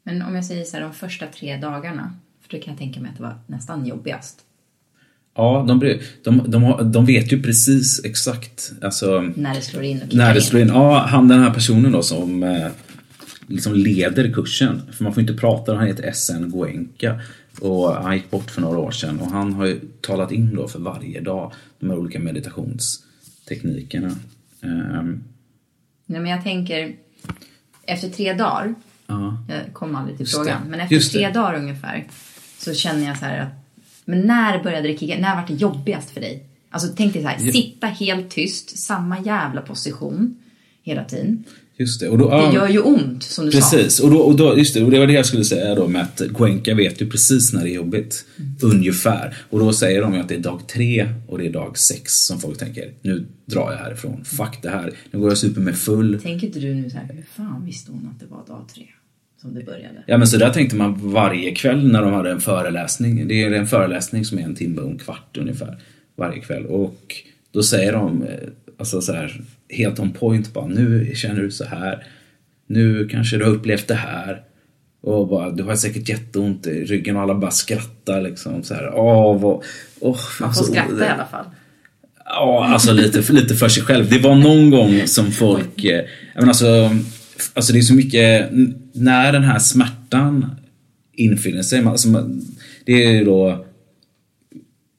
Men 0.07 0.21
om 0.21 0.35
jag 0.35 0.45
säger 0.45 0.65
så 0.65 0.77
här, 0.77 0.83
de 0.83 0.93
första 0.93 1.27
tre 1.27 1.57
dagarna, 1.57 2.13
för 2.41 2.57
det 2.57 2.63
kan 2.63 2.73
jag 2.73 2.79
tänka 2.79 2.99
mig 2.99 3.09
att 3.09 3.17
det 3.17 3.23
var 3.23 3.35
nästan 3.47 3.85
jobbigast. 3.85 4.39
Ja, 5.35 5.65
de, 5.67 5.99
de, 6.23 6.51
de, 6.51 6.91
de 6.91 7.05
vet 7.05 7.33
ju 7.33 7.41
precis 7.41 8.05
exakt 8.05 8.71
alltså, 8.81 9.21
när 9.35 9.55
det 9.55 9.61
slår 9.61 9.83
in. 9.83 10.01
Och 10.01 10.13
när 10.13 10.33
det 10.33 10.41
slår 10.41 10.61
in. 10.61 10.67
Ja, 10.67 10.97
han 10.97 11.27
den 11.27 11.39
här 11.39 11.53
personen 11.53 11.91
då 11.91 12.03
som 12.03 12.43
eh, 12.43 12.67
liksom 13.47 13.73
leder 13.73 14.33
kursen. 14.33 14.81
För 14.91 15.03
man 15.03 15.13
får 15.13 15.21
inte 15.21 15.33
prata, 15.33 15.75
han 15.75 15.87
heter 15.87 16.11
SN 16.11 16.49
Goenka. 16.49 17.21
Och 17.61 17.93
han 17.93 18.15
gick 18.15 18.31
bort 18.31 18.51
för 18.51 18.61
några 18.61 18.77
år 18.77 18.91
sedan 18.91 19.19
och 19.19 19.31
han 19.31 19.53
har 19.53 19.65
ju 19.65 19.79
talat 20.01 20.31
in 20.31 20.55
då 20.55 20.67
för 20.67 20.79
varje 20.79 21.21
dag 21.21 21.53
de 21.79 21.89
här 21.89 21.97
olika 21.97 22.19
meditationsteknikerna. 22.19 24.15
Um, 24.61 25.23
Nej, 26.05 26.21
men 26.21 26.31
jag 26.31 26.43
tänker, 26.43 26.95
efter 27.83 28.09
tre 28.09 28.33
dagar 28.33 28.75
Ja. 29.07 29.43
Jag 29.49 29.73
kom 29.73 29.95
aldrig 29.95 30.17
till 30.17 30.27
frågan. 30.27 30.61
Men 30.69 30.79
efter 30.79 30.99
tre 30.99 31.29
dagar 31.29 31.55
ungefär 31.55 32.07
så 32.59 32.73
känner 32.73 33.07
jag 33.07 33.17
så 33.17 33.25
här 33.25 33.39
att 33.39 33.67
men 34.05 34.21
när 34.21 34.63
började 34.63 34.87
det 34.87 34.97
kicka? 34.97 35.17
När 35.19 35.35
var 35.35 35.47
det 35.47 35.53
jobbigast 35.53 36.09
för 36.09 36.21
dig? 36.21 36.43
Alltså 36.69 36.89
tänk 36.97 37.13
dig 37.13 37.21
så 37.21 37.27
här, 37.27 37.51
sitta 37.51 37.87
helt 37.87 38.29
tyst, 38.29 38.77
samma 38.77 39.19
jävla 39.19 39.61
position 39.61 40.37
hela 40.83 41.03
tiden. 41.03 41.43
Just 41.77 41.99
det. 41.99 42.09
Och 42.09 42.17
då, 42.17 42.29
det 42.29 42.55
gör 42.55 42.67
ju 42.67 42.79
ont 42.79 43.23
som 43.23 43.45
du 43.45 43.51
precis. 43.51 43.69
sa. 43.69 43.77
Precis. 43.77 43.99
Och, 43.99 44.11
då, 44.11 44.17
och 44.17 44.35
då, 44.35 44.57
just 44.57 44.73
det, 44.73 44.83
och 44.83 44.91
det 44.91 44.99
var 44.99 45.07
det 45.07 45.13
jag 45.13 45.25
skulle 45.25 45.43
säga 45.43 45.75
då 45.75 45.87
med 45.87 46.01
att 46.01 46.21
Cuenca 46.35 46.73
vet 46.73 47.01
ju 47.01 47.09
precis 47.09 47.53
när 47.53 47.63
det 47.63 47.69
är 47.69 47.73
jobbigt. 47.73 48.25
Mm. 48.37 48.55
Ungefär. 48.61 49.37
Och 49.49 49.59
då 49.59 49.73
säger 49.73 50.01
de 50.01 50.13
ju 50.13 50.19
att 50.19 50.29
det 50.29 50.35
är 50.35 50.39
dag 50.39 50.61
tre 50.67 51.09
och 51.27 51.37
det 51.37 51.45
är 51.45 51.53
dag 51.53 51.77
sex 51.77 52.13
som 52.13 52.39
folk 52.39 52.57
tänker, 52.59 52.93
nu 53.01 53.25
drar 53.45 53.71
jag 53.71 53.77
härifrån. 53.77 54.25
Fuck 54.25 54.59
det 54.61 54.69
här. 54.69 54.93
Nu 55.11 55.19
går 55.19 55.29
jag 55.29 55.37
super 55.37 55.61
mig 55.61 55.73
full. 55.73 56.19
Tänker 56.21 56.47
inte 56.47 56.59
du 56.59 56.73
nu 56.73 56.89
så 56.89 56.97
här, 56.97 57.13
hur 57.13 57.25
fan 57.35 57.65
visste 57.65 57.91
hon 57.91 58.09
att 58.13 58.19
det 58.19 58.25
var 58.25 58.45
dag 58.47 58.65
tre? 58.75 58.85
Som 59.41 59.53
det 59.53 59.63
började. 59.63 60.03
Ja 60.05 60.17
men 60.17 60.27
så 60.27 60.37
där 60.37 60.49
tänkte 60.49 60.75
man 60.75 61.11
varje 61.11 61.55
kväll 61.55 61.91
när 61.91 62.01
de 62.01 62.13
hade 62.13 62.31
en 62.31 62.41
föreläsning. 62.41 63.27
Det 63.27 63.43
är 63.43 63.51
en 63.51 63.67
föreläsning 63.67 64.25
som 64.25 64.39
är 64.39 64.43
en 64.43 64.55
timme 64.55 64.81
och 64.81 64.89
en 64.89 64.97
kvart 64.97 65.37
ungefär. 65.37 65.77
Varje 66.15 66.39
kväll. 66.39 66.65
Och 66.65 67.15
då 67.51 67.63
säger 67.63 67.93
de, 67.93 68.25
alltså 68.77 69.01
så 69.01 69.13
här, 69.13 69.41
helt 69.69 69.99
on 69.99 70.11
point 70.11 70.53
bara, 70.53 70.67
nu 70.67 71.11
känner 71.15 71.41
du 71.41 71.51
så 71.51 71.65
här. 71.65 72.05
Nu 72.67 73.07
kanske 73.07 73.37
du 73.37 73.43
har 73.43 73.51
upplevt 73.51 73.87
det 73.87 73.95
här. 73.95 74.41
Och 75.01 75.27
bara, 75.27 75.49
du 75.51 75.63
har 75.63 75.75
säkert 75.75 76.09
jätteont 76.09 76.67
i 76.67 76.85
ryggen 76.85 77.15
och 77.15 77.21
alla 77.21 77.35
bara 77.35 77.51
skrattar 77.51 78.21
liksom. 78.21 78.63
Så 78.63 78.73
här, 78.73 78.91
åh, 78.95 79.41
vad, 79.41 79.63
åh, 79.99 80.19
Man 80.41 80.53
får 80.53 80.63
skratta 80.63 81.05
i 81.05 81.09
alla 81.09 81.25
fall. 81.25 81.45
Ja, 82.25 82.65
alltså 82.65 82.93
lite, 82.93 83.33
lite 83.33 83.55
för 83.55 83.67
sig 83.67 83.83
själv. 83.83 84.09
Det 84.09 84.19
var 84.19 84.35
någon 84.35 84.69
gång 84.69 85.07
som 85.07 85.31
folk, 85.31 85.83
eh, 85.83 86.05
men 86.35 86.47
alltså, 86.47 86.89
alltså 87.53 87.73
det 87.73 87.79
är 87.79 87.81
så 87.81 87.93
mycket, 87.93 88.51
när 88.97 89.31
den 89.31 89.43
här 89.43 89.59
smärtan 89.59 90.45
infinner 91.13 91.61
sig. 91.61 91.85
Alltså, 91.85 92.29
det 92.85 93.05
är 93.05 93.25
då 93.25 93.65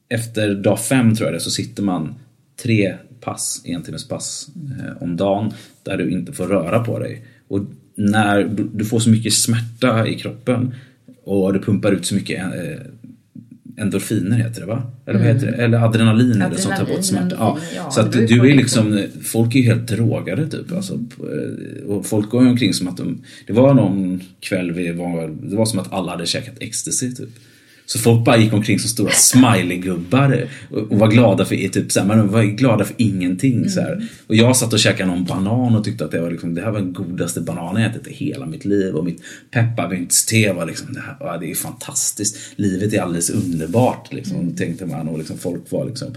efter 0.08 0.54
dag 0.54 0.80
fem 0.80 1.14
tror 1.14 1.26
jag 1.26 1.34
det 1.34 1.40
så 1.40 1.50
sitter 1.50 1.82
man 1.82 2.14
tre 2.62 2.94
pass, 3.20 3.62
en 3.64 3.82
timmes 3.82 4.08
pass 4.08 4.48
eh, 4.80 5.02
om 5.02 5.16
dagen 5.16 5.52
där 5.82 5.96
du 5.96 6.10
inte 6.10 6.32
får 6.32 6.46
röra 6.46 6.84
på 6.84 6.98
dig. 6.98 7.24
Och 7.48 7.60
när 7.94 8.44
du, 8.44 8.68
du 8.74 8.84
får 8.84 9.00
så 9.00 9.10
mycket 9.10 9.32
smärta 9.32 10.06
i 10.06 10.14
kroppen 10.14 10.74
och 11.24 11.52
du 11.52 11.60
pumpar 11.60 11.92
ut 11.92 12.06
så 12.06 12.14
mycket 12.14 12.38
eh, 12.38 12.80
endorfiner 13.78 14.36
heter 14.36 14.60
det 14.60 14.66
va? 14.66 14.82
Eller 15.06 15.18
vad 15.18 15.28
heter 15.28 15.46
det? 15.46 15.52
Eller 15.52 15.78
adrenalin, 15.78 16.30
adrenalin 16.30 16.50
det 16.56 16.62
som 16.62 16.72
tar 16.72 16.94
bort 16.94 17.04
smärta. 17.04 17.36
Ja. 17.38 17.58
ja. 17.76 17.90
så 17.90 18.00
att 18.00 18.12
du 18.12 18.50
är 18.50 18.54
liksom, 18.54 19.02
folk 19.22 19.54
är 19.54 19.58
ju 19.58 19.64
helt 19.64 19.86
drogade 19.86 20.48
typ. 20.48 20.72
Alltså, 20.72 20.98
och 21.86 22.06
folk 22.06 22.30
går 22.30 22.42
ju 22.42 22.48
omkring 22.48 22.74
som 22.74 22.88
att 22.88 22.96
de, 22.96 23.22
det 23.46 23.52
var 23.52 23.74
någon 23.74 24.20
kväll 24.40 24.72
vi 24.72 24.92
var, 24.92 25.28
det 25.50 25.56
var 25.56 25.66
som 25.66 25.78
att 25.78 25.92
alla 25.92 26.10
hade 26.10 26.26
käkat 26.26 26.54
ecstasy 26.60 27.14
typ. 27.14 27.30
Så 27.88 27.98
folk 27.98 28.24
bara 28.24 28.36
gick 28.36 28.52
omkring 28.52 28.78
som 28.78 28.88
stora 28.88 29.10
smiley-gubbar 29.14 30.48
och 30.70 30.98
var 30.98 31.08
glada 31.08 31.44
för, 31.44 31.68
typ, 31.68 31.92
så 31.92 32.00
här, 32.00 32.06
man 32.06 32.28
var 32.28 32.42
glada 32.42 32.84
för 32.84 32.94
ingenting. 32.98 33.56
Mm. 33.56 33.68
Så 33.68 33.80
här. 33.80 34.08
Och 34.26 34.36
jag 34.36 34.56
satt 34.56 34.72
och 34.72 34.78
käkade 34.78 35.10
någon 35.10 35.24
banan 35.24 35.76
och 35.76 35.84
tyckte 35.84 36.04
att 36.04 36.10
det, 36.10 36.20
var 36.20 36.30
liksom, 36.30 36.54
det 36.54 36.62
här 36.62 36.70
var 36.70 36.78
den 36.78 36.92
godaste 36.92 37.40
bananen 37.40 37.82
jag 37.82 37.90
ätit 37.90 38.06
i 38.06 38.12
hela 38.12 38.46
mitt 38.46 38.64
liv. 38.64 38.94
Och 38.94 39.04
mitt 39.04 39.22
pepparmyntste 39.50 40.52
var 40.52 40.66
liksom, 40.66 40.94
det, 40.94 41.00
här, 41.00 41.38
det 41.38 41.50
är 41.50 41.54
fantastiskt. 41.54 42.36
Livet 42.56 42.94
är 42.94 43.00
alldeles 43.00 43.30
underbart, 43.30 44.12
liksom, 44.12 44.36
mm. 44.36 44.56
tänkte 44.56 44.86
man. 44.86 45.08
Och 45.08 45.18
liksom, 45.18 45.38
folk 45.38 45.72
var 45.72 45.86
liksom 45.86 46.08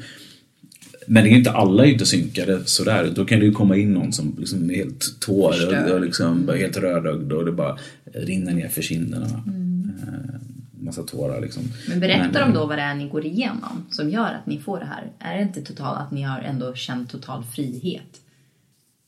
men 1.08 1.24
det 1.24 1.30
är 1.30 1.32
inte 1.32 1.52
alla 1.52 1.86
är 1.86 1.90
inte 1.90 2.06
synkade 2.06 2.62
sådär. 2.66 3.12
Då 3.16 3.26
kan 3.26 3.40
det 3.40 3.46
ju 3.46 3.52
komma 3.52 3.78
in 3.78 3.94
någon 3.94 4.14
som 4.14 4.36
liksom 4.40 4.70
är 4.70 4.76
helt 4.76 5.20
tårögd 5.20 5.92
och 5.92 6.02
liksom 6.02 6.46
bara 6.46 6.58
helt 6.58 6.78
rödögd 6.78 7.32
och 7.32 7.46
det 7.46 7.52
bara 7.52 7.78
rinner 8.14 8.54
ner 8.54 8.68
för 8.68 8.82
kinderna. 8.82 9.44
Mm 9.48 10.41
massa 10.82 11.04
tårar. 11.04 11.42
Liksom. 11.42 11.64
Men 11.90 12.00
berättar 12.00 12.42
de 12.42 12.54
då 12.54 12.66
vad 12.66 12.78
det 12.78 12.82
är 12.82 12.96
ni 12.96 13.10
går 13.10 13.26
igenom 13.26 13.86
som 13.90 14.10
gör 14.10 14.34
att 14.34 14.46
ni 14.46 14.60
får 14.60 14.80
det 14.80 14.86
här? 14.86 15.12
Är 15.20 15.38
det 15.38 15.42
inte 15.42 15.62
total, 15.62 15.98
att 15.98 16.12
ni 16.12 16.22
har 16.22 16.40
ändå 16.40 16.74
känt 16.76 17.10
total 17.10 17.44
frihet 17.44 18.22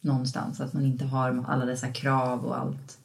någonstans? 0.01 0.59
Att 0.59 0.73
man 0.73 0.85
inte 0.85 1.05
har 1.05 1.45
alla 1.47 1.65
dessa 1.65 1.87
krav 1.87 2.45
och 2.45 2.59
allt? 2.59 2.97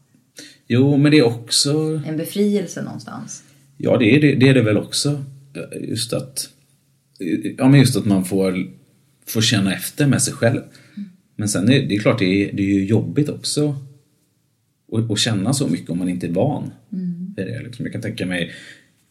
Jo, 0.67 0.97
men 0.97 1.11
det 1.11 1.19
är 1.19 1.27
också... 1.27 2.03
En 2.07 2.17
befrielse 2.17 2.83
någonstans? 2.83 3.43
Ja, 3.77 3.97
det 3.97 4.17
är 4.17 4.21
det, 4.21 4.35
det, 4.35 4.49
är 4.49 4.55
det 4.55 4.63
väl 4.63 4.77
också. 4.77 5.25
Just 5.81 6.13
att, 6.13 6.49
ja, 7.59 7.69
men 7.69 7.81
just 7.81 7.97
att 7.97 8.05
man 8.05 8.25
får, 8.25 8.67
får 9.27 9.41
känna 9.41 9.75
efter 9.75 10.07
med 10.07 10.23
sig 10.23 10.35
själv. 10.35 10.61
Men 11.37 11.49
sen 11.49 11.73
är 11.73 11.83
det 11.89 11.95
är 11.95 12.01
klart, 12.01 12.19
det 12.19 12.25
är, 12.25 12.53
det 12.53 12.63
är 12.63 12.75
ju 12.75 12.85
jobbigt 12.85 13.29
också 13.29 13.77
att, 14.93 15.11
att 15.11 15.19
känna 15.19 15.55
så 15.55 15.69
mycket 15.69 15.91
om 15.91 15.99
man 15.99 16.09
inte 16.09 16.27
är 16.27 16.31
van 16.31 16.71
Mm. 16.93 17.18
Vid 17.39 17.47
det. 17.55 17.63
Liksom. 17.63 17.85
Jag 17.85 17.93
kan 17.93 18.03
tänka 18.03 18.27
mig, 18.27 18.53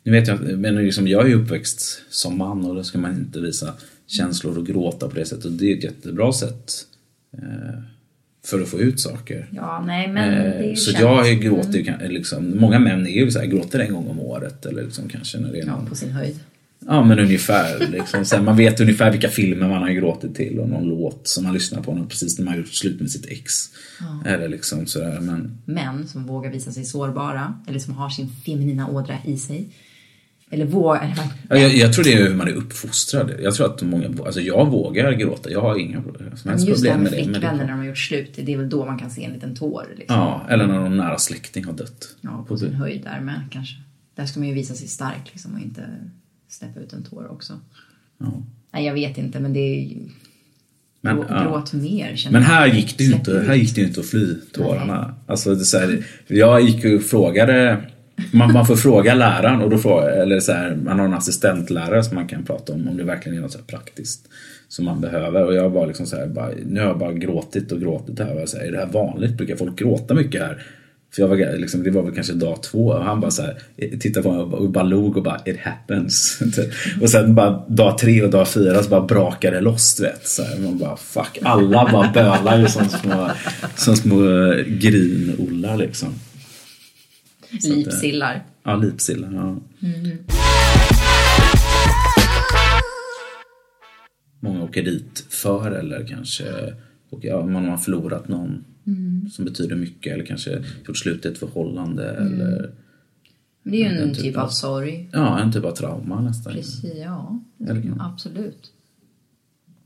nu 0.03 0.11
vet 0.11 0.27
jag 0.27 0.59
men 0.59 0.75
liksom, 0.75 1.07
jag 1.07 1.31
är 1.31 1.35
uppväxt 1.35 2.01
som 2.09 2.37
man 2.37 2.65
och 2.65 2.75
då 2.75 2.83
ska 2.83 2.97
man 2.97 3.15
inte 3.15 3.39
visa 3.39 3.73
känslor 4.07 4.57
och 4.57 4.67
gråta 4.67 5.09
på 5.09 5.15
det 5.15 5.25
sättet. 5.25 5.45
Och 5.45 5.51
det 5.51 5.71
är 5.73 5.77
ett 5.77 5.83
jättebra 5.83 6.33
sätt 6.33 6.71
eh, 7.37 7.79
för 8.45 8.61
att 8.61 8.67
få 8.69 8.79
ut 8.79 8.99
saker. 8.99 9.47
Ja, 9.51 9.83
nej 9.87 10.07
men 10.07 10.33
Eh, 10.63 10.75
så 10.75 10.91
känt. 10.91 11.01
jag 11.03 11.41
gråter 11.41 11.79
ju 11.79 12.07
liksom, 12.07 12.57
många 12.57 12.79
män 12.79 13.07
är 13.07 13.11
ju 13.11 13.31
så 13.31 13.39
här, 13.39 13.45
gråter 13.45 13.79
en 13.79 13.93
gång 13.93 14.07
om 14.07 14.19
året 14.19 14.65
eller 14.65 14.83
liksom 14.83 15.09
kanske 15.09 15.39
när 15.39 15.51
det 15.51 15.59
är 15.59 15.65
Ja, 15.65 15.75
någon 15.75 15.85
på 15.85 15.95
sin 15.95 16.11
höjd. 16.11 16.39
Ja 16.89 17.04
men 17.04 17.19
ungefär. 17.19 17.88
Liksom. 17.91 18.26
Så 18.26 18.36
här, 18.36 18.43
man 18.43 18.58
vet 18.58 18.80
ungefär 18.80 19.12
vilka 19.12 19.30
filmer 19.30 19.67
man 19.67 19.82
har 19.82 19.89
gråtit 19.89 20.36
till 20.36 20.60
och 20.60 20.69
någon 20.69 20.84
låt 20.84 21.28
som 21.28 21.43
man 21.43 21.54
lyssnar 21.54 21.82
på 21.82 22.06
precis 22.10 22.38
när 22.38 22.45
man 22.45 22.54
har 22.54 22.60
gjort 22.60 22.73
slut 22.73 23.02
med 23.02 23.12
sitt 23.12 23.26
ex. 23.26 23.54
Eller 24.26 24.47
liksom 24.47 24.86
sådär. 24.86 25.19
Men, 25.19 25.58
Män 25.65 26.08
som 26.08 26.26
vågar 26.26 26.52
visa 26.52 26.71
sig 26.71 26.86
sårbara 26.86 27.62
eller 27.67 27.80
som 27.80 27.93
har 27.93 28.10
sin 28.10 28.30
feminina 28.30 28.88
ådra 28.89 29.15
i 29.26 29.38
sig. 29.38 29.69
Eller 30.50 30.65
vågar... 30.65 31.13
ja, 31.50 31.58
jag, 31.58 31.76
jag 31.76 31.93
tror 31.93 32.04
det 32.04 32.13
är 32.13 32.28
hur 32.28 32.36
man 32.36 32.47
är 32.47 32.54
uppfostrad. 32.54 33.32
Jag 33.41 33.56
tror 33.56 33.65
att 33.65 33.82
många, 33.82 34.08
alltså 34.26 34.41
jag 34.41 34.71
vågar 34.71 35.12
gråta. 35.12 35.52
Jag 35.52 35.62
har 35.62 35.80
inga 35.80 36.04
som 36.36 36.50
helst 36.52 36.67
Just 36.67 36.84
problem 36.84 37.04
med 37.04 37.12
med 37.12 37.19
det. 37.19 37.26
Men 37.26 37.34
det 37.34 37.39
flickvänner 37.39 37.63
när 37.63 37.71
de 37.71 37.80
har 37.80 37.86
gjort 37.86 37.97
slut, 37.97 38.34
det 38.36 38.54
är 38.54 38.58
väl 38.58 38.69
då 38.69 38.86
man 38.86 39.00
kan 39.00 39.12
se 39.12 39.23
en 39.23 39.34
liten 39.34 39.56
tår. 39.56 39.86
Liksom. 39.97 40.17
ja, 40.17 40.45
eller 40.50 40.67
när 40.67 40.80
någon 40.80 40.97
nära 40.97 41.17
släkting 41.17 41.65
har 41.65 41.73
dött. 41.73 42.15
Ja, 42.21 42.45
på 42.47 42.58
sin 42.58 42.73
höjd 42.73 43.04
där 43.04 43.19
med 43.19 43.41
kanske. 43.52 43.76
Där 44.15 44.26
ska 44.26 44.39
man 44.39 44.50
ju 44.50 44.56
visa 44.56 44.73
sig 44.73 44.88
stark 44.88 45.30
liksom 45.32 45.54
och 45.54 45.60
inte 45.60 45.84
släppa 46.47 46.79
ut 46.79 46.93
en 46.93 47.03
tår 47.03 47.31
också. 47.31 47.53
Ja. 48.17 48.43
Nej, 48.71 48.86
jag 48.86 48.93
vet 48.93 49.17
inte, 49.17 49.39
men 49.39 49.53
det 49.53 49.60
är 49.60 49.81
ju... 49.81 49.97
Men, 51.01 51.17
Grå- 51.17 51.25
ja. 51.29 51.43
Gråt 51.43 51.73
mer 51.73 52.27
Men 52.31 52.43
här 52.43 52.67
gick 52.67 52.97
det 52.97 53.03
inte, 53.03 53.43
här 53.47 53.55
gick 53.55 53.75
det 53.75 53.81
ju 53.81 53.88
inte 53.88 53.99
att 53.99 54.05
fly 54.05 54.36
tårarna. 54.53 55.15
Alltså, 55.27 55.55
det 55.55 55.65
så 55.65 55.77
här, 55.77 56.05
jag 56.27 56.62
gick 56.62 56.86
och 56.86 57.01
frågade, 57.01 57.77
man, 58.31 58.53
man 58.53 58.65
får 58.65 58.75
fråga 58.75 59.13
läraren 59.15 59.62
och 59.62 59.69
då 59.69 59.77
frågar, 59.77 60.10
eller 60.10 60.39
så 60.39 60.51
här, 60.51 60.75
man 60.75 60.99
har 60.99 61.05
en 61.05 61.13
assistentlärare 61.13 62.03
som 62.03 62.15
man 62.15 62.27
kan 62.27 62.43
prata 62.45 62.73
om 62.73 62.88
om 62.88 62.97
det 62.97 63.03
verkligen 63.03 63.38
är 63.38 63.41
något 63.41 63.51
så 63.51 63.60
praktiskt 63.60 64.27
som 64.67 64.86
man 64.86 65.01
behöver. 65.01 65.45
Och 65.45 65.53
jag 65.55 65.69
var 65.69 65.88
liksom 65.88 66.05
så 66.05 66.15
här, 66.15 66.27
bara, 66.27 66.51
nu 66.65 66.79
har 66.79 66.88
jag 66.88 66.99
bara 66.99 67.13
gråtit 67.13 67.71
och 67.71 67.79
gråtit 67.79 68.19
här. 68.19 68.33
Och 68.36 68.41
jag 68.41 68.49
så 68.49 68.57
här, 68.57 68.65
är 68.65 68.71
det 68.71 68.77
här 68.77 68.86
vanligt? 68.91 69.38
Brukar 69.38 69.55
folk 69.55 69.79
gråta 69.79 70.13
mycket 70.13 70.41
här? 70.41 70.65
För 71.15 71.21
jag 71.21 71.27
var, 71.29 71.57
liksom, 71.57 71.83
det 71.83 71.91
var 71.91 72.03
väl 72.03 72.15
kanske 72.15 72.33
dag 72.33 72.63
två 72.63 72.87
och 72.87 73.03
han 73.03 73.19
bara 73.19 73.31
så 73.31 73.41
här, 73.41 73.57
tittade 73.99 74.23
på 74.23 74.31
mig 74.31 74.41
och 74.41 74.69
bara- 74.69 74.83
log 74.83 75.17
och 75.17 75.23
bara 75.23 75.41
it 75.45 75.59
happens. 75.59 76.39
och 77.01 77.09
sen 77.09 77.35
bara 77.35 77.65
dag 77.67 77.97
tre 77.97 78.23
och 78.23 78.29
dag 78.29 78.47
fyra 78.47 78.83
så 78.83 78.89
bara 78.89 79.01
brakade 79.01 79.55
det 79.57 79.61
loss 79.61 79.95
du 79.95 80.03
vet. 80.03 80.27
Så 80.27 80.43
här, 80.43 80.59
man 80.59 80.77
bara 80.77 80.97
fuck, 80.97 81.37
alla 81.41 81.91
bara 81.91 82.11
bölar 82.13 82.59
ju 82.59 82.67
som 82.67 82.89
små, 82.89 83.29
som 83.75 83.95
små 83.95 84.17
grinollar 84.67 85.77
liksom. 85.77 86.09
Så 87.49 87.55
att, 87.57 87.65
eh, 87.65 87.77
Lipsillar. 87.77 88.43
Ja, 88.63 88.75
lipsillar. 88.75 89.33
Ja. 89.33 89.57
Många 94.39 94.63
åker 94.63 94.83
dit 94.83 95.25
för 95.29 95.71
eller 95.71 96.07
kanske 96.07 96.43
och 97.09 97.19
ja, 97.21 97.45
man 97.45 97.65
har 97.65 97.77
förlorat 97.77 98.27
någon 98.27 98.63
som 99.32 99.45
betyder 99.45 99.76
mycket 99.76 100.13
eller 100.13 100.26
kanske 100.26 100.63
gjort 100.88 100.97
slut 100.97 101.26
i 101.26 101.28
ett 101.28 101.38
förhållande 101.38 102.10
eller 102.12 102.71
Men 103.63 103.71
det 103.71 103.78
är 103.78 103.80
ju 103.80 103.86
en 103.86 103.95
Den 104.08 104.13
typ 104.13 104.23
typen. 104.23 104.41
av 104.41 104.50
sorg. 104.50 105.10
ja, 105.13 105.39
en 105.39 105.52
typ 105.54 105.65
av 105.65 105.71
trauma 105.76 106.21
nästan. 106.21 106.54
Precis, 106.54 106.91
ja. 106.95 107.39
Eller- 107.69 107.93
Absolut. 108.00 108.71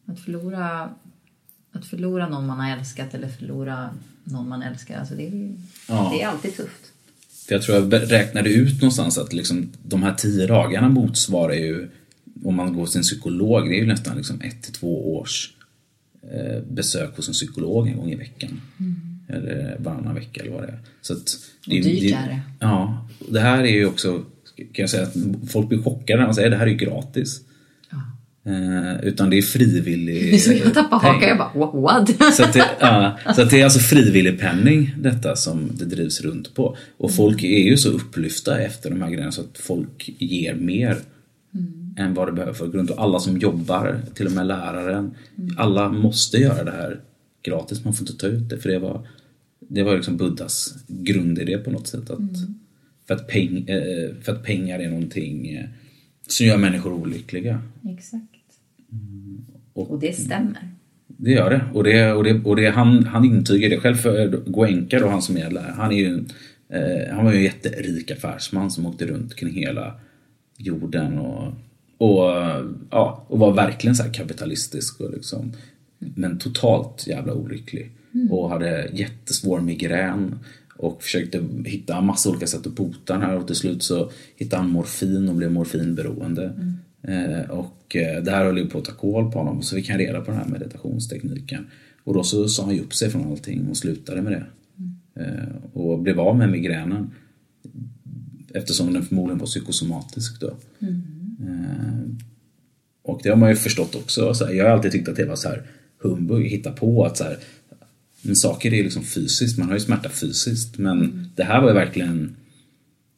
Att 0.06 0.20
förlora, 0.20 0.90
att 1.72 1.86
förlora 1.86 2.30
någon 2.30 2.46
man 2.48 2.60
har 2.60 2.78
älskat 2.78 3.14
eller 3.14 3.28
förlora 3.28 3.90
någon 4.24 4.50
man 4.50 4.62
älskar, 4.62 5.00
alltså 5.00 5.16
det, 5.16 5.28
är, 5.28 5.56
Ja. 5.88 6.12
det 6.14 6.22
är 6.22 6.28
alltid 6.28 6.56
tufft. 6.58 6.92
För 7.48 7.56
jag 7.56 7.62
tror 7.62 7.78
jag 7.78 8.12
räknade 8.12 8.50
ut 8.54 8.82
någonstans 8.82 9.18
att 9.18 9.34
liksom, 9.34 9.70
de 9.84 10.04
här 10.04 10.14
tio 10.14 10.48
dagarna 10.48 10.90
motsvarar 10.90 11.54
ju, 11.54 11.90
om 12.44 12.56
man 12.56 12.74
går 12.74 12.88
till 12.88 12.98
en 12.98 13.04
psykolog, 13.04 13.70
det 13.70 13.76
är 13.76 13.80
ju 13.82 13.86
nästan 13.88 14.18
liksom 14.18 14.42
ett 14.42 14.64
till 14.64 14.74
två 14.74 15.16
års 15.18 15.54
besök 16.69 17.15
hos 17.15 17.27
en 17.27 17.34
psykolog 17.34 17.88
en 17.88 17.97
gång 17.97 18.12
i 18.12 18.15
veckan. 18.15 18.62
Eller 19.27 19.75
varannan 19.79 20.15
vecka 20.15 20.41
eller 20.41 20.51
vad 20.51 20.63
det 20.63 20.67
är. 20.67 20.79
Så 21.01 21.13
att 21.13 21.38
det, 21.65 21.79
Och 21.79 21.86
dyrt 21.86 22.03
är 22.03 22.27
det. 22.27 22.41
Ja, 22.60 23.07
det 23.29 23.39
här 23.39 23.63
är 23.63 23.71
ju 23.71 23.86
också, 23.86 24.23
kan 24.55 24.65
jag 24.73 24.89
säga 24.89 25.03
att 25.03 25.13
folk 25.51 25.69
blir 25.69 25.84
chockade 25.84 26.19
när 26.19 26.25
man 26.25 26.36
säger 26.36 26.49
det 26.49 26.55
här 26.55 26.65
är 26.65 26.71
ju 26.71 26.77
gratis. 26.77 27.41
Eh, 28.45 29.03
utan 29.03 29.29
det 29.29 29.38
är 29.38 29.41
frivillig 29.41 30.41
Så 30.41 30.53
jag 30.65 30.73
tappar 30.73 30.99
hakan, 30.99 31.29
jag 31.29 31.38
bara 31.38 31.71
what? 31.81 32.10
Så 32.34 32.43
att, 32.43 32.53
det, 32.53 32.65
ja, 32.79 33.19
så 33.36 33.41
att 33.41 33.49
det 33.49 33.60
är 33.60 33.63
alltså 33.63 33.79
frivillig 33.79 34.39
penning 34.39 34.95
detta 34.97 35.36
som 35.36 35.69
det 35.73 35.86
drivs 35.86 36.21
runt 36.21 36.55
på. 36.55 36.77
Och 36.97 37.12
folk 37.12 37.43
är 37.43 37.63
ju 37.63 37.77
så 37.77 37.89
upplyfta 37.89 38.60
efter 38.60 38.89
de 38.89 39.01
här 39.01 39.10
grejerna 39.10 39.31
så 39.31 39.41
att 39.41 39.57
folk 39.57 40.10
ger 40.17 40.55
mer 40.55 40.97
än 41.97 42.13
vad 42.13 42.27
det 42.27 42.32
behöver 42.32 42.54
för 42.54 42.67
grund. 42.67 42.89
Och 42.89 43.01
alla 43.04 43.19
som 43.19 43.38
jobbar, 43.38 43.99
till 44.13 44.25
och 44.25 44.32
med 44.32 44.47
läraren, 44.47 45.12
alla 45.58 45.89
måste 45.91 46.38
göra 46.38 46.63
det 46.63 46.71
här 46.71 47.01
gratis. 47.43 47.84
Man 47.86 47.93
får 47.93 48.08
inte 48.10 48.17
ta 48.21 48.27
ut 48.27 48.49
det 48.49 48.58
för 48.58 48.69
det 48.69 48.80
var, 48.80 49.08
det 49.60 49.84
var 49.84 49.95
liksom 49.95 50.17
Buddhas 50.17 50.75
grundidé 50.88 51.58
på 51.58 51.71
något 51.71 51.88
sätt. 51.88 52.10
Att, 52.10 52.19
för, 53.08 53.13
att 53.13 53.27
peng, 53.27 53.58
eh, 53.67 54.10
för 54.21 54.32
att 54.32 54.43
pengar 54.43 54.80
är 54.80 54.89
någonting 54.89 55.47
eh, 55.56 55.65
som 56.27 56.45
gör 56.45 56.58
människor 56.58 56.93
olyckliga. 56.93 57.62
Exakt. 57.89 58.23
Och- 59.73 59.91
Och 59.91 59.99
det 59.99 60.13
stämmer. 60.15 60.69
Det 61.08 61.32
gör 61.32 61.49
det. 61.49 61.62
Och, 61.73 61.84
det, 61.84 62.12
och, 62.13 62.23
det, 62.23 62.41
och 62.43 62.56
det, 62.56 62.69
han, 62.69 63.06
han 63.06 63.25
intygar 63.25 63.69
det 63.69 63.77
själv 63.80 63.95
för 63.95 64.27
Goenka 64.27 64.99
då, 64.99 65.08
han 65.08 65.21
som 65.21 65.38
är 65.38 65.49
lärare. 65.51 65.73
Han, 65.77 65.91
är 65.91 65.95
ju, 65.97 66.23
eh, 66.69 67.15
han 67.15 67.25
var 67.25 67.32
ju 67.32 67.38
en 67.38 67.43
jätterik 67.43 68.12
affärsman 68.12 68.71
som 68.71 68.86
åkte 68.86 69.06
runt 69.06 69.36
kring 69.36 69.54
hela 69.54 69.99
jorden 70.58 71.17
och, 71.17 71.54
och, 72.02 72.24
ja, 72.90 73.26
och 73.28 73.40
var 73.40 73.54
verkligen 73.54 73.96
så 73.96 74.04
här 74.04 74.14
kapitalistisk 74.14 75.02
och 75.02 75.12
liksom, 75.12 75.54
men 76.00 76.38
totalt 76.38 77.08
jävla 77.08 77.34
olycklig. 77.34 77.92
Och 78.30 78.50
hade 78.50 78.90
jättesvår 78.94 79.60
migrän 79.60 80.40
och 80.78 81.04
försökte 81.04 81.44
hitta 81.66 82.02
massa 82.02 82.30
olika 82.30 82.48
sätt 82.48 82.68
att 82.68 82.76
bota 82.76 83.14
den 83.14 83.22
här 83.22 83.36
och 83.36 83.48
till 83.48 83.56
slut 83.56 83.84
så 83.84 84.12
hittade 84.36 84.62
han 84.62 84.72
morfin 84.72 85.30
och 85.30 85.36
blev 85.36 85.52
morfinberoende. 85.52 86.54
Eh, 87.02 87.50
och 87.50 87.96
eh, 87.96 88.24
det 88.24 88.32
här 88.32 88.46
höll 88.46 88.58
ju 88.58 88.70
på 88.70 88.78
att 88.78 88.86
ta 88.86 88.94
koll 88.94 89.32
på 89.32 89.40
honom 89.40 89.58
och 89.58 89.66
så 89.66 89.76
fick 89.76 89.90
han 89.90 89.98
reda 89.98 90.22
på 90.22 90.32
den 90.32 90.40
här 90.40 90.48
meditationstekniken. 90.48 91.68
Och 92.04 92.14
då 92.14 92.24
så 92.24 92.48
sa 92.48 92.64
han 92.66 92.76
ju 92.76 92.82
upp 92.82 92.94
sig 92.94 93.10
från 93.10 93.32
allting 93.32 93.68
och 93.70 93.78
slutade 93.78 94.22
med 94.22 94.32
det. 94.32 94.46
Eh, 95.22 95.56
och 95.74 96.00
blev 96.00 96.20
av 96.20 96.38
med 96.38 96.50
migränen. 96.50 97.12
Eftersom 98.54 98.94
den 98.94 99.04
förmodligen 99.04 99.40
var 99.40 99.46
psykosomatisk 99.46 100.42
då. 100.42 100.48
Eh, 100.80 100.88
och 103.04 103.19
det 103.23 103.30
har 103.30 103.36
man 103.36 103.49
ju 103.49 103.56
förstått 103.56 103.95
också. 103.95 104.34
Så 104.34 104.45
här, 104.45 104.54
jag 104.54 104.65
har 104.65 104.71
alltid 104.71 104.91
tyckt 104.91 105.08
att 105.08 105.15
det 105.15 105.25
var 105.25 105.36
så 105.36 105.49
här 105.49 105.63
humbug, 105.97 106.45
hitta 106.45 106.71
på 106.71 107.06
att 107.06 107.17
så 107.17 107.23
här, 107.23 107.38
men 108.21 108.36
saker 108.36 108.73
är 108.73 108.84
liksom 108.84 109.04
fysiskt, 109.04 109.58
man 109.58 109.67
har 109.67 109.73
ju 109.73 109.80
smärta 109.80 110.10
fysiskt. 110.10 110.77
Men 110.77 111.30
det 111.36 111.43
här 111.43 111.62
var 111.62 111.67
ju 111.67 111.73
verkligen, 111.73 112.36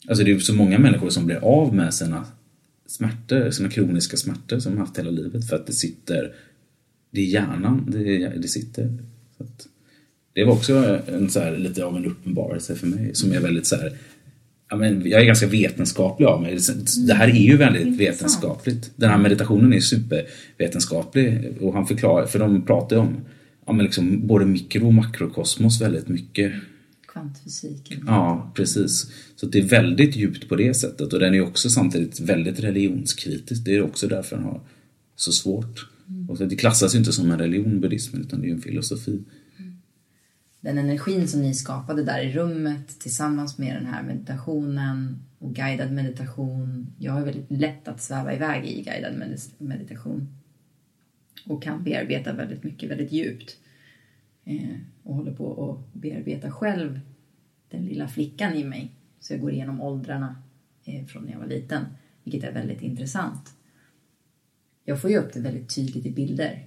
alltså 0.08 0.24
det 0.24 0.30
är 0.30 0.34
ju 0.34 0.40
så 0.40 0.54
många 0.54 0.78
människor 0.78 1.10
som 1.10 1.26
blir 1.26 1.44
av 1.44 1.74
med 1.74 1.94
sina 1.94 2.26
smärtor, 2.86 3.50
sina 3.50 3.70
kroniska 3.70 4.16
smärtor 4.16 4.58
som 4.58 4.72
de 4.72 4.78
haft 4.78 4.98
hela 4.98 5.10
livet 5.10 5.48
för 5.48 5.56
att 5.56 5.66
det 5.66 5.72
sitter, 5.72 6.34
det 7.10 7.20
är 7.20 7.24
hjärnan, 7.24 7.86
det, 7.90 8.28
det 8.28 8.48
sitter. 8.48 8.98
Det 10.32 10.44
var 10.44 10.52
också 10.52 11.00
en, 11.06 11.30
så 11.30 11.40
här, 11.40 11.56
lite 11.56 11.84
av 11.84 11.96
en 11.96 12.06
uppenbarelse 12.06 12.74
för 12.74 12.86
mig 12.86 13.14
som 13.14 13.32
är 13.32 13.40
väldigt 13.40 13.66
så 13.66 13.76
här, 13.76 13.96
ja, 14.70 14.76
men 14.76 15.08
jag 15.08 15.20
är 15.20 15.24
ganska 15.24 15.46
vetenskaplig 15.46 16.26
av 16.26 16.42
mig. 16.42 16.58
Det 17.06 17.14
här 17.14 17.28
är 17.28 17.32
ju 17.32 17.56
väldigt 17.56 18.00
vetenskapligt. 18.00 18.90
Den 18.96 19.10
här 19.10 19.18
meditationen 19.18 19.72
är 19.72 19.80
supervetenskaplig 19.80 21.56
och 21.60 21.72
han 21.72 21.86
förklarar, 21.86 22.26
för 22.26 22.38
de 22.38 22.62
pratar 22.62 22.96
ju 22.96 23.02
om 23.02 23.16
ja, 23.66 23.72
men 23.72 23.84
liksom 23.84 24.26
både 24.26 24.46
mikro 24.46 24.86
och 24.86 24.94
makrokosmos 24.94 25.80
väldigt 25.80 26.08
mycket. 26.08 26.52
Kvantfysiken. 27.12 28.04
Ja, 28.06 28.52
precis. 28.56 29.12
Så 29.36 29.46
det 29.46 29.58
är 29.58 29.62
väldigt 29.62 30.16
djupt 30.16 30.48
på 30.48 30.56
det 30.56 30.74
sättet 30.74 31.12
och 31.12 31.20
den 31.20 31.34
är 31.34 31.40
också 31.40 31.70
samtidigt 31.70 32.20
väldigt 32.20 32.60
religionskritisk. 32.60 33.64
Det 33.64 33.76
är 33.76 33.82
också 33.82 34.08
därför 34.08 34.36
den 34.36 34.44
har 34.44 34.60
så 35.16 35.32
svårt. 35.32 35.86
Och 36.28 36.48
det 36.48 36.56
klassas 36.56 36.94
ju 36.94 36.98
inte 36.98 37.12
som 37.12 37.30
en 37.30 37.38
religion, 37.38 37.80
buddhismen, 37.80 38.22
utan 38.22 38.40
det 38.40 38.46
är 38.46 38.48
ju 38.48 38.54
en 38.54 38.60
filosofi. 38.60 39.22
Den 40.64 40.78
energin 40.78 41.28
som 41.28 41.42
ni 41.42 41.54
skapade 41.54 42.04
där 42.04 42.22
i 42.22 42.32
rummet 42.32 43.00
tillsammans 43.00 43.58
med 43.58 43.76
den 43.76 43.86
här 43.86 44.02
meditationen 44.02 45.22
och 45.38 45.54
guidad 45.54 45.92
meditation. 45.92 46.86
Jag 46.98 47.12
har 47.12 47.24
väldigt 47.24 47.50
lätt 47.50 47.88
att 47.88 48.02
sväva 48.02 48.34
iväg 48.34 48.66
i 48.66 48.82
guidad 48.82 49.42
meditation. 49.58 50.28
Och 51.46 51.62
kan 51.62 51.84
bearbeta 51.84 52.32
väldigt 52.32 52.64
mycket, 52.64 52.90
väldigt 52.90 53.12
djupt. 53.12 53.56
Eh, 54.44 54.76
och 55.02 55.14
håller 55.14 55.32
på 55.32 55.70
att 55.70 56.00
bearbeta 56.00 56.50
själv 56.50 57.00
den 57.70 57.84
lilla 57.84 58.08
flickan 58.08 58.54
i 58.54 58.64
mig. 58.64 58.92
Så 59.20 59.32
jag 59.32 59.40
går 59.40 59.52
igenom 59.52 59.80
åldrarna 59.80 60.42
eh, 60.84 61.04
från 61.04 61.24
när 61.24 61.32
jag 61.32 61.38
var 61.38 61.46
liten, 61.46 61.84
vilket 62.22 62.44
är 62.44 62.52
väldigt 62.52 62.82
intressant. 62.82 63.52
Jag 64.84 65.00
får 65.00 65.10
ju 65.10 65.18
upp 65.18 65.32
det 65.32 65.40
väldigt 65.40 65.74
tydligt 65.74 66.06
i 66.06 66.10
bilder. 66.10 66.66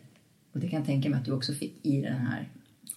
Och 0.51 0.59
det 0.59 0.67
kan 0.67 0.79
jag 0.79 0.85
tänka 0.85 1.09
mig 1.09 1.19
att 1.19 1.25
du 1.25 1.31
också 1.31 1.53
fick 1.53 1.85
i 1.85 2.01
den 2.01 2.17
här. 2.17 2.49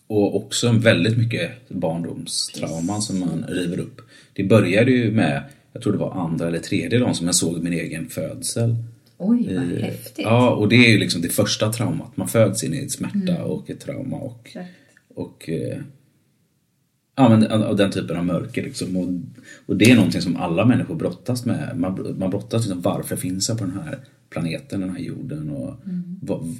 Och 0.07 0.37
också 0.37 0.73
väldigt 0.73 1.19
mycket 1.19 1.69
barndomstrauman 1.69 3.03
som 3.03 3.21
man 3.21 3.45
river 3.49 3.81
upp. 3.81 4.01
Det 4.33 4.45
började 4.45 4.91
ju 4.91 5.11
med, 5.11 5.43
jag 5.73 5.83
tror 5.83 5.93
det 5.93 5.99
var 5.99 6.13
andra 6.13 6.49
eller 6.49 6.59
tredje 6.59 6.99
dagen 6.99 7.15
som 7.15 7.27
jag 7.27 7.35
såg 7.35 7.63
min 7.63 7.73
egen 7.73 8.09
födsel. 8.09 8.77
Oj, 9.19 9.55
vad 9.55 9.73
Eh, 9.73 9.83
häftigt. 9.83 10.25
Ja, 10.25 10.51
och 10.51 10.69
det 10.69 10.77
är 10.77 10.91
ju 10.91 10.99
liksom 10.99 11.23
det 11.23 11.29
första 11.29 11.73
traumat. 11.73 12.17
Man 12.17 12.29
föds 12.29 12.65
in 12.65 12.75
i 12.75 12.79
ett 12.79 12.93
smärta 12.93 13.45
och 13.45 13.71
ett 13.71 13.81
trauma 13.81 14.17
och, 14.17 14.57
och 15.15 15.49
eh, 15.49 15.79
ja, 17.17 17.29
men, 17.29 17.63
av 17.63 17.77
den 17.77 17.91
typen 17.91 18.17
av 18.17 18.25
mörker. 18.25 18.63
Liksom. 18.63 18.97
Och, 18.97 19.09
och 19.67 19.77
det 19.77 19.91
är 19.91 19.95
någonting 19.95 20.21
som 20.21 20.37
alla 20.37 20.65
människor 20.65 20.95
brottas 20.95 21.45
med. 21.45 21.73
Man, 21.77 22.17
man 22.19 22.31
brottas 22.31 22.63
liksom, 22.63 22.81
varför 22.81 23.17
finns 23.17 23.49
jag 23.49 23.59
på 23.59 23.65
den 23.65 23.81
här 23.85 23.99
planeten, 24.31 24.81
den 24.81 24.91
här 24.91 24.99
jorden 24.99 25.51
och 25.51 25.75
vad, 26.23 26.57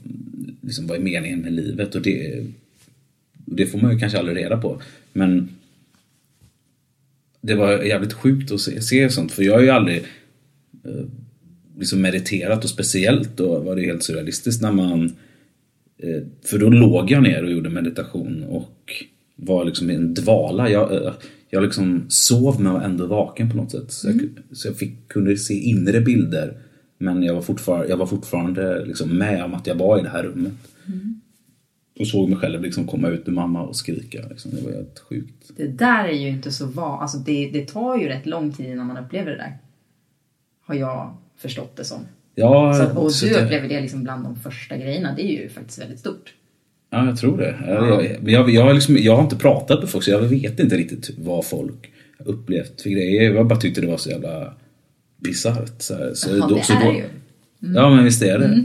liksom, 0.61 0.87
vad 0.87 0.97
är 0.97 1.03
meningen 1.03 1.41
med 1.41 1.53
livet? 1.53 1.95
Och 1.95 2.03
det, 2.03 2.47
det 3.51 3.67
får 3.67 3.79
man 3.79 3.93
ju 3.93 3.99
kanske 3.99 4.19
aldrig 4.19 4.37
reda 4.37 4.57
på. 4.57 4.83
Men 5.13 5.49
det 7.41 7.55
var 7.55 7.83
jävligt 7.83 8.13
sjukt 8.13 8.53
att 8.53 8.61
se, 8.61 8.81
se 8.81 9.11
sånt 9.11 9.33
för 9.33 9.43
jag 9.43 9.55
har 9.55 9.61
ju 9.61 9.71
aldrig 9.71 9.97
eh, 10.85 11.05
liksom 11.79 12.01
mediterat 12.01 12.65
och 12.65 12.71
speciellt 12.71 13.37
då 13.37 13.59
var 13.59 13.77
det 13.77 13.83
helt 13.83 14.03
surrealistiskt 14.03 14.63
när 14.63 14.73
man 14.73 15.05
eh, 15.99 16.23
för 16.45 16.59
då 16.59 16.71
låg 16.71 17.11
jag 17.11 17.23
ner 17.23 17.45
och 17.45 17.53
gjorde 17.53 17.71
meditation 17.71 18.45
och 18.45 19.05
var 19.37 19.65
liksom 19.65 19.91
i 19.91 19.95
en 19.95 20.15
dvala. 20.15 20.71
Jag, 20.71 20.93
eh, 20.93 21.13
jag 21.51 21.63
liksom 21.63 22.05
sov 22.09 22.61
men 22.61 22.73
var 22.73 22.81
ändå 22.81 23.07
vaken 23.07 23.51
på 23.51 23.57
något 23.57 23.71
sätt. 23.71 23.93
Så 23.93 24.09
jag, 24.09 24.21
så 24.53 24.69
jag 24.69 24.77
fick, 24.77 25.09
kunde 25.09 25.37
se 25.37 25.55
inre 25.55 26.01
bilder 26.01 26.59
men 26.99 27.23
jag 27.23 27.35
var 27.35 27.43
fortfarande, 27.43 27.89
jag 27.89 27.97
var 27.97 28.07
fortfarande 28.07 28.85
liksom 28.85 29.19
med 29.19 29.45
om 29.45 29.55
att 29.55 29.67
jag 29.67 29.75
var 29.75 29.99
i 29.99 30.03
det 30.03 30.09
här 30.09 30.23
rummet. 30.23 30.53
Och 32.01 32.07
såg 32.07 32.29
mig 32.29 32.39
själv 32.39 32.63
liksom 32.63 32.87
komma 32.87 33.09
ut 33.09 33.29
ur 33.29 33.33
mamma 33.33 33.63
och 33.63 33.77
skrika. 33.77 34.19
Liksom. 34.31 34.51
Det 34.55 34.63
var 34.63 34.73
helt 34.73 34.99
sjukt. 34.99 35.51
Det 35.57 35.67
där 35.67 36.05
är 36.05 36.13
ju 36.19 36.29
inte 36.29 36.53
så 36.53 36.67
van. 36.67 37.01
Alltså 37.01 37.19
det, 37.19 37.51
det 37.53 37.69
tar 37.69 37.99
ju 37.99 38.09
rätt 38.09 38.27
lång 38.27 38.53
tid 38.53 38.67
innan 38.67 38.87
man 38.87 38.97
upplever 39.05 39.31
det 39.31 39.37
där. 39.37 39.59
Har 40.67 40.75
jag 40.75 41.17
förstått 41.37 41.77
det 41.77 41.85
som. 41.85 41.99
Ja, 42.35 42.75
Så 42.75 42.83
att, 42.83 42.97
och 42.97 43.13
så 43.13 43.27
du 43.27 43.33
det- 43.33 43.45
upplever 43.45 43.69
det 43.69 43.81
liksom 43.81 44.03
bland 44.03 44.25
de 44.25 44.37
första 44.37 44.77
grejerna. 44.77 45.15
Det 45.17 45.23
är 45.23 45.43
ju 45.43 45.49
faktiskt 45.49 45.79
väldigt 45.81 45.99
stort. 45.99 46.35
Ja, 46.91 47.07
jag 47.07 47.19
tror 47.19 47.39
det. 47.39 47.57
Jag, 47.67 48.31
jag, 48.31 48.51
jag, 48.51 48.75
liksom, 48.75 48.97
jag 48.99 49.17
har 49.17 49.23
inte 49.23 49.37
pratat 49.37 49.81
med 49.81 49.89
folk 49.89 50.05
så 50.05 50.11
jag 50.11 50.21
vet 50.21 50.61
inte 50.61 50.77
riktigt 50.77 51.11
vad 51.19 51.45
folk 51.45 51.91
upplevt 52.19 52.81
för 52.83 52.91
grejer. 52.91 53.35
Jag 53.35 53.47
bara 53.47 53.59
tyckte 53.61 53.81
det 53.81 53.87
var 53.87 53.97
så 53.97 54.11
jävla 54.11 54.55
bisarrt. 55.17 55.83
Så, 55.83 55.95
här. 55.95 56.15
så 56.15 56.31
Jaha, 56.37 56.49
då- 56.49 56.55
det 56.55 56.63
så 56.65 56.73
är 56.73 56.85
då- 56.85 56.93
ju. 56.93 57.05
Ja, 57.75 57.95
men 57.95 58.05
visst 58.05 58.23
är 58.23 58.39
det. 58.39 58.65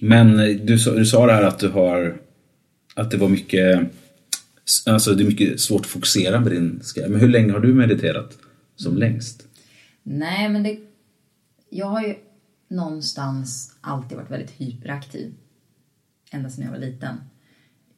Men 0.00 0.38
eh, 0.40 0.46
du, 0.46 0.76
du 0.76 1.06
sa 1.06 1.26
det 1.26 1.32
här 1.32 1.42
att 1.42 1.58
du 1.58 1.68
har 1.68 2.16
att 2.98 3.10
det 3.10 3.16
var 3.16 3.28
mycket 3.28 3.90
Alltså 4.86 5.14
det 5.14 5.22
är 5.22 5.26
mycket 5.26 5.60
svårt 5.60 5.80
att 5.80 5.86
fokusera 5.86 6.40
med 6.40 6.52
din 6.52 6.80
skräck. 6.82 7.10
Men 7.10 7.20
hur 7.20 7.28
länge 7.28 7.52
har 7.52 7.60
du 7.60 7.74
mediterat 7.74 8.38
som 8.76 8.96
längst? 8.96 9.46
Nej, 10.02 10.48
men 10.48 10.62
det... 10.62 10.78
Jag 11.70 11.86
har 11.86 12.02
ju 12.02 12.14
någonstans 12.68 13.76
alltid 13.80 14.18
varit 14.18 14.30
väldigt 14.30 14.50
hyperaktiv. 14.50 15.34
Ända 16.30 16.50
sedan 16.50 16.64
jag 16.64 16.70
var 16.70 16.78
liten. 16.78 17.16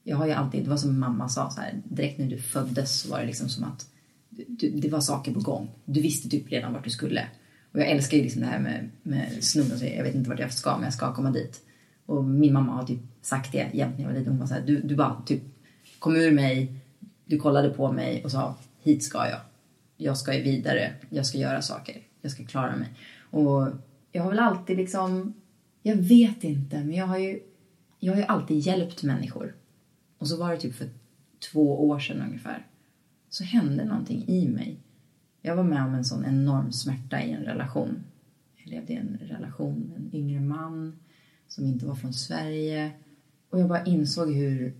Jag 0.03 0.17
har 0.17 0.27
ju 0.27 0.33
alltid, 0.33 0.65
det 0.65 0.71
var 0.71 0.77
som 0.77 1.01
mamma 1.01 1.29
sa 1.29 1.51
så 1.51 1.61
här, 1.61 1.83
direkt 1.85 2.19
när 2.19 2.27
du 2.27 2.39
föddes 2.39 3.01
så 3.01 3.11
var 3.11 3.21
det 3.21 3.27
liksom 3.27 3.49
som 3.49 3.65
att 3.65 3.87
du, 4.31 4.71
det 4.71 4.89
var 4.89 5.01
saker 5.01 5.33
på 5.33 5.41
gång. 5.41 5.71
Du 5.85 6.01
visste 6.01 6.29
typ 6.29 6.53
redan 6.53 6.73
vart 6.73 6.85
du 6.85 6.91
skulle. 6.91 7.27
Och 7.73 7.81
jag 7.81 7.91
älskar 7.91 8.17
ju 8.17 8.23
liksom 8.23 8.41
det 8.41 8.49
här 8.49 8.61
med, 8.61 8.91
med 9.03 9.45
snurren, 9.45 9.79
så 9.79 9.85
jag 9.85 10.05
vet 10.05 10.15
inte 10.15 10.31
vart 10.31 10.41
jag 10.41 10.53
ska 10.53 10.75
men 10.75 10.85
jag 10.85 10.95
ska 10.95 11.15
komma 11.15 11.31
dit. 11.31 11.61
Och 12.07 12.25
min 12.25 12.53
mamma 12.53 12.73
har 12.73 12.87
typ 12.87 13.01
sagt 13.23 13.53
det 13.53 13.71
jämt 13.73 13.99
när 13.99 14.05
jag 14.05 14.11
var 14.11 14.19
liten. 14.19 14.33
Hon 14.33 14.41
var 14.41 14.47
så 14.47 14.55
här, 14.55 14.63
du, 14.63 14.81
du 14.81 14.97
bara 14.97 15.23
typ 15.27 15.43
kom 15.99 16.17
ur 16.17 16.33
mig, 16.33 16.75
du 17.25 17.39
kollade 17.39 17.71
på 17.71 17.93
mig 17.93 18.25
och 18.25 18.31
sa 18.31 18.57
hit 18.83 19.05
ska 19.05 19.29
jag. 19.29 19.41
Jag 19.97 20.17
ska 20.17 20.35
ju 20.35 20.43
vidare, 20.43 20.93
jag 21.11 21.27
ska 21.27 21.39
göra 21.39 21.63
saker, 21.63 22.03
jag 22.23 22.33
ska 22.33 22.45
klara 22.45 22.77
mig. 22.77 22.89
Och 23.31 23.69
jag 24.13 24.23
har 24.23 24.31
väl 24.31 24.39
alltid 24.39 24.77
liksom, 24.77 25.35
jag 25.83 25.97
vet 25.97 26.45
inte, 26.45 26.77
men 26.77 26.93
jag 26.93 27.07
har 27.07 27.19
ju, 27.19 27.41
jag 27.99 28.13
har 28.13 28.21
ju 28.21 28.27
alltid 28.27 28.59
hjälpt 28.59 29.03
människor. 29.03 29.55
Och 30.19 30.29
så 30.29 30.37
var 30.37 30.51
det 30.51 30.57
typ 30.57 30.75
för 30.75 30.89
två 31.53 31.89
år 31.89 31.99
sedan 31.99 32.23
ungefär. 32.23 32.67
Så 33.29 33.45
hände 33.45 33.85
någonting 33.85 34.25
i 34.29 34.49
mig. 34.49 34.77
Jag 35.43 35.57
var 35.57 35.63
med 35.63 35.85
om 35.85 35.95
en 35.95 36.05
sån 36.05 36.25
enorm 36.25 36.73
smärta 36.73 37.23
i 37.23 37.33
en 37.33 37.43
relation. 37.43 38.05
Jag 38.57 38.71
levde 38.71 38.93
i 38.93 38.97
en 38.97 39.19
relation 39.23 39.81
med 39.81 39.97
en 39.97 40.15
yngre 40.15 40.41
man 40.41 40.99
som 41.49 41.67
inte 41.67 41.87
var 41.87 41.95
från 41.95 42.13
Sverige. 42.13 42.93
Och 43.51 43.61
jag 43.61 43.69
bara 43.69 43.85
insåg 43.85 44.33
hur, 44.33 44.75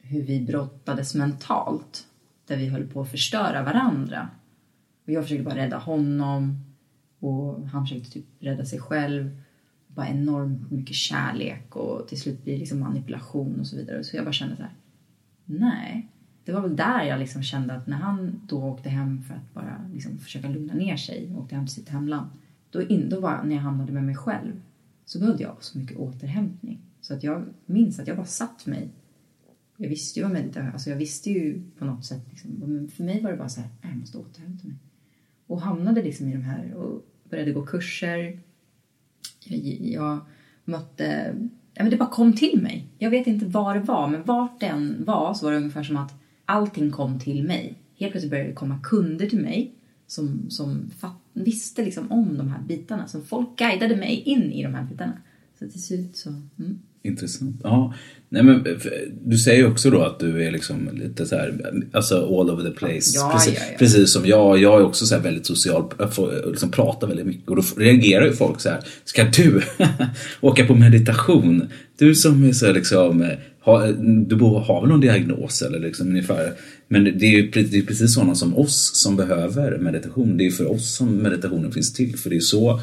hur 0.00 0.22
vi 0.22 0.40
brottades 0.40 1.14
mentalt. 1.14 2.06
Där 2.46 2.56
vi 2.56 2.66
höll 2.66 2.86
på 2.86 3.00
att 3.00 3.10
förstöra 3.10 3.62
varandra. 3.62 4.28
Och 5.04 5.12
jag 5.12 5.22
försökte 5.22 5.44
bara 5.44 5.56
rädda 5.56 5.78
honom. 5.78 6.64
Och 7.18 7.68
han 7.68 7.86
försökte 7.86 8.10
typ 8.10 8.26
rädda 8.38 8.64
sig 8.64 8.78
själv. 8.78 9.42
Bara 9.86 10.08
enormt 10.08 10.70
mycket 10.70 10.96
kärlek 10.96 11.76
och 11.76 12.08
till 12.08 12.20
slut 12.20 12.44
blir 12.44 12.52
det 12.52 12.58
liksom 12.58 12.80
manipulation 12.80 13.60
och 13.60 13.66
så 13.66 13.76
vidare. 13.76 14.04
Så 14.04 14.16
jag 14.16 14.24
bara 14.24 14.32
kände 14.32 14.56
så 14.56 14.62
här. 14.62 14.74
Nej. 15.44 16.08
Det 16.44 16.52
var 16.52 16.60
väl 16.60 16.76
där 16.76 17.02
jag 17.04 17.18
liksom 17.18 17.42
kände 17.42 17.74
att 17.74 17.86
när 17.86 17.96
han 17.96 18.40
då 18.48 18.64
åkte 18.64 18.88
hem 18.88 19.22
för 19.22 19.34
att 19.34 19.54
bara 19.54 19.80
liksom 19.94 20.18
försöka 20.18 20.48
lugna 20.48 20.74
ner 20.74 20.96
sig 20.96 21.32
och 21.34 21.42
åkte 21.42 21.54
hem 21.54 21.66
till 21.66 21.74
sitt 21.74 21.88
hemland. 21.88 22.30
Då, 22.70 22.82
in, 22.82 23.08
då 23.08 23.20
var 23.20 23.42
när 23.44 23.54
jag 23.54 23.62
hamnade 23.62 23.92
med 23.92 24.04
mig 24.04 24.16
själv 24.16 24.60
så 25.04 25.18
behövde 25.18 25.42
jag 25.42 25.56
så 25.60 25.78
mycket 25.78 25.96
återhämtning. 25.96 26.80
Så 27.06 27.14
att 27.14 27.22
jag 27.22 27.44
minns 27.66 27.98
att 27.98 28.06
jag 28.06 28.16
bara 28.16 28.26
satt 28.26 28.66
mig. 28.66 28.88
Jag 29.76 29.88
visste 29.88 30.18
ju 30.18 30.22
vad 30.22 30.32
meditation 30.32 30.72
alltså 30.72 30.90
jag 30.90 30.96
visste 30.96 31.30
ju 31.30 31.62
på 31.78 31.84
något 31.84 32.04
sätt 32.04 32.22
liksom, 32.30 32.50
men 32.50 32.88
för 32.88 33.04
mig 33.04 33.22
var 33.22 33.30
det 33.30 33.36
bara 33.36 33.48
så 33.48 33.60
här, 33.60 33.68
äh, 33.82 33.90
jag 33.90 33.98
måste 33.98 34.18
återhämta 34.18 34.68
mig. 34.68 34.76
Och 35.46 35.60
hamnade 35.60 36.02
liksom 36.02 36.28
i 36.28 36.32
de 36.32 36.42
här 36.42 36.74
och 36.74 37.06
började 37.30 37.52
gå 37.52 37.66
kurser. 37.66 38.40
Jag, 39.44 39.58
jag 39.80 40.18
mötte, 40.64 41.34
ja 41.74 41.82
men 41.82 41.90
det 41.90 41.96
bara 41.96 42.08
kom 42.08 42.32
till 42.32 42.62
mig. 42.62 42.86
Jag 42.98 43.10
vet 43.10 43.26
inte 43.26 43.46
vad 43.46 43.76
det 43.76 43.80
var, 43.80 44.08
men 44.08 44.24
vart 44.24 44.60
den 44.60 45.04
var 45.04 45.34
så 45.34 45.46
var 45.46 45.52
det 45.52 45.58
ungefär 45.58 45.82
som 45.82 45.96
att 45.96 46.14
allting 46.44 46.90
kom 46.90 47.20
till 47.20 47.44
mig. 47.44 47.78
Helt 47.98 48.12
plötsligt 48.12 48.30
började 48.30 48.50
det 48.50 48.54
komma 48.54 48.80
kunder 48.82 49.26
till 49.26 49.40
mig 49.40 49.74
som, 50.06 50.50
som 50.50 50.90
fatt, 50.90 51.20
visste 51.32 51.84
liksom 51.84 52.12
om 52.12 52.38
de 52.38 52.48
här 52.48 52.62
bitarna. 52.62 53.08
Så 53.08 53.20
folk 53.20 53.58
guidade 53.58 53.96
mig 53.96 54.16
in 54.16 54.52
i 54.52 54.62
de 54.62 54.74
här 54.74 54.84
bitarna. 54.84 55.18
Så 55.58 55.68
till 55.68 55.82
slut 55.82 56.16
så, 56.16 56.28
mm. 56.28 56.78
Intressant. 57.06 57.60
Ja. 57.62 57.94
Nej, 58.28 58.42
men, 58.42 58.64
för- 58.64 59.08
du 59.24 59.38
säger 59.38 59.58
ju 59.58 59.66
också 59.66 59.90
då 59.90 60.02
att 60.02 60.20
du 60.20 60.44
är 60.44 60.50
liksom 60.50 60.88
lite 60.92 61.26
så 61.26 61.36
här, 61.36 61.54
alltså 61.92 62.16
all 62.16 62.50
over 62.50 62.70
the 62.70 62.70
place. 62.70 63.12
Ja, 63.14 63.30
precis, 63.34 63.54
ja, 63.54 63.62
ja. 63.72 63.78
precis 63.78 64.12
som 64.12 64.26
jag. 64.26 64.58
Jag 64.58 64.80
är 64.80 64.84
också 64.84 65.06
så 65.06 65.18
väldigt 65.18 65.46
social, 65.46 65.84
jag 65.98 66.14
får 66.14 66.50
liksom 66.50 66.70
prata 66.70 67.06
väldigt 67.06 67.26
mycket 67.26 67.48
och 67.48 67.56
då 67.56 67.62
reagerar 67.76 68.24
ju 68.26 68.32
folk 68.32 68.60
så 68.60 68.68
här. 68.68 68.80
Ska 69.04 69.24
du 69.24 69.62
åka 70.40 70.66
på 70.66 70.74
meditation? 70.74 71.68
Du 71.98 72.14
som 72.14 72.44
är 72.44 72.52
så 72.52 72.72
liksom, 72.72 73.22
eh, 73.22 73.28
har, 73.60 73.86
du 74.26 74.36
har 74.44 74.80
väl 74.80 74.90
någon 74.90 75.00
diagnos 75.00 75.62
eller 75.62 75.78
liksom 75.78 76.08
ungefär. 76.08 76.52
Men 76.88 77.04
det 77.04 77.26
är 77.26 77.30
ju 77.30 77.50
det 77.50 77.78
är 77.78 77.82
precis 77.86 78.14
sådana 78.14 78.34
som 78.34 78.56
oss 78.58 78.90
som 78.94 79.16
behöver 79.16 79.78
meditation. 79.78 80.36
Det 80.36 80.46
är 80.46 80.50
för 80.50 80.70
oss 80.70 80.96
som 80.96 81.16
meditationen 81.16 81.72
finns 81.72 81.92
till. 81.92 82.16
För 82.18 82.30
det 82.30 82.36
är 82.36 82.40
så 82.40 82.80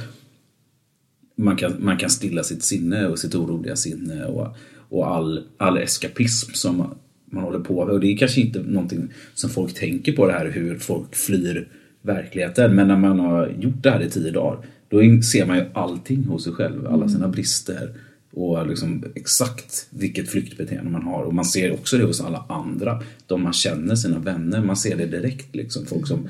man 1.35 1.55
kan, 1.55 1.73
man 1.79 1.97
kan 1.97 2.09
stilla 2.09 2.43
sitt 2.43 2.63
sinne 2.63 3.07
och 3.07 3.19
sitt 3.19 3.35
oroliga 3.35 3.75
sinne 3.75 4.25
och, 4.25 4.55
och 4.89 5.07
all, 5.07 5.43
all 5.57 5.77
eskapism 5.77 6.51
som 6.53 6.77
man, 6.77 6.95
man 7.25 7.43
håller 7.43 7.59
på 7.59 7.85
med. 7.85 7.93
Och 7.93 7.99
det 7.99 8.13
är 8.13 8.17
kanske 8.17 8.41
inte 8.41 8.59
någonting 8.59 9.07
som 9.33 9.49
folk 9.49 9.73
tänker 9.73 10.11
på 10.11 10.27
det 10.27 10.33
här 10.33 10.51
hur 10.51 10.77
folk 10.79 11.15
flyr 11.15 11.67
verkligheten. 12.01 12.75
Men 12.75 12.87
när 12.87 12.97
man 12.97 13.19
har 13.19 13.47
gjort 13.59 13.83
det 13.83 13.91
här 13.91 14.01
i 14.01 14.09
tio 14.09 14.31
dagar 14.31 14.65
då 14.89 15.21
ser 15.21 15.45
man 15.45 15.57
ju 15.57 15.65
allting 15.73 16.23
hos 16.23 16.43
sig 16.43 16.53
själv, 16.53 16.87
alla 16.87 17.09
sina 17.09 17.27
brister 17.27 17.93
och 18.31 18.67
liksom 18.67 19.03
exakt 19.15 19.87
vilket 19.89 20.29
flyktbeteende 20.29 20.91
man 20.91 21.03
har. 21.03 21.23
Och 21.23 21.33
man 21.33 21.45
ser 21.45 21.73
också 21.73 21.97
det 21.97 22.03
hos 22.03 22.21
alla 22.21 22.45
andra, 22.49 23.03
de 23.27 23.43
man 23.43 23.53
känner, 23.53 23.95
sina 23.95 24.19
vänner. 24.19 24.61
Man 24.61 24.77
ser 24.77 24.97
det 24.97 25.05
direkt 25.05 25.55
liksom. 25.55 25.85
Folk 25.85 26.07
som 26.07 26.29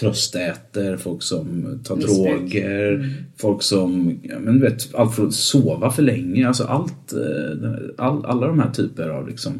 tröstäter, 0.00 0.96
folk 0.96 1.22
som 1.22 1.78
tar 1.84 1.96
Missbruk. 1.96 2.16
droger, 2.16 3.14
folk 3.36 3.62
som, 3.62 4.20
ja, 4.22 4.38
men 4.38 4.54
du 4.54 4.60
vet, 4.60 4.94
allt 4.94 5.14
från 5.16 5.32
sova 5.32 5.90
för 5.90 6.02
länge, 6.02 6.48
alltså 6.48 6.64
allt, 6.64 7.12
eh, 7.12 7.70
all, 7.98 8.24
alla 8.24 8.46
de 8.46 8.58
här 8.60 8.70
typer 8.70 9.08
av 9.08 9.28
liksom 9.28 9.52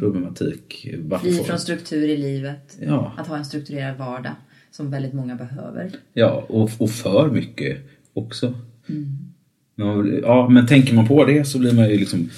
problematik. 0.00 0.88
Varför 0.98 1.26
fri 1.28 1.44
från 1.44 1.58
struktur 1.58 2.08
i 2.08 2.16
livet. 2.16 2.76
Ja. 2.80 3.12
Att 3.16 3.26
ha 3.26 3.36
en 3.36 3.44
strukturerad 3.44 3.98
vardag 3.98 4.32
som 4.70 4.90
väldigt 4.90 5.12
många 5.12 5.34
behöver. 5.34 5.90
Ja, 6.12 6.44
och, 6.48 6.70
och 6.78 6.90
för 6.90 7.30
mycket 7.30 7.78
också. 8.12 8.54
Vill- 9.76 10.20
ja, 10.22 10.48
men 10.48 10.66
tänker 10.66 10.94
man 10.94 11.08
på 11.08 11.24
det 11.24 11.44
så 11.44 11.58
blir 11.58 11.72
man 11.72 11.88
ju 11.88 11.98
liksom 11.98 12.30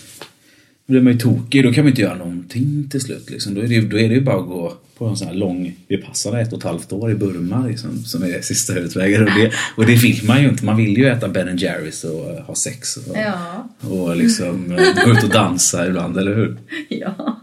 blir 0.89 1.01
man 1.01 1.13
ju 1.13 1.19
tokig. 1.19 1.65
Då 1.65 1.73
kan 1.73 1.85
man 1.85 1.91
inte 1.91 2.03
göra 2.03 2.15
någonting 2.17 2.89
till 2.91 3.01
slut. 3.01 3.31
Liksom. 3.31 3.55
Då, 3.55 3.61
är 3.61 3.69
det, 3.69 3.81
då 3.81 3.99
är 3.99 4.09
det 4.09 4.15
ju 4.15 4.21
bara 4.21 4.41
att 4.41 4.47
gå 4.47 4.75
på 4.99 5.07
en 5.07 5.17
sån 5.17 5.29
här 5.29 5.35
lång 5.35 5.77
vipassana 5.89 6.41
ett 6.41 6.53
och 6.53 6.59
ett 6.59 6.65
halvt 6.65 6.93
år 6.93 7.11
i 7.11 7.15
Burma 7.15 7.67
liksom, 7.67 7.99
som 7.99 8.23
är 8.23 8.41
sista 8.41 8.79
utvägen. 8.79 9.23
Och 9.23 9.31
det, 9.31 9.53
och 9.77 9.87
det 9.87 9.95
vill 9.95 10.25
man 10.27 10.43
ju 10.43 10.49
inte. 10.49 10.65
Man 10.65 10.77
vill 10.77 10.99
ju 10.99 11.07
äta 11.09 11.29
Ben 11.29 11.57
Jerrys 11.57 12.05
och 12.05 12.25
ha 12.25 12.55
sex. 12.55 12.97
Och, 12.97 13.17
Ja. 13.17 13.69
och 13.89 14.17
liksom 14.17 14.73
eh, 14.73 15.05
gå 15.05 15.11
ut 15.11 15.23
och 15.25 15.31
dansa 15.31 15.87
ibland, 15.87 16.17
eller 16.19 16.35
hur? 16.35 16.57
Ja. 16.89 17.15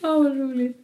ja, 0.00 0.18
vad 0.18 0.36
roligt. 0.36 0.76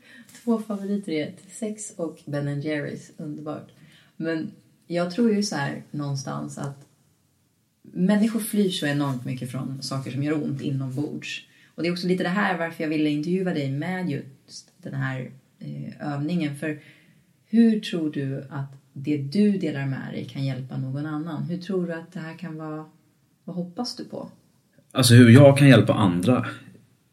Två 0.45 0.63
favoriter 0.69 1.13
är 1.13 1.33
sex 1.59 1.93
och 1.97 2.19
Ben 2.27 2.61
Jerrys. 2.61 3.11
Underbart. 3.17 3.69
Men 4.17 4.51
jag 4.87 5.11
tror 5.11 5.33
ju 5.35 5.43
så 5.43 5.57
här 5.57 5.83
någonstans 5.91 6.59
att 6.59 6.87
människor 7.93 8.41
flyr 8.41 8.71
så 8.71 8.87
enormt 8.87 9.25
mycket 9.25 9.51
från 9.51 9.83
saker 9.83 10.11
som 10.11 10.23
gör 10.23 10.45
ont 10.45 10.61
inombords. 10.63 11.47
Och 11.75 11.83
det 11.83 11.89
är 11.89 11.93
också 11.93 12.07
lite 12.07 12.23
det 12.23 12.29
här 12.29 12.59
varför 12.59 12.85
jag 12.85 12.89
ville 12.89 13.11
intervjua 13.11 13.55
dig 13.55 13.71
med 13.71 14.11
just 14.11 14.73
den 14.83 14.95
här 14.95 15.31
eh, 15.59 16.15
övningen. 16.15 16.57
För 16.57 16.79
hur 17.47 17.81
tror 17.81 18.13
du 18.13 18.45
att 18.51 18.73
det 18.93 19.17
du 19.17 19.59
delar 19.59 19.87
med 19.87 20.13
dig 20.13 20.25
kan 20.25 20.45
hjälpa 20.45 20.77
någon 20.77 21.07
annan? 21.07 21.43
Hur 21.43 21.59
tror 21.59 21.87
du 21.87 21.93
att 21.93 22.13
det 22.13 22.21
här 22.21 22.39
kan 22.39 22.57
vara? 22.57 22.85
Vad 23.45 23.57
hoppas 23.57 23.97
du 23.97 24.05
på? 24.05 24.29
Alltså 24.93 25.15
hur 25.15 25.31
jag 25.31 25.59
kan 25.59 25.69
hjälpa 25.69 25.95
andra 25.95 26.47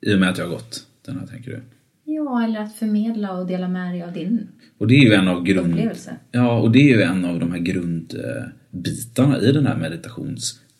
i 0.01 0.15
och 0.15 0.19
med 0.19 0.29
att 0.29 0.37
jag 0.37 0.45
har 0.45 0.51
gått 0.51 0.87
den 1.05 1.19
här, 1.19 1.27
tänker 1.27 1.51
du? 1.51 1.61
Ja, 2.03 2.43
eller 2.43 2.59
att 2.59 2.75
förmedla 2.75 3.31
och 3.31 3.47
dela 3.47 3.67
med 3.67 3.93
dig 3.93 4.03
av 4.03 4.13
din 4.13 4.47
Och 4.77 4.87
det 4.87 4.95
är 4.95 5.01
ju 5.01 5.13
en 5.13 5.27
av 5.27 5.43
grund... 5.43 5.73
upplevelse. 5.73 6.15
Ja, 6.31 6.59
och 6.59 6.71
det 6.71 6.79
är 6.79 6.97
ju 6.97 7.01
en 7.01 7.25
av 7.25 7.39
de 7.39 7.51
här 7.51 7.59
grundbitarna 7.59 9.39
i 9.41 9.51
den 9.51 9.67
här 9.67 9.77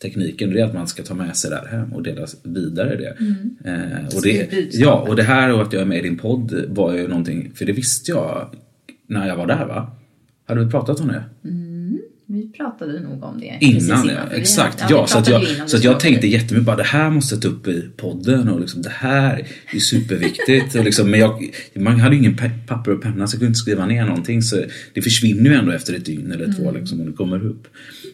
meditationstekniken. 0.04 0.50
Det 0.50 0.60
är 0.60 0.64
att 0.64 0.74
man 0.74 0.88
ska 0.88 1.02
ta 1.02 1.14
med 1.14 1.36
sig 1.36 1.50
det 1.50 1.56
här 1.56 1.66
hem 1.66 1.92
och 1.92 2.02
dela 2.02 2.26
vidare 2.42 2.96
det. 2.96 3.16
Eh, 3.70 4.16
och 4.16 4.22
det 4.22 4.48
ja, 4.72 5.06
och 5.08 5.16
det 5.16 5.22
här 5.22 5.52
och 5.52 5.62
att 5.62 5.72
jag 5.72 5.82
är 5.82 5.86
med 5.86 5.98
i 5.98 6.02
din 6.02 6.18
podd 6.18 6.64
var 6.68 6.94
ju 6.94 7.08
någonting, 7.08 7.52
för 7.54 7.64
det 7.64 7.72
visste 7.72 8.10
jag 8.10 8.54
när 9.06 9.28
jag 9.28 9.36
var 9.36 9.46
där 9.46 9.66
va? 9.66 9.90
Hade 10.46 10.64
vi 10.64 10.70
pratat 10.70 11.00
om 11.00 11.08
det? 11.08 11.24
Vi 12.32 12.48
pratade 12.52 13.00
nog 13.00 13.24
om 13.24 13.40
det. 13.40 13.56
Innan, 13.60 14.02
precis 14.02 14.10
ja. 14.30 14.36
Exakt. 14.36 14.80
vi 14.80 14.84
Ja, 14.94 15.06
så 15.06 15.18
att 15.18 15.28
jag, 15.28 15.42
innan 15.42 15.68
så 15.68 15.76
att 15.76 15.84
jag 15.84 16.00
tänkte 16.00 16.26
jättemycket 16.26 16.66
bara 16.66 16.76
det 16.76 16.82
här 16.82 17.10
måste 17.10 17.34
jag 17.34 17.42
ta 17.42 17.48
upp 17.48 17.68
i 17.68 17.88
podden 17.96 18.48
och 18.48 18.60
liksom 18.60 18.82
det 18.82 18.90
här 18.92 19.46
är 19.74 19.78
superviktigt. 19.78 20.74
och 20.74 20.84
liksom, 20.84 21.10
men 21.10 21.20
jag, 21.20 21.50
man 21.74 22.00
hade 22.00 22.14
ju 22.14 22.20
ingen 22.20 22.34
pe- 22.36 22.66
papper 22.66 22.90
och 22.92 23.02
penna 23.02 23.26
så 23.26 23.34
jag 23.34 23.38
kunde 23.40 23.46
inte 23.46 23.58
skriva 23.58 23.86
ner 23.86 24.04
någonting 24.04 24.42
så 24.42 24.62
det 24.94 25.02
försvinner 25.02 25.50
ju 25.50 25.56
ändå 25.56 25.72
efter 25.72 25.94
ett 25.94 26.04
dygn 26.04 26.32
eller 26.32 26.52
två 26.52 26.62
Mm. 26.68 26.74
liksom, 26.80 27.00
och 27.00 27.06
det 27.06 27.12
kommer 27.12 27.46
upp. 27.46 27.66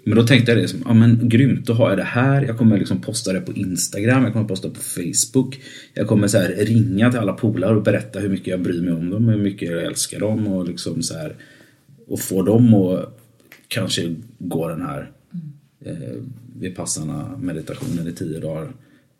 Men 0.04 0.16
då 0.16 0.26
tänkte 0.26 0.52
jag 0.52 0.60
det 0.62 0.68
som, 0.68 0.82
ja 0.86 0.94
men 0.94 1.28
grymt, 1.28 1.66
då 1.66 1.72
har 1.72 1.88
jag 1.88 1.98
det 1.98 2.04
här. 2.04 2.42
Jag 2.42 2.58
kommer 2.58 2.78
liksom 2.78 3.00
posta 3.00 3.32
det 3.32 3.40
på 3.40 3.52
Instagram, 3.52 4.24
jag 4.24 4.32
kommer 4.32 4.48
posta 4.48 4.68
på 4.68 4.80
Facebook. 4.80 5.58
Jag 5.94 6.06
kommer 6.06 6.28
så 6.28 6.38
här 6.38 6.48
ringa 6.58 7.10
till 7.10 7.20
alla 7.20 7.32
polare 7.32 7.76
och 7.76 7.82
berätta 7.82 8.18
hur 8.18 8.28
mycket 8.28 8.46
jag 8.46 8.60
bryr 8.62 8.82
mig 8.82 8.92
om 8.92 9.10
dem, 9.10 9.28
hur 9.28 9.38
mycket 9.38 9.70
jag 9.70 9.82
älskar 9.84 10.20
dem 10.20 10.46
och 10.46 10.68
liksom 10.68 11.02
så 11.02 11.14
här 11.14 11.34
och 12.08 12.20
få 12.20 12.42
dem 12.42 12.74
att 12.74 13.12
kanske 13.68 14.14
gå 14.38 14.68
den 14.68 14.82
här 14.82 15.10
eh, 15.84 15.94
Vipassana 16.58 17.38
meditationen 17.40 18.08
i 18.08 18.12
tio 18.12 18.40
dagar. 18.40 18.72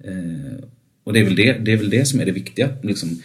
Eh, 0.05 0.65
och 1.05 1.13
det 1.13 1.21
är, 1.21 1.25
väl 1.25 1.37
det, 1.37 1.53
det 1.53 1.73
är 1.73 1.77
väl 1.77 1.91
det 1.91 2.05
som 2.05 2.21
är 2.21 2.27
det 2.27 2.33
viktiga. 2.33 2.69
Liksom, 2.83 3.23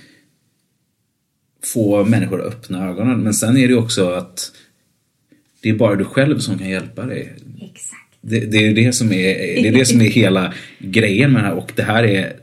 få 1.64 2.06
människor 2.06 2.42
att 2.42 2.54
öppna 2.54 2.90
ögonen. 2.90 3.20
Men 3.20 3.34
sen 3.34 3.58
är 3.58 3.68
det 3.68 3.76
också 3.76 4.10
att 4.10 4.52
det 5.62 5.70
är 5.70 5.74
bara 5.74 5.96
du 5.96 6.06
själv 6.06 6.40
som 6.40 6.58
kan 6.58 6.70
hjälpa 6.70 7.06
dig. 7.06 7.34
Exakt. 7.62 8.18
Det, 8.22 8.40
det 8.40 8.58
är 8.58 8.74
det 8.74 8.94
som 8.94 9.12
är, 9.12 9.34
det 9.36 9.68
är 9.68 9.72
det 9.72 9.86
som 9.86 10.02
är 10.02 10.10
hela 10.10 10.54
grejen 10.80 11.34
med 11.34 11.44
det 11.44 11.48
här. 11.48 11.56
Och 11.56 11.72
det 11.76 11.84
här 11.84 12.04
är 12.04 12.34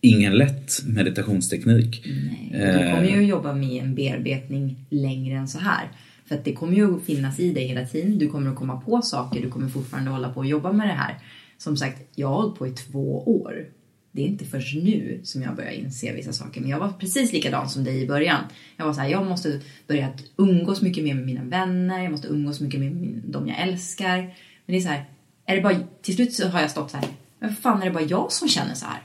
ingen 0.00 0.32
lätt 0.32 0.82
meditationsteknik. 0.86 2.02
Nej, 2.06 2.72
du 2.72 2.92
kommer 2.92 3.08
ju 3.08 3.22
att 3.22 3.28
jobba 3.28 3.54
med 3.54 3.82
en 3.82 3.94
bearbetning 3.94 4.76
längre 4.90 5.38
än 5.38 5.48
så 5.48 5.58
här. 5.58 5.88
För 6.28 6.34
att 6.34 6.44
det 6.44 6.52
kommer 6.52 6.74
ju 6.74 6.96
att 6.96 7.02
finnas 7.02 7.40
i 7.40 7.52
dig 7.52 7.66
hela 7.66 7.86
tiden. 7.86 8.18
Du 8.18 8.28
kommer 8.28 8.50
att 8.50 8.56
komma 8.56 8.80
på 8.80 9.02
saker. 9.02 9.42
Du 9.42 9.50
kommer 9.50 9.68
fortfarande 9.68 10.10
hålla 10.10 10.32
på 10.32 10.40
och 10.40 10.46
jobba 10.46 10.72
med 10.72 10.88
det 10.88 10.92
här. 10.92 11.18
Som 11.58 11.76
sagt, 11.76 12.02
jag 12.14 12.28
har 12.28 12.34
hållit 12.34 12.58
på 12.58 12.66
i 12.66 12.70
två 12.70 13.22
år. 13.42 13.66
Det 14.12 14.22
är 14.22 14.26
inte 14.26 14.44
först 14.44 14.74
nu 14.74 15.20
som 15.24 15.42
jag 15.42 15.56
börjar 15.56 15.70
inse 15.70 16.12
vissa 16.12 16.32
saker. 16.32 16.60
Men 16.60 16.70
jag 16.70 16.78
var 16.78 16.92
precis 16.92 17.32
likadan 17.32 17.68
som 17.68 17.84
dig 17.84 18.02
i 18.02 18.06
början. 18.06 18.40
Jag 18.76 18.86
var 18.86 18.92
så 18.92 19.00
här, 19.00 19.08
jag 19.08 19.26
måste 19.26 19.60
börja 19.86 20.12
umgås 20.36 20.82
mycket 20.82 21.04
mer 21.04 21.14
med 21.14 21.26
mina 21.26 21.44
vänner. 21.44 22.02
Jag 22.02 22.10
måste 22.10 22.28
umgås 22.28 22.60
mycket 22.60 22.80
mer 22.80 22.90
med 22.90 23.22
de 23.24 23.48
jag 23.48 23.60
älskar. 23.60 24.18
Men 24.66 24.74
det 24.74 24.76
är 24.76 24.80
så 24.80 24.88
här, 24.88 25.04
är 25.46 25.56
det 25.56 25.62
bara, 25.62 25.76
till 26.02 26.14
slut 26.14 26.34
så 26.34 26.48
har 26.48 26.60
jag 26.60 26.70
stått 26.70 26.90
så 26.90 26.96
här, 26.96 27.06
men 27.38 27.56
fan 27.56 27.82
är 27.82 27.86
det 27.86 27.92
bara 27.92 28.04
jag 28.04 28.32
som 28.32 28.48
känner 28.48 28.74
så 28.74 28.86
här? 28.86 29.02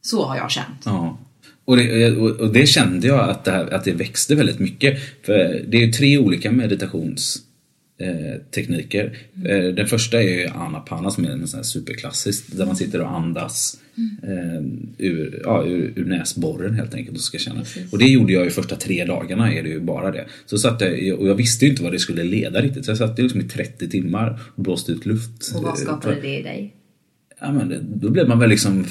Så 0.00 0.24
har 0.26 0.36
jag 0.36 0.50
känt. 0.50 0.82
Ja. 0.84 1.18
Och 1.66 1.76
det, 1.76 2.10
och 2.16 2.52
det 2.52 2.66
kände 2.66 3.06
jag 3.06 3.28
att 3.30 3.44
det, 3.44 3.50
här, 3.50 3.74
att 3.74 3.84
det 3.84 3.92
växte 3.92 4.34
väldigt 4.34 4.58
mycket. 4.58 4.98
För 5.22 5.62
det 5.68 5.76
är 5.76 5.86
ju 5.86 5.92
tre 5.92 6.18
olika 6.18 6.52
meditationstekniker. 6.52 7.46
Eh, 7.98 8.40
tekniker. 8.54 9.18
Eh, 9.48 9.74
den 9.74 9.86
första 9.86 10.22
är 10.22 10.28
ju 10.38 10.46
anapana 10.46 11.10
som 11.10 11.24
är 11.24 11.28
en 11.30 11.48
sån 11.48 11.58
här 11.58 11.64
superklassisk 11.64 12.56
där 12.56 12.66
man 12.66 12.76
sitter 12.76 13.00
och 13.00 13.10
andas 13.10 13.78
eh, 14.22 14.62
ur, 14.98 15.40
ja, 15.44 15.64
ur, 15.66 15.92
ur 15.96 16.04
näsborren 16.04 16.74
helt 16.74 16.94
enkelt 16.94 17.16
och 17.16 17.22
ska 17.22 17.38
känna. 17.38 17.64
Och 17.92 17.98
det 17.98 18.04
gjorde 18.04 18.32
jag 18.32 18.44
ju 18.44 18.50
första 18.50 18.76
tre 18.76 19.04
dagarna 19.04 19.52
är 19.52 19.62
det 19.62 19.68
ju 19.68 19.80
bara 19.80 20.10
det. 20.10 20.26
Så 20.46 20.58
satt 20.58 20.80
jag, 20.80 21.18
och 21.20 21.28
jag 21.28 21.34
visste 21.34 21.64
ju 21.64 21.70
inte 21.70 21.82
vad 21.82 21.92
det 21.92 21.98
skulle 21.98 22.24
leda 22.24 22.60
riktigt 22.62 22.84
så 22.84 22.90
jag 22.90 22.98
satt 22.98 23.18
liksom 23.18 23.40
i 23.40 23.44
30 23.44 23.88
timmar 23.88 24.40
och 24.54 24.62
blåste 24.62 24.92
ut 24.92 25.06
luft. 25.06 25.54
Och 25.56 25.62
vad 25.62 25.78
skapade 25.78 26.20
det 26.20 26.38
i 26.38 26.42
dig? 26.42 26.74
ja, 27.40 27.52
men 27.52 27.68
det- 27.68 27.80
då 27.94 28.10
blev 28.10 28.28
man 28.28 28.38
väl 28.38 28.50
liksom 28.50 28.84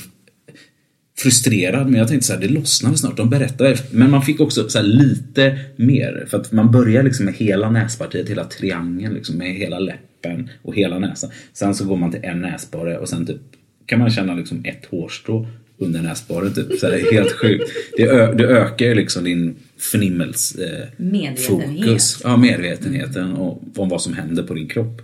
frustrerad 1.17 1.89
men 1.89 1.99
jag 1.99 2.07
tänkte 2.07 2.27
så 2.27 2.33
här, 2.33 2.39
det 2.39 2.47
lossnade 2.47 2.97
snart. 2.97 3.17
De 3.17 3.29
berättade, 3.29 3.77
men 3.91 4.11
man 4.11 4.21
fick 4.21 4.39
också 4.39 4.69
så 4.69 4.81
lite 4.81 5.59
mer. 5.75 6.25
För 6.29 6.37
att 6.37 6.51
man 6.51 6.71
börjar 6.71 7.03
liksom 7.03 7.25
med 7.25 7.33
hela 7.33 7.71
näspartiet, 7.71 8.29
hela 8.29 8.43
triangeln, 8.45 9.13
liksom, 9.13 9.37
med 9.37 9.53
hela 9.53 9.79
läppen 9.79 10.49
och 10.61 10.75
hela 10.75 10.99
näsan. 10.99 11.29
Sen 11.53 11.75
så 11.75 11.85
går 11.85 11.97
man 11.97 12.11
till 12.11 12.23
en 12.23 12.41
näsborre 12.41 12.97
och 12.97 13.09
sen 13.09 13.25
typ 13.25 13.41
kan 13.85 13.99
man 13.99 14.11
känna 14.11 14.35
liksom 14.35 14.65
ett 14.65 14.85
hårstrå 14.85 15.47
under 15.77 16.01
näsborren. 16.01 16.53
Typ. 16.53 16.79
Så 16.79 16.87
här, 16.87 17.11
helt 17.11 17.31
sjukt. 17.31 17.71
Det, 17.97 18.03
ö- 18.03 18.33
det 18.33 18.43
ökar 18.43 18.85
ju 18.85 18.95
liksom 18.95 19.23
din 19.23 19.55
förnimmels... 19.77 20.55
Eh, 20.55 20.87
Medvetenhet. 20.97 21.85
Fokus, 21.85 22.21
ja, 22.23 22.37
medvetenheten 22.37 23.31
och, 23.33 23.63
om 23.75 23.89
vad 23.89 24.01
som 24.01 24.13
händer 24.13 24.43
på 24.43 24.53
din 24.53 24.67
kropp. 24.67 25.01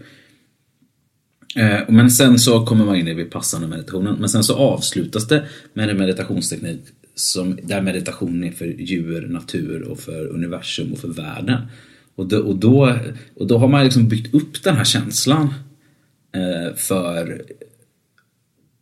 Eh, 1.56 1.80
Men 1.88 2.12
sen 2.12 2.40
så 2.40 2.66
kommer 2.66 2.86
man 2.86 2.96
in 2.96 3.08
i 3.08 3.14
vipassana 3.14 3.68
meditationen. 3.68 4.16
Men 4.20 4.30
sen 4.30 4.44
så 4.44 4.56
avslutas 4.56 5.28
det 5.28 5.46
med 5.74 5.90
en 5.90 5.98
meditationsteknik 5.98 6.82
som, 7.16 7.60
där 7.64 7.82
meditation 7.82 8.44
är 8.44 8.52
för 8.52 8.66
djur, 8.66 9.28
natur 9.28 9.82
och 9.82 10.00
för 10.00 10.28
universum 10.28 10.94
och 10.94 11.00
för 11.00 11.08
världen. 11.08 11.62
Och 12.16 12.28
då, 12.28 12.38
och 12.38 12.56
då, 12.56 12.98
och 13.36 13.48
då 13.48 13.58
har 13.58 13.68
man 13.68 13.84
liksom 13.84 14.08
byggt 14.08 14.34
upp 14.34 14.64
den 14.64 14.76
här 14.76 14.84
känslan 14.84 15.54
eh, 16.36 16.76
för, 16.76 17.42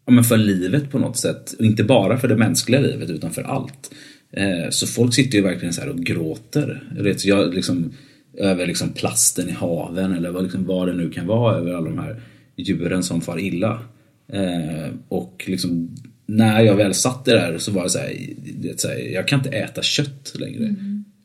ja, 0.05 0.11
men 0.11 0.24
för 0.24 0.38
livet 0.38 0.91
på 0.91 0.99
något 0.99 1.17
sätt. 1.17 1.53
Och 1.59 1.65
inte 1.65 1.84
bara 1.84 2.17
för 2.17 2.28
det 2.28 2.38
mänskliga 2.38 2.82
livet 2.82 3.09
utan 3.09 3.32
för 3.32 3.41
allt. 3.41 3.91
Eh, 4.32 4.70
så 4.70 4.88
folk 4.88 5.13
sitter 5.13 5.38
ju 5.38 5.43
verkligen 5.43 5.74
så 5.74 5.82
här 5.82 5.89
och 5.89 5.99
gråter. 5.99 6.84
Jag 6.97 7.15
jag 7.24 7.53
liksom, 7.53 7.93
över 8.38 8.67
liksom 8.67 8.89
plasten 8.89 9.49
i 9.49 9.51
haven 9.51 10.13
eller 10.13 10.32
vad, 10.32 10.43
liksom, 10.43 10.65
vad 10.65 10.88
det 10.88 10.93
nu 10.93 11.09
kan 11.09 11.28
vara 11.28 11.57
över 11.57 11.74
alla 11.74 11.89
de 11.89 11.99
här 11.99 12.22
djuren 12.62 13.03
som 13.03 13.22
far 13.22 13.39
illa. 13.39 13.82
Eh, 14.28 14.89
och 15.07 15.43
liksom, 15.47 15.95
när 16.26 16.62
jag 16.62 16.76
väl 16.76 16.93
satt 16.93 17.26
det 17.26 17.32
där 17.32 17.57
så 17.57 17.72
var 17.72 17.84
det 17.84 17.89
så 17.89 17.99
här, 17.99 18.14
det 18.60 18.80
så 18.82 18.88
här 18.88 18.97
jag 19.14 19.28
kan 19.28 19.39
inte 19.39 19.49
äta 19.49 19.82
kött 19.82 20.34
längre. 20.39 20.76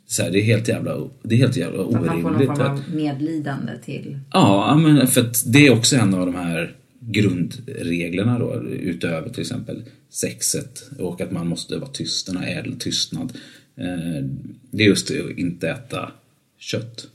Så 0.06 0.22
här, 0.22 0.30
det 0.30 0.38
är 0.40 0.42
helt 0.42 0.68
jävla, 0.68 1.08
det 1.22 1.34
är 1.34 1.38
helt 1.38 1.56
jävla 1.56 1.76
För 1.76 1.84
att 1.84 1.92
man 1.92 2.04
får 2.04 2.12
någon 2.12 2.26
orimligt. 2.26 2.46
form 2.58 2.60
att- 2.60 2.88
av 2.88 2.94
medlidande 2.96 3.72
till... 3.84 4.18
Ja, 4.32 4.76
men 4.76 5.06
för 5.06 5.20
att 5.20 5.44
det 5.52 5.66
är 5.66 5.70
också 5.72 5.96
en 5.96 6.14
av 6.14 6.26
de 6.26 6.34
här 6.34 6.76
grundreglerna 7.00 8.38
då, 8.38 8.62
utöver 8.70 9.28
till 9.28 9.40
exempel 9.40 9.82
sexet 10.10 10.90
och 10.98 11.20
att 11.20 11.32
man 11.32 11.46
måste 11.48 11.76
vara 11.78 11.90
tyst, 11.90 12.26
den 12.26 12.36
här 12.36 12.58
ädel 12.58 12.76
tystnad. 12.78 13.32
Eh, 13.76 14.24
Det 14.70 14.82
är 14.82 14.86
just 14.88 15.08
det 15.08 15.20
att 15.20 15.38
inte 15.38 15.68
äta 15.70 16.12
kött. 16.58 17.06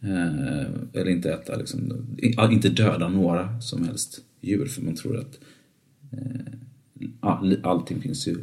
Eh, 0.00 0.66
Eller 0.92 1.08
inte 1.08 1.32
äta, 1.32 1.56
liksom, 1.56 2.06
inte 2.50 2.68
döda 2.68 3.08
några 3.08 3.60
som 3.60 3.84
helst 3.84 4.20
djur 4.40 4.66
för 4.66 4.82
man 4.82 4.94
tror 4.94 5.18
att 5.18 5.38
eh, 6.12 7.58
allting 7.62 8.00
finns 8.00 8.28
ju 8.28 8.36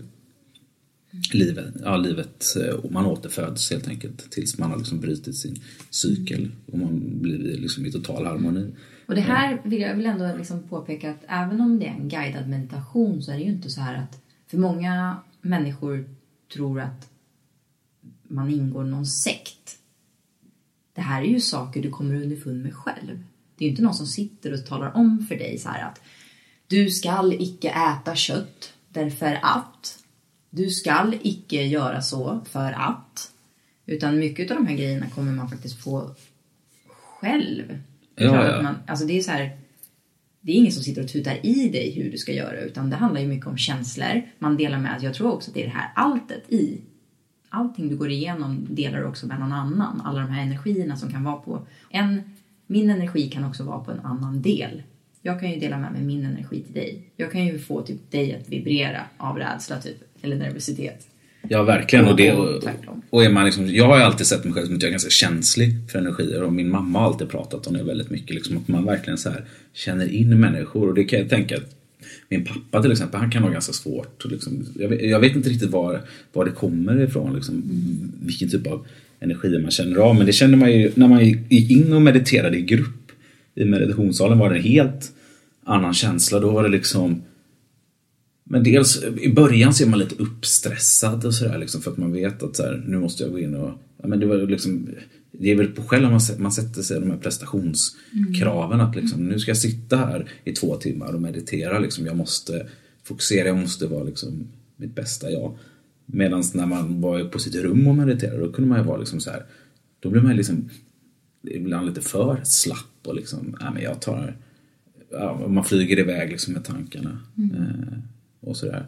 livet, 1.34 1.74
ja, 1.84 1.98
livet 1.98 2.44
eh, 2.56 2.76
och 2.76 2.92
man 2.92 3.06
återföds 3.06 3.72
helt 3.72 3.88
enkelt 3.88 4.32
tills 4.32 4.58
man 4.58 4.72
har 4.72 4.78
liksom 4.78 5.00
brutit 5.00 5.36
sin 5.36 5.56
cykel 5.90 6.52
och 6.66 6.80
man 6.80 7.22
blir 7.22 7.38
liksom 7.38 7.86
i 7.86 7.92
total 7.92 8.26
harmoni. 8.26 8.72
Och 9.08 9.16
det 9.16 9.22
här 9.22 9.62
vill 9.64 9.82
jag 9.82 9.96
vill 9.96 10.06
ändå 10.06 10.38
liksom 10.38 10.64
påpeka 10.64 11.12
att 11.12 11.24
även 11.28 11.62
om 11.62 11.80
det 11.80 11.86
är 11.86 11.92
en 11.92 12.10
guidad 12.10 12.50
meditation 12.50 13.24
så 13.24 13.32
är 13.32 13.36
det 13.36 13.44
ju 13.44 13.52
inte 13.52 13.70
så 13.70 13.82
här 13.82 13.96
att... 14.04 14.22
För 14.48 14.58
många 14.58 15.18
människor 15.42 16.10
tror 16.54 16.80
att 16.82 17.10
man 18.24 18.50
ingår 18.50 18.84
någon 18.84 19.06
sekt. 19.06 19.78
Det 20.96 21.02
här 21.02 21.22
är 21.22 21.26
ju 21.26 21.40
saker 21.40 21.82
du 21.82 21.90
kommer 21.90 22.16
underfund 22.16 22.64
med 22.64 22.76
själv. 22.76 23.24
Det 23.58 23.64
är 23.64 23.68
ju 23.68 23.72
inte 23.72 23.82
någon 23.82 23.94
som 23.94 24.08
sitter 24.08 24.54
och 24.54 24.66
talar 24.66 24.96
om 24.96 25.26
för 25.28 25.36
dig 25.36 25.58
så 25.58 25.70
här 25.70 25.88
att 25.88 26.02
du 26.68 26.90
skall 26.90 27.34
icke 27.34 27.70
äta 27.70 28.16
kött 28.16 28.74
därför 28.90 29.40
att. 29.42 30.00
Du 30.50 30.70
skall 30.70 31.18
icke 31.22 31.64
göra 31.64 32.02
så 32.02 32.42
för 32.52 32.72
att. 32.72 33.32
Utan 33.86 34.20
mycket 34.20 34.52
av 34.52 34.58
de 34.58 34.68
här 34.68 34.76
grejerna 34.76 35.10
kommer 35.10 35.32
man 35.32 35.50
faktiskt 35.50 35.84
få 35.84 36.16
själv. 37.20 37.80
Ja, 38.16 38.26
ja. 38.26 38.56
att 38.56 38.64
Man, 38.64 38.76
alltså 38.88 39.06
det 39.06 39.18
är 39.18 39.22
så 39.22 39.32
här, 39.32 39.58
det 40.42 40.52
är 40.52 40.56
ingen 40.56 40.72
som 40.72 40.84
sitter 40.84 41.04
och 41.04 41.10
tutar 41.10 41.46
i 41.46 41.70
dig 41.70 41.92
hur 41.92 42.12
du 42.12 42.18
ska 42.18 42.32
göra 42.34 42.60
utan 42.60 42.90
det 42.90 42.96
handlar 42.96 43.22
ju 43.22 43.28
mycket 43.28 43.48
om 43.48 43.58
känslor. 43.58 44.22
Man 44.40 44.58
delar 44.58 44.80
med, 44.80 45.00
jag 45.02 45.14
tror 45.14 45.32
också 45.32 45.52
att 45.52 45.56
det 45.56 45.62
är 45.62 45.66
det 45.66 45.74
här 45.74 45.92
alltet 45.96 46.52
i. 46.52 46.82
Allting 47.50 47.90
du 47.90 47.96
går 47.96 48.10
igenom 48.10 48.68
delar 48.70 49.00
du 49.00 49.06
också 49.06 49.28
med 49.28 49.40
någon 49.40 49.52
annan. 49.52 50.02
Alla 50.06 50.20
de 50.20 50.30
här 50.30 50.44
energierna 50.44 50.98
som 50.98 51.12
kan 51.12 51.24
vara 51.24 51.36
på 51.36 51.68
en, 51.90 52.22
min 52.68 52.90
energi 52.90 53.30
kan 53.30 53.44
också 53.44 53.64
vara 53.64 53.80
på 53.80 53.92
en 53.92 54.00
annan 54.00 54.42
del. 54.42 54.84
Jag 55.22 55.40
kan 55.40 55.52
ju 55.52 55.60
dela 55.60 55.78
med 55.78 55.92
mig 55.92 56.02
min 56.02 56.26
energi 56.26 56.62
till 56.62 56.74
dig. 56.74 57.02
Jag 57.16 57.32
kan 57.32 57.46
ju 57.46 57.60
få 57.60 57.82
typ 57.82 58.12
dig 58.12 58.36
att 58.36 58.50
vibrera 58.50 59.02
av 59.18 59.38
rädsla 59.38 59.78
typ, 59.78 59.98
eller 60.22 60.36
nervositet. 60.36 61.08
Ja, 61.50 61.64
verkligen. 61.64 62.08
Och 62.08 62.16
det, 62.16 62.34
Och 63.10 63.24
är 63.24 63.30
man 63.30 63.46
liksom, 63.46 63.68
jag 63.68 63.88
har 63.88 63.98
ju 63.98 64.04
alltid 64.04 64.28
sett 64.28 64.44
mig 64.44 64.54
själv 64.54 64.66
som 64.66 64.76
att 64.76 64.82
jag 64.82 64.90
är 64.90 64.92
ganska 64.92 65.10
känslig 65.10 65.92
för 65.92 66.00
energier 66.00 66.44
och 66.44 66.54
min 66.54 66.70
mamma 66.70 67.00
har 67.00 67.06
alltid 67.06 67.30
pratat 67.30 67.68
om 67.68 67.74
det 67.74 67.84
väldigt 67.84 68.10
mycket. 68.10 68.36
Liksom, 68.36 68.58
att 68.58 68.68
man 68.68 68.86
verkligen 68.86 69.18
så 69.18 69.30
här 69.30 69.46
känner 69.74 70.12
in 70.12 70.40
människor 70.40 70.88
och 70.88 70.96
det 70.96 71.04
kan 71.04 71.20
jag 71.20 71.30
tänka 71.30 71.58
att 71.58 71.76
min 72.38 72.46
pappa 72.46 72.82
till 72.82 72.92
exempel, 72.92 73.20
han 73.20 73.32
kan 73.32 73.44
ha 73.44 73.50
ganska 73.50 73.74
svårt. 73.74 74.26
Liksom, 74.26 74.66
jag, 74.80 74.90
vet, 74.90 75.02
jag 75.02 75.20
vet 75.20 75.36
inte 75.36 75.50
riktigt 75.50 75.70
var, 75.70 76.02
var 76.34 76.46
det 76.46 76.52
kommer 76.52 77.02
ifrån, 77.02 77.36
liksom, 77.36 77.64
vilken 78.22 78.50
typ 78.50 78.68
av 78.68 78.86
energi 79.20 79.60
man 79.60 79.72
känner 79.72 79.98
av. 79.98 80.16
Men 80.16 80.26
det 80.26 80.34
känner 80.34 80.58
man 80.58 80.72
ju 80.72 80.92
när 80.96 81.08
man 81.08 81.26
gick 81.26 81.72
in 81.72 81.94
och 81.94 82.02
mediterade 82.02 82.58
i 82.58 82.62
grupp. 82.62 83.12
I 83.56 83.66
meditationssalen 83.66 84.38
var 84.38 84.50
det 84.50 84.56
en 84.56 84.64
helt 84.64 85.12
annan 85.64 85.94
känsla. 85.94 86.40
Då 86.40 86.50
var 86.50 86.64
det 86.64 86.70
liksom 86.70 87.22
men 88.50 88.64
dels 88.64 89.04
i 89.04 89.34
början 89.34 89.74
så 89.74 89.84
är 89.84 89.88
man 89.88 90.00
lite 90.00 90.16
uppstressad 90.16 91.26
och 91.26 91.34
sådär 91.34 91.58
liksom 91.58 91.82
för 91.82 91.92
att 91.92 91.98
man 91.98 92.12
vet 92.12 92.44
att 92.44 92.56
så 92.56 92.64
här, 92.64 92.84
nu 92.88 93.00
måste 93.00 93.24
jag 93.24 93.32
gå 93.32 93.40
in 93.40 93.56
och... 93.56 93.72
Ja, 94.02 94.08
men 94.08 94.20
det, 94.20 94.26
var 94.26 94.38
liksom, 94.38 94.90
det 95.32 95.52
är 95.52 95.56
väl 95.56 95.68
på 95.68 95.84
själv 95.84 96.12
man, 96.12 96.20
man 96.38 96.52
sätter 96.52 96.82
sig 96.82 97.00
de 97.00 97.12
här 97.12 97.18
prestationskraven 97.18 98.82
att 98.82 98.96
liksom, 98.96 99.28
nu 99.28 99.40
ska 99.40 99.52
jag 99.52 99.58
sitta 99.58 99.98
här 99.98 100.30
i 100.44 100.52
två 100.52 100.76
timmar 100.76 101.14
och 101.14 101.22
meditera. 101.22 101.80
Liksom, 101.80 102.06
jag 102.06 102.18
måste 102.18 102.68
fokusera, 103.04 103.48
jag 103.48 103.58
måste 103.58 103.88
vara 103.88 104.04
liksom, 104.04 104.48
mitt 104.78 104.96
bästa 104.96 105.32
jag. 105.32 105.58
Medan 106.06 106.44
när 106.54 106.66
man 106.66 107.02
var 107.02 107.24
på 107.24 107.40
sitt 107.40 107.56
rum 107.56 107.88
och 107.88 107.96
mediterade 107.96 108.40
då 108.40 108.52
kunde 108.52 108.70
man 108.70 108.80
ju 108.80 108.84
vara 108.86 108.98
liksom 108.98 109.20
så 109.20 109.32
här, 109.32 109.44
då 110.00 110.10
blev 110.10 110.24
man 110.24 110.32
ju 110.32 110.38
liksom 110.38 110.70
ibland 111.48 111.88
lite 111.88 112.02
för 112.02 112.42
slapp 112.44 113.08
och 113.08 113.16
liksom, 113.16 113.56
nej 113.62 113.70
men 113.74 113.84
jag 113.84 114.02
tar 114.02 114.38
ja, 115.12 115.48
man 115.48 115.64
flyger 115.64 116.00
iväg 116.00 116.32
liksom 116.32 116.54
med 116.54 116.64
tankarna. 116.64 117.20
Eh, 117.38 117.98
och 118.46 118.58
sådär. 118.58 118.86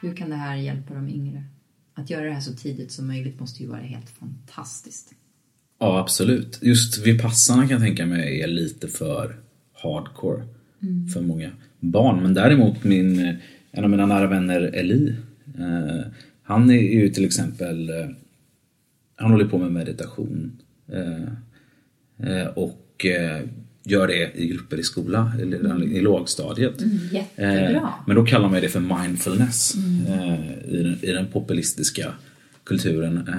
Hur 0.00 0.16
kan 0.16 0.30
det 0.30 0.36
här 0.36 0.56
hjälpa 0.56 0.94
de 0.94 1.08
yngre? 1.08 1.44
Att 1.94 2.10
göra 2.10 2.24
det 2.24 2.32
här 2.32 2.40
så 2.40 2.52
tidigt 2.52 2.92
som 2.92 3.06
möjligt 3.06 3.40
måste 3.40 3.62
ju 3.62 3.68
vara 3.68 3.80
helt 3.80 4.10
fantastiskt. 4.10 5.14
Ja, 5.78 6.00
absolut. 6.00 6.58
Just 6.62 7.06
Vipassana 7.06 7.62
kan 7.62 7.70
jag 7.70 7.80
tänka 7.80 8.06
mig 8.06 8.40
är 8.40 8.46
lite 8.46 8.88
för 8.88 9.36
hardcore 9.72 10.44
för 11.14 11.20
många 11.20 11.50
barn. 11.80 12.22
Men 12.22 12.34
däremot 12.34 12.84
min, 12.84 13.26
eh, 13.26 13.34
en 13.70 13.84
av 13.84 13.90
mina 13.90 14.06
nära 14.06 14.26
vänner 14.26 14.60
Eli, 14.60 15.14
eh, 15.58 16.06
han 16.42 16.70
är 16.70 16.94
ju 16.94 17.08
till 17.08 17.24
exempel, 17.24 17.90
eh, 17.90 18.08
han 19.16 19.30
håller 19.30 19.44
på 19.44 19.58
med 19.58 19.72
meditation 19.72 20.52
eh, 20.88 21.22
eh, 22.28 22.46
och 22.46 23.06
eh, 23.06 23.42
gör 23.84 24.06
det 24.06 24.32
i 24.34 24.48
grupper 24.48 24.78
i 24.78 24.82
skola, 24.82 25.32
eller 25.40 25.82
i 25.82 26.00
lågstadiet. 26.00 26.74
jättebra. 27.12 27.76
Eh, 27.76 27.88
men 28.06 28.16
då 28.16 28.24
kallar 28.26 28.48
man 28.48 28.60
det 28.60 28.68
för 28.68 28.80
mindfulness 28.80 29.74
eh, 30.08 30.74
i, 30.74 30.82
den, 30.82 30.98
i 31.02 31.12
den 31.12 31.26
populistiska 31.26 32.12
kulturen. 32.64 33.30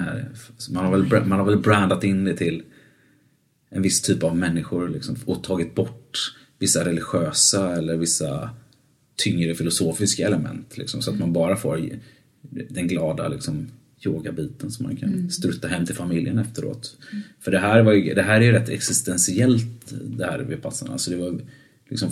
Man, 0.70 0.84
har 0.84 0.98
väl, 0.98 1.24
man 1.24 1.38
har 1.38 1.46
väl 1.46 1.58
brandat 1.58 2.04
in 2.04 2.24
det 2.24 2.36
till 2.36 2.62
en 3.70 3.82
viss 3.82 4.02
typ 4.02 4.22
av 4.22 4.36
människor 4.36 4.88
liksom, 4.88 5.16
och 5.24 5.44
tagit 5.44 5.74
bort 5.74 6.34
vissa 6.58 6.84
religiösa 6.84 7.76
eller 7.76 7.96
vissa 7.96 8.50
tyngre 9.16 9.54
filosofiska 9.54 10.26
element. 10.26 10.78
Liksom, 10.78 11.02
så 11.02 11.10
att 11.10 11.18
man 11.18 11.32
bara 11.32 11.56
får 11.56 11.90
den 12.68 12.88
glada 12.88 13.28
liksom, 13.28 13.68
yogabiten 14.04 14.70
som 14.70 14.86
man 14.86 14.96
kan 14.96 15.30
strutta 15.30 15.68
hem 15.68 15.86
till 15.86 15.94
familjen 15.94 16.38
efteråt. 16.38 16.96
För 17.40 17.50
det 17.50 17.58
här, 17.58 17.82
var 17.82 17.92
ju, 17.92 18.14
det 18.14 18.22
här 18.22 18.40
är 18.40 18.44
ju 18.44 18.52
rätt 18.52 18.68
existentiellt 18.68 19.94
det 20.04 20.24
här 20.24 20.38
Vipassana. 20.38 20.92
Alltså 20.92 21.10
det 21.10 21.16
var 21.16 21.40
liksom, 21.88 22.10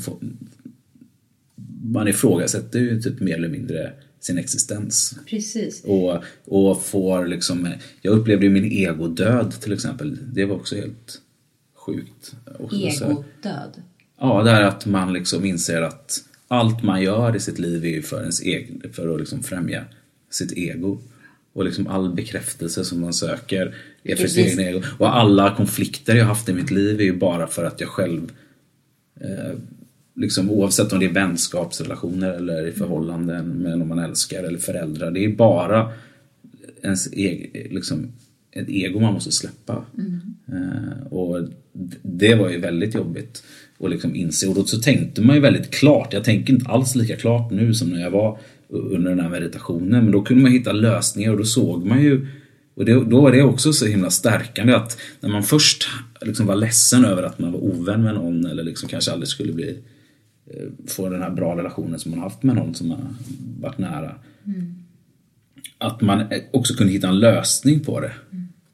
man 1.85 2.09
ifrågasätter 2.09 2.79
ju 2.79 3.01
typ 3.01 3.21
mer 3.21 3.35
eller 3.35 3.49
mindre 3.49 3.93
sin 4.21 4.39
existens. 4.39 5.19
Precis. 5.27 5.85
Och, 5.85 6.25
och 6.45 6.83
får 6.83 7.27
liksom, 7.27 7.69
jag 8.01 8.19
upplevde 8.19 8.47
ju 8.47 8.53
min 8.53 8.73
egodöd 8.73 9.61
till 9.61 9.73
exempel. 9.73 10.19
Det 10.33 10.45
var 10.45 10.57
också 10.57 10.77
helt 10.77 11.21
sjukt. 11.75 12.35
Egodöd. 12.73 13.83
Ja, 14.21 14.43
det 14.43 14.51
här 14.51 14.63
att 14.63 14.87
man 14.87 15.13
liksom 15.13 15.45
inser 15.45 15.83
att 15.83 16.25
allt 16.49 16.83
man 16.83 17.03
gör 17.03 17.37
i 17.37 17.41
sitt 17.41 17.59
liv 17.59 17.85
är 17.85 17.89
ju 17.89 18.03
för, 18.03 18.21
ens 18.21 18.41
egen, 18.41 18.83
för 18.93 19.15
att 19.15 19.21
liksom 19.21 19.43
främja 19.43 19.85
sitt 20.31 20.53
ego. 20.53 21.01
Och 21.55 21.65
liksom 21.65 21.87
all 21.87 22.15
bekräftelse 22.15 22.85
som 22.85 23.01
man 23.01 23.13
söker 23.13 23.75
är 24.03 24.17
för 24.17 24.23
Precis. 24.23 24.59
egen. 24.59 24.85
Och 24.99 25.17
alla 25.17 25.55
konflikter 25.57 26.15
jag 26.15 26.25
haft 26.25 26.49
i 26.49 26.53
mitt 26.53 26.71
liv 26.71 27.01
är 27.01 27.05
ju 27.05 27.17
bara 27.17 27.47
för 27.47 27.65
att 27.65 27.81
jag 27.81 27.89
själv 27.89 28.33
eh, 29.21 29.59
liksom, 30.15 30.51
oavsett 30.51 30.93
om 30.93 30.99
det 30.99 31.07
är 31.07 31.13
vänskapsrelationer 31.13 32.33
eller 32.33 32.67
i 32.67 32.73
förhållanden 32.73 33.49
med 33.49 33.79
någon 33.79 33.89
man 33.89 33.99
älskar 33.99 34.45
eller 34.45 34.59
föräldrar. 34.59 35.11
Det 35.11 35.25
är 35.25 35.29
bara 35.29 35.93
ens 36.83 37.13
eg, 37.13 37.69
liksom, 37.71 38.13
ett 38.53 38.69
ego 38.69 39.01
man 39.01 39.15
måste 39.15 39.33
släppa. 39.33 39.85
Eh, 40.49 41.07
och 41.13 41.49
det 42.03 42.35
var 42.35 42.51
ju 42.51 42.61
väldigt 42.61 42.95
jobbigt 42.95 43.45
att 43.79 43.91
liksom 43.91 44.15
inse. 44.15 44.49
Och 44.49 44.55
då 44.55 44.65
så 44.65 44.81
tänkte 44.81 45.23
man 45.23 45.37
ju 45.37 45.43
väldigt 45.43 45.71
klart. 45.71 46.13
Jag 46.13 46.25
tänker 46.25 46.53
inte 46.53 46.71
alls 46.71 46.95
lika 46.95 47.17
klart 47.17 47.53
nu 47.53 47.75
som 47.75 47.91
när 47.91 48.01
jag 48.01 48.11
var 48.11 48.39
under 48.69 49.11
den 49.11 49.21
här 49.21 49.29
meditationen. 49.29 50.05
Men 50.05 50.11
då 50.13 50.23
kunde 50.23 50.43
man 50.43 50.53
hitta 50.53 50.73
lösningar 50.73 51.31
och 51.31 51.39
då 51.39 51.45
såg 51.45 51.87
man 51.87 52.03
ju 52.03 52.27
och 52.77 52.85
det, 52.85 52.93
då 53.05 53.21
var 53.21 53.33
det 53.33 53.43
också 53.43 53.73
så 53.73 53.87
himla 53.87 54.11
stärkande 54.11 54.73
att 54.75 54.99
när 55.21 55.29
man 55.31 55.43
först 55.43 55.89
liksom 56.21 56.47
var 56.47 56.55
ledsen 56.57 57.05
över 57.05 57.23
att 57.23 57.39
man 57.39 57.53
var 57.53 57.61
ovän 57.65 58.03
med 58.03 58.15
någon 58.15 58.47
eller 58.47 58.63
liksom 58.63 58.89
kanske 58.89 59.13
aldrig 59.13 59.29
skulle 59.29 59.53
bli 59.53 59.79
eh, 60.51 60.69
få 60.87 61.09
den 61.09 61.23
här 61.23 61.31
bra 61.31 61.57
relationen 61.57 61.99
som 61.99 62.11
man 62.11 62.21
haft 62.21 62.43
med 62.43 62.57
någon 62.57 62.75
som 62.75 62.91
har 62.91 62.99
varit 63.61 63.79
nära. 63.79 64.15
Att 65.79 66.01
man 66.01 66.25
också 66.51 66.75
kunde 66.75 66.93
hitta 66.93 67.09
en 67.09 67.19
lösning 67.19 67.81
på 67.81 68.01
det. 68.01 68.13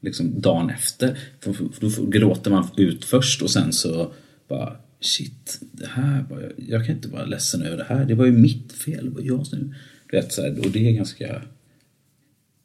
Liksom 0.01 0.41
dagen 0.41 0.69
efter. 0.69 1.17
För, 1.39 1.53
för, 1.53 1.69
då 1.79 1.89
får- 1.89 2.07
gråter 2.07 2.51
man 2.51 2.67
ut 2.77 3.05
först 3.05 3.41
och 3.41 3.49
sen 3.51 3.73
så 3.73 4.11
bara 4.49 4.75
shit, 5.01 5.59
det 5.71 5.87
här 5.87 6.25
var 6.29 6.41
jag, 6.41 6.51
jag 6.57 6.85
kan 6.85 6.95
inte 6.95 7.07
vara 7.07 7.25
ledsen 7.25 7.61
över 7.61 7.77
det 7.77 7.85
här. 7.89 8.05
Det 8.05 8.15
var 8.15 8.25
ju 8.25 8.31
mitt 8.31 8.71
fel. 8.71 9.05
Det 9.05 9.11
var 9.11 9.21
jag 9.21 9.47
som... 9.47 9.75
Du 10.11 10.17
vet, 10.17 10.33
så 10.33 10.41
här, 10.41 10.65
och 10.65 10.71
det 10.71 10.87
är 10.87 10.91
ganska 10.91 11.41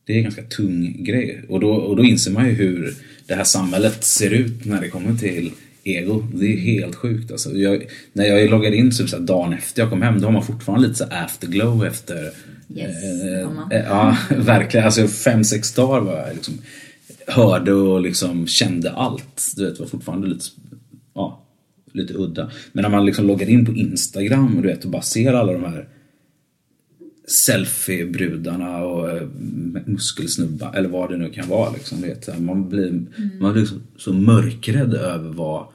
det 0.07 0.13
är 0.13 0.17
en 0.17 0.23
ganska 0.23 0.43
tung 0.43 1.05
grej. 1.05 1.45
Och 1.49 1.61
då, 1.61 1.71
och 1.71 1.97
då 1.97 2.05
inser 2.05 2.31
man 2.31 2.47
ju 2.47 2.53
hur 2.53 2.95
det 3.27 3.35
här 3.35 3.45
samhället 3.45 4.05
ser 4.05 4.31
ut 4.31 4.65
när 4.65 4.81
det 4.81 4.89
kommer 4.89 5.19
till 5.19 5.53
ego. 5.85 6.27
Det 6.35 6.53
är 6.53 6.57
helt 6.57 6.95
sjukt. 6.95 7.31
Alltså, 7.31 7.57
jag, 7.57 7.87
när 8.13 8.25
jag 8.25 8.51
loggade 8.51 8.77
in 8.77 8.91
typ 8.91 9.09
så 9.09 9.19
dagen 9.19 9.53
efter 9.53 9.83
jag 9.83 9.91
kom 9.91 10.03
hem, 10.03 10.21
då 10.21 10.27
har 10.27 10.33
man 10.33 10.47
fortfarande 10.47 10.89
lite 10.89 10.99
så 10.99 11.05
afterglow 11.11 11.87
efter... 11.87 12.31
Yes, 12.75 13.03
eh, 13.03 13.41
eh, 13.71 13.85
ja, 13.87 14.17
verkligen. 14.37 14.87
Alltså 14.87 15.09
fem, 15.09 15.45
sex 15.45 15.75
dagar 15.75 16.01
var 16.01 16.19
jag 16.19 16.35
liksom 16.35 16.55
hörde 17.27 17.73
och 17.73 18.01
liksom 18.01 18.47
kände 18.47 18.93
allt. 18.93 19.53
Du 19.57 19.71
vet, 19.71 19.81
var 19.81 19.87
fortfarande 19.87 20.27
lite, 20.27 20.45
ja, 21.15 21.46
lite 21.97 22.15
udda. 22.15 22.51
Men 22.73 22.83
när 22.83 22.91
man 22.91 23.07
liksom 23.07 23.27
loggar 23.27 23.49
in 23.49 23.67
på 23.67 23.73
Instagram 23.73 24.57
och, 24.57 24.63
du 24.63 24.69
vet, 24.69 24.85
och 24.85 24.91
bara 24.91 25.03
ser 25.03 25.33
alla 25.33 25.53
de 25.53 25.65
här 25.65 25.89
selfie-brudarna 27.27 28.79
och 28.79 29.11
eh, 29.11 29.29
muskelsnubbar 29.85 30.75
eller 30.75 30.89
vad 30.89 31.11
det 31.11 31.17
nu 31.17 31.31
kan 31.31 31.49
vara. 31.49 31.71
Liksom, 31.71 32.03
vet, 32.03 32.41
man 32.41 32.69
blir, 32.69 33.03
man 33.41 33.53
blir 33.53 33.65
så, 33.65 33.75
så 33.97 34.13
mörkrädd 34.13 34.95
över 34.95 35.31
vad, 35.33 35.67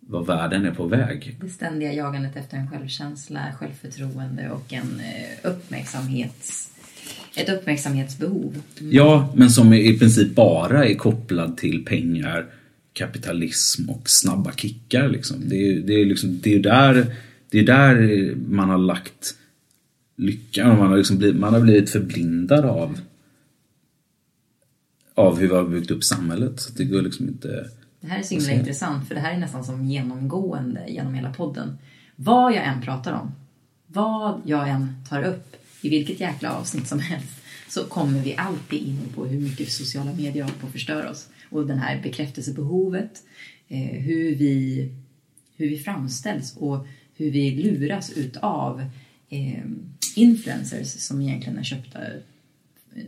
vad 0.00 0.26
världen 0.26 0.64
är 0.64 0.70
på 0.70 0.86
väg. 0.86 1.36
Det 1.40 1.48
ständiga 1.48 1.92
jagandet 1.92 2.36
efter 2.36 2.56
en 2.56 2.70
självkänsla, 2.70 3.40
självförtroende 3.58 4.50
och 4.50 4.72
en 4.72 5.00
eh, 5.00 5.50
uppmärksamhets, 5.50 6.70
ett 7.36 7.48
uppmärksamhetsbehov. 7.48 8.62
Ja, 8.78 9.32
men 9.36 9.50
som 9.50 9.72
i 9.72 9.98
princip 9.98 10.34
bara 10.34 10.84
är 10.84 10.94
kopplad 10.94 11.56
till 11.56 11.84
pengar, 11.84 12.46
kapitalism 12.92 13.90
och 13.90 14.10
snabba 14.10 14.52
kickar. 14.52 15.08
Liksom. 15.08 15.48
Det, 15.48 15.56
är, 15.56 15.66
ju- 15.72 15.82
det, 15.82 15.92
är 15.94 16.04
liksom, 16.06 16.40
det, 16.40 16.54
är 16.54 16.58
där, 16.58 17.16
det 17.50 17.58
är 17.58 17.66
där 17.66 18.34
man 18.34 18.68
har 18.70 18.78
lagt 18.78 19.34
lyckan. 20.16 20.70
och 20.70 20.78
Man 20.78 20.90
har, 20.90 20.96
liksom 20.96 21.18
blivit, 21.18 21.40
man 21.40 21.54
har 21.54 21.60
blivit 21.60 21.90
förblindad 21.90 22.64
av, 22.64 23.00
av 25.14 25.38
hur 25.38 25.48
vi 25.48 25.54
har 25.54 25.64
byggt 25.68 25.90
upp 25.90 26.04
samhället. 26.04 26.60
Så 26.60 26.72
det 26.72 26.84
går 26.84 27.02
liksom 27.02 27.28
inte 27.28 27.70
Det 28.00 28.06
här 28.06 28.18
är 28.18 28.22
så 28.22 28.34
himla 28.34 28.52
intressant 28.52 29.08
för 29.08 29.14
det 29.14 29.20
här 29.20 29.34
är 29.34 29.38
nästan 29.38 29.64
som 29.64 29.86
genomgående 29.86 30.86
genom 30.88 31.14
hela 31.14 31.32
podden. 31.32 31.78
Vad 32.16 32.52
jag 32.54 32.64
än 32.64 32.82
pratar 32.82 33.12
om, 33.12 33.32
vad 33.86 34.40
jag 34.44 34.68
än 34.68 34.94
tar 35.08 35.22
upp, 35.22 35.56
i 35.82 35.88
vilket 35.88 36.20
jäkla 36.20 36.52
avsnitt 36.52 36.88
som 36.88 36.98
helst, 37.00 37.32
så 37.68 37.84
kommer 37.84 38.20
vi 38.22 38.34
alltid 38.36 38.82
in 38.86 39.00
på 39.14 39.26
hur 39.26 39.40
mycket 39.40 39.72
sociala 39.72 40.12
medier 40.12 40.42
håller 40.44 40.58
på 40.58 40.66
att 40.66 40.72
förstöra 40.72 41.10
oss. 41.10 41.28
Och 41.50 41.66
den 41.66 41.78
här 41.78 42.02
bekräftelsebehovet, 42.02 43.22
eh, 43.68 43.78
hur, 43.78 44.34
vi, 44.34 44.88
hur 45.56 45.68
vi 45.68 45.78
framställs 45.78 46.56
och 46.56 46.86
hur 47.16 47.30
vi 47.30 47.50
luras 47.50 48.12
utav 48.12 48.84
eh, 49.28 49.64
influencers 50.16 50.86
som 50.86 51.20
egentligen 51.20 51.58
är 51.58 51.62
köpta. 51.62 51.98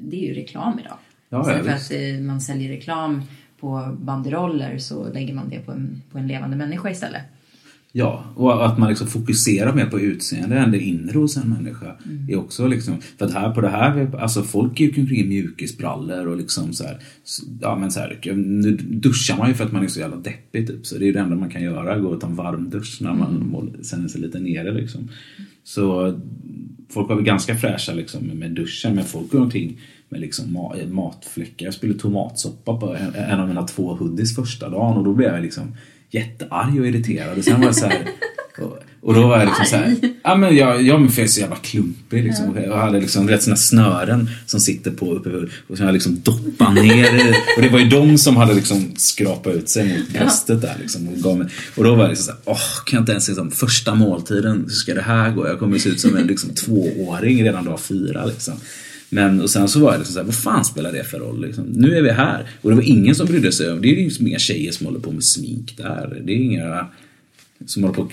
Det 0.00 0.16
är 0.16 0.28
ju 0.28 0.34
reklam 0.34 0.78
idag. 0.78 0.98
Ja, 1.28 1.40
Istället 1.40 1.64
för 1.64 1.72
att 1.72 2.16
eh, 2.16 2.20
man 2.20 2.40
säljer 2.40 2.68
reklam 2.68 3.22
på 3.60 3.96
banderoller 4.00 4.78
så 4.78 5.12
lägger 5.12 5.34
man 5.34 5.48
det 5.48 5.58
på 5.60 5.72
en, 5.72 6.02
på 6.12 6.18
en 6.18 6.26
levande 6.26 6.56
människa 6.56 6.90
istället. 6.90 7.22
Ja, 7.94 8.24
och 8.34 8.66
att 8.66 8.78
man 8.78 8.88
liksom 8.88 9.06
fokuserar 9.06 9.74
mer 9.74 9.86
på 9.86 10.00
utseende 10.00 10.58
än 10.58 10.70
det 10.70 10.80
inre 10.80 11.18
hos 11.18 11.36
en 11.36 11.48
människa. 11.48 11.96
Mm. 12.04 12.30
Är 12.30 12.36
också 12.36 12.66
liksom, 12.66 12.94
för 13.18 13.26
att 13.26 13.32
här 13.32 13.54
på 13.54 13.60
det 13.60 13.68
här, 13.68 14.16
alltså 14.18 14.42
folk 14.42 14.80
gick 14.80 14.98
omkring 14.98 15.18
i 15.18 15.28
mjukisbrallor 15.28 16.26
och 16.26 16.36
liksom 16.36 16.72
så 16.72 16.84
här, 16.84 16.98
ja 17.60 17.78
men 17.78 17.90
så 17.90 18.00
här, 18.00 18.34
nu 18.34 18.76
duschar 18.76 19.36
man 19.36 19.48
ju 19.48 19.54
för 19.54 19.64
att 19.64 19.72
man 19.72 19.84
är 19.84 19.88
så 19.88 20.00
jävla 20.00 20.16
deppig 20.16 20.66
typ. 20.66 20.86
Så 20.86 20.98
det 20.98 21.04
är 21.04 21.06
ju 21.06 21.12
det 21.12 21.20
enda 21.20 21.36
man 21.36 21.50
kan 21.50 21.62
göra, 21.62 21.98
gå 21.98 22.08
och 22.08 22.20
ta 22.20 22.26
en 22.26 22.36
varm 22.36 22.70
dusch 22.70 22.98
när 23.00 23.14
man 23.14 23.36
mm. 23.36 23.84
känner 23.84 24.08
sig 24.08 24.20
lite 24.20 24.40
nere 24.40 24.72
liksom. 24.72 25.08
Så 25.64 26.18
folk 26.88 27.08
var 27.08 27.16
väl 27.16 27.24
ganska 27.24 27.56
fräscha 27.56 27.92
liksom 27.92 28.26
med 28.26 28.50
duschen, 28.50 28.94
men 28.94 29.04
folk 29.04 29.30
går 29.30 29.40
omkring 29.40 29.80
med 30.08 30.20
liksom 30.20 30.56
ma- 30.56 30.92
matfläckar. 30.92 31.66
Jag 31.66 31.74
spelade 31.74 31.98
tomatsoppa 31.98 32.76
på 32.76 32.96
en, 32.96 33.14
en 33.14 33.40
av 33.40 33.48
mina 33.48 33.62
två 33.62 33.94
hoodies 33.94 34.36
första 34.36 34.68
dagen 34.68 34.96
och 34.98 35.04
då 35.04 35.14
blev 35.14 35.32
jag 35.34 35.42
liksom 35.42 35.74
jättearg 36.12 36.80
och 36.80 36.86
irriterad. 36.86 37.38
Och 37.38 37.44
sen 37.44 37.60
var 37.60 37.66
jag 37.66 37.76
så 37.76 37.86
här, 37.86 38.08
och, 38.58 38.78
och 39.00 39.14
då 39.14 39.26
var 39.28 39.38
jag 39.38 39.46
liksom 39.46 39.64
så 39.66 39.76
här, 39.76 39.96
ja 40.24 40.34
men 40.34 40.56
jag, 40.56 40.82
jag 40.82 41.12
för 41.12 41.20
jag 41.20 41.26
är 41.26 41.30
så 41.30 41.40
jävla 41.40 41.56
klumpig 41.56 42.24
liksom. 42.24 42.56
Jag 42.64 42.76
hade 42.76 43.00
liksom 43.00 43.28
rätt 43.28 43.42
såna 43.42 43.56
snören 43.56 44.30
som 44.46 44.60
sitter 44.60 44.90
på 44.90 45.14
uppe 45.14 45.30
och 45.68 45.76
som 45.76 45.86
jag 45.86 45.92
liksom 45.92 46.20
doppade 46.20 46.82
ner. 46.82 47.36
Och 47.56 47.62
det 47.62 47.68
var 47.68 47.78
ju 47.78 47.88
de 47.88 48.18
som 48.18 48.36
hade 48.36 48.54
liksom 48.54 48.92
skrapat 48.96 49.54
ut 49.54 49.68
sig 49.68 49.98
mot 49.98 50.08
bröstet 50.08 50.60
där 50.60 50.76
liksom. 50.80 51.08
Och, 51.08 51.18
gav 51.18 51.38
mig, 51.38 51.46
och 51.76 51.84
då 51.84 51.94
var 51.94 52.02
jag 52.02 52.08
liksom 52.08 52.24
såhär, 52.24 52.40
åh 52.44 52.84
kan 52.86 52.96
jag 52.96 53.02
inte 53.02 53.12
ens 53.12 53.28
liksom, 53.28 53.50
första 53.50 53.94
måltiden, 53.94 54.64
hur 54.68 54.74
ska 54.74 54.94
det 54.94 55.02
här 55.02 55.30
gå? 55.30 55.48
Jag 55.48 55.58
kommer 55.58 55.78
se 55.78 55.88
ut 55.88 56.00
som 56.00 56.16
en 56.16 56.26
liksom, 56.26 56.50
tvååring 56.50 57.44
redan 57.44 57.64
dag 57.64 57.80
fyra 57.80 58.24
liksom. 58.24 58.54
Men 59.14 59.40
och 59.40 59.50
sen 59.50 59.68
så 59.68 59.80
var 59.80 59.92
jag 59.92 59.98
liksom 59.98 60.12
såhär, 60.14 60.26
vad 60.26 60.34
fan 60.34 60.64
spelar 60.64 60.92
det 60.92 61.04
för 61.04 61.18
roll? 61.18 61.40
Liksom? 61.46 61.64
Nu 61.64 61.96
är 61.96 62.02
vi 62.02 62.10
här. 62.10 62.50
Och 62.62 62.70
det 62.70 62.76
var 62.76 62.82
ingen 62.82 63.14
som 63.14 63.26
brydde 63.26 63.52
sig 63.52 63.72
om, 63.72 63.82
det 63.82 63.88
är 63.88 63.94
ju 63.96 64.26
inga 64.28 64.38
tjejer 64.38 64.72
som 64.72 64.86
håller 64.86 65.00
på 65.00 65.10
med 65.12 65.24
smink 65.24 65.76
där. 65.76 66.22
Det 66.24 66.32
är 66.32 66.36
inga 66.36 66.86
som 67.66 67.82
håller 67.82 67.94
på 67.94 68.02
och 68.02 68.12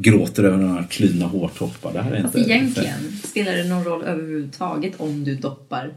gråter 0.00 0.44
över 0.44 0.56
några 0.56 0.84
klina 0.84 1.26
hårtoppar. 1.26 1.92
Det 1.92 2.02
här 2.02 2.12
är 2.12 2.22
Fast 2.22 2.36
inte... 2.36 2.50
egentligen, 2.50 2.94
spelar 3.24 3.52
det 3.52 3.64
någon 3.64 3.84
roll 3.84 4.02
överhuvudtaget 4.02 4.92
om 4.96 5.24
du 5.24 5.34
doppar 5.34 5.94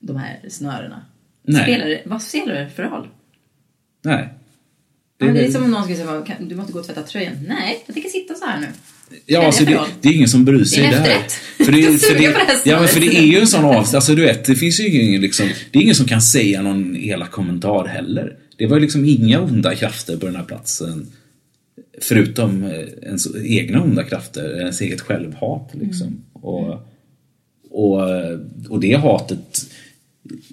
de 0.00 0.16
här 0.16 0.40
snörena? 0.48 1.02
Nej. 1.42 1.62
Spelar 1.62 1.86
det, 1.86 2.02
vad 2.06 2.22
spelar 2.22 2.54
det 2.54 2.70
för 2.76 2.82
roll? 2.82 3.08
Nej. 4.02 4.28
Det, 5.18 5.24
men 5.24 5.34
det 5.34 5.46
är 5.46 5.50
som 5.50 5.64
om 5.64 5.70
någon 5.70 5.82
skulle 5.82 5.96
säga, 5.98 6.22
"Kan- 6.22 6.48
du 6.48 6.54
måste 6.56 6.72
gå 6.72 6.78
och 6.78 6.86
tvätta 6.86 7.02
tröjan. 7.02 7.34
Nej, 7.48 7.82
jag 7.86 7.94
tänker 7.94 8.10
sitta 8.10 8.34
så 8.34 8.44
här 8.44 8.60
nu. 8.60 8.66
Ja, 9.26 9.40
det 9.40 9.46
alltså 9.46 9.64
för 9.64 9.72
det, 9.72 9.80
det 10.00 10.08
är 10.08 10.12
ingen 10.12 10.28
som 10.28 10.44
bryr 10.44 10.64
sig 10.64 10.82
Det 10.82 10.86
är 10.86 11.02
där. 11.02 11.64
För 11.64 11.72
det, 11.72 11.78
Jag 11.80 12.00
för 12.00 12.14
det, 12.14 12.32
på 12.32 12.38
det 12.38 12.44
här 12.44 12.60
ja, 12.64 12.80
men 12.80 12.88
för 12.88 13.00
det 13.00 13.16
är 13.16 13.26
ju 13.26 13.38
en 13.38 13.46
sån 13.46 13.64
avstånd. 13.64 13.94
Alltså 13.94 14.14
du 14.14 14.22
vet, 14.22 14.44
det 14.44 14.54
finns 14.54 14.80
ju 14.80 14.88
ingen 14.88 15.20
liksom, 15.20 15.48
det 15.70 15.78
är 15.78 15.82
ingen 15.82 15.94
som 15.94 16.06
kan 16.06 16.22
säga 16.22 16.62
någon 16.62 16.96
elak 16.96 17.30
kommentar 17.30 17.84
heller. 17.84 18.36
Det 18.56 18.66
var 18.66 18.76
ju 18.76 18.82
liksom 18.82 19.04
inga 19.04 19.40
onda 19.40 19.74
krafter 19.74 20.16
på 20.16 20.26
den 20.26 20.36
här 20.36 20.44
platsen. 20.44 21.06
Förutom 22.00 22.64
eh, 22.64 22.80
ens 23.02 23.28
egna 23.44 23.82
onda 23.82 24.04
krafter, 24.04 24.60
ens 24.60 24.80
eget 24.80 25.00
självhat 25.00 25.70
liksom. 25.72 26.22
Och, 26.32 26.88
och, 27.70 28.00
och 28.68 28.80
det 28.80 28.94
hatet 28.94 29.66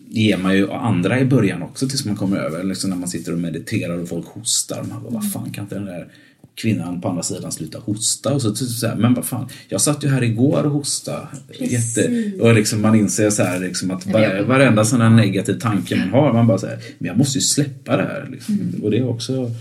ger 0.10 0.38
man 0.38 0.56
ju 0.56 0.72
andra 0.72 1.20
i 1.20 1.26
början 1.26 1.64
också 1.64 1.88
tills 1.90 2.06
man 2.06 2.16
kommer 2.16 2.38
över. 2.38 2.64
Liksom 2.64 2.90
när 2.90 2.98
man 2.98 3.10
sitter 3.10 3.34
och 3.34 3.40
mediterar 3.40 3.98
och 3.98 4.10
folk 4.10 4.28
hostar. 4.28 4.84
Man 4.84 5.04
bara, 5.04 5.14
vad 5.14 5.32
fan 5.32 5.52
kan 5.52 5.64
inte 5.64 5.76
den 5.76 5.86
där 5.86 6.08
kvinnan 6.56 7.02
på 7.02 7.08
andra 7.10 7.24
sidan 7.24 7.52
sluta 7.52 7.80
hosta? 7.80 8.34
Och 8.34 8.42
så, 8.42 8.56
så, 8.56 8.66
så 8.66 8.88
här, 8.88 8.96
men 8.96 9.14
vad 9.14 9.26
fan, 9.26 9.50
jag 9.70 9.82
satt 9.82 10.04
ju 10.04 10.08
här 10.08 10.24
igår 10.24 10.64
och 10.64 10.72
hostade. 10.72 11.28
Jätte, 11.60 12.32
och 12.40 12.54
liksom 12.54 12.82
man 12.82 12.96
inser 12.96 13.30
så 13.30 13.44
här, 13.44 13.60
liksom 13.60 13.92
att 13.92 14.06
var, 14.06 14.42
varenda 14.42 14.86
sån 14.86 15.02
här 15.02 15.10
negativ 15.10 15.60
tanke 15.60 15.96
man 15.96 16.10
har, 16.10 16.34
man 16.34 16.48
bara 16.48 16.58
så 16.58 16.68
här, 16.68 16.80
men 16.98 17.08
jag 17.08 17.18
måste 17.18 17.38
ju 17.38 17.42
släppa 17.42 17.98
det 17.98 18.04
här. 18.04 18.28
Liksom. 18.32 18.82
Och 18.84 18.92
det 18.92 18.98
är 18.98 19.08
också... 19.08 19.52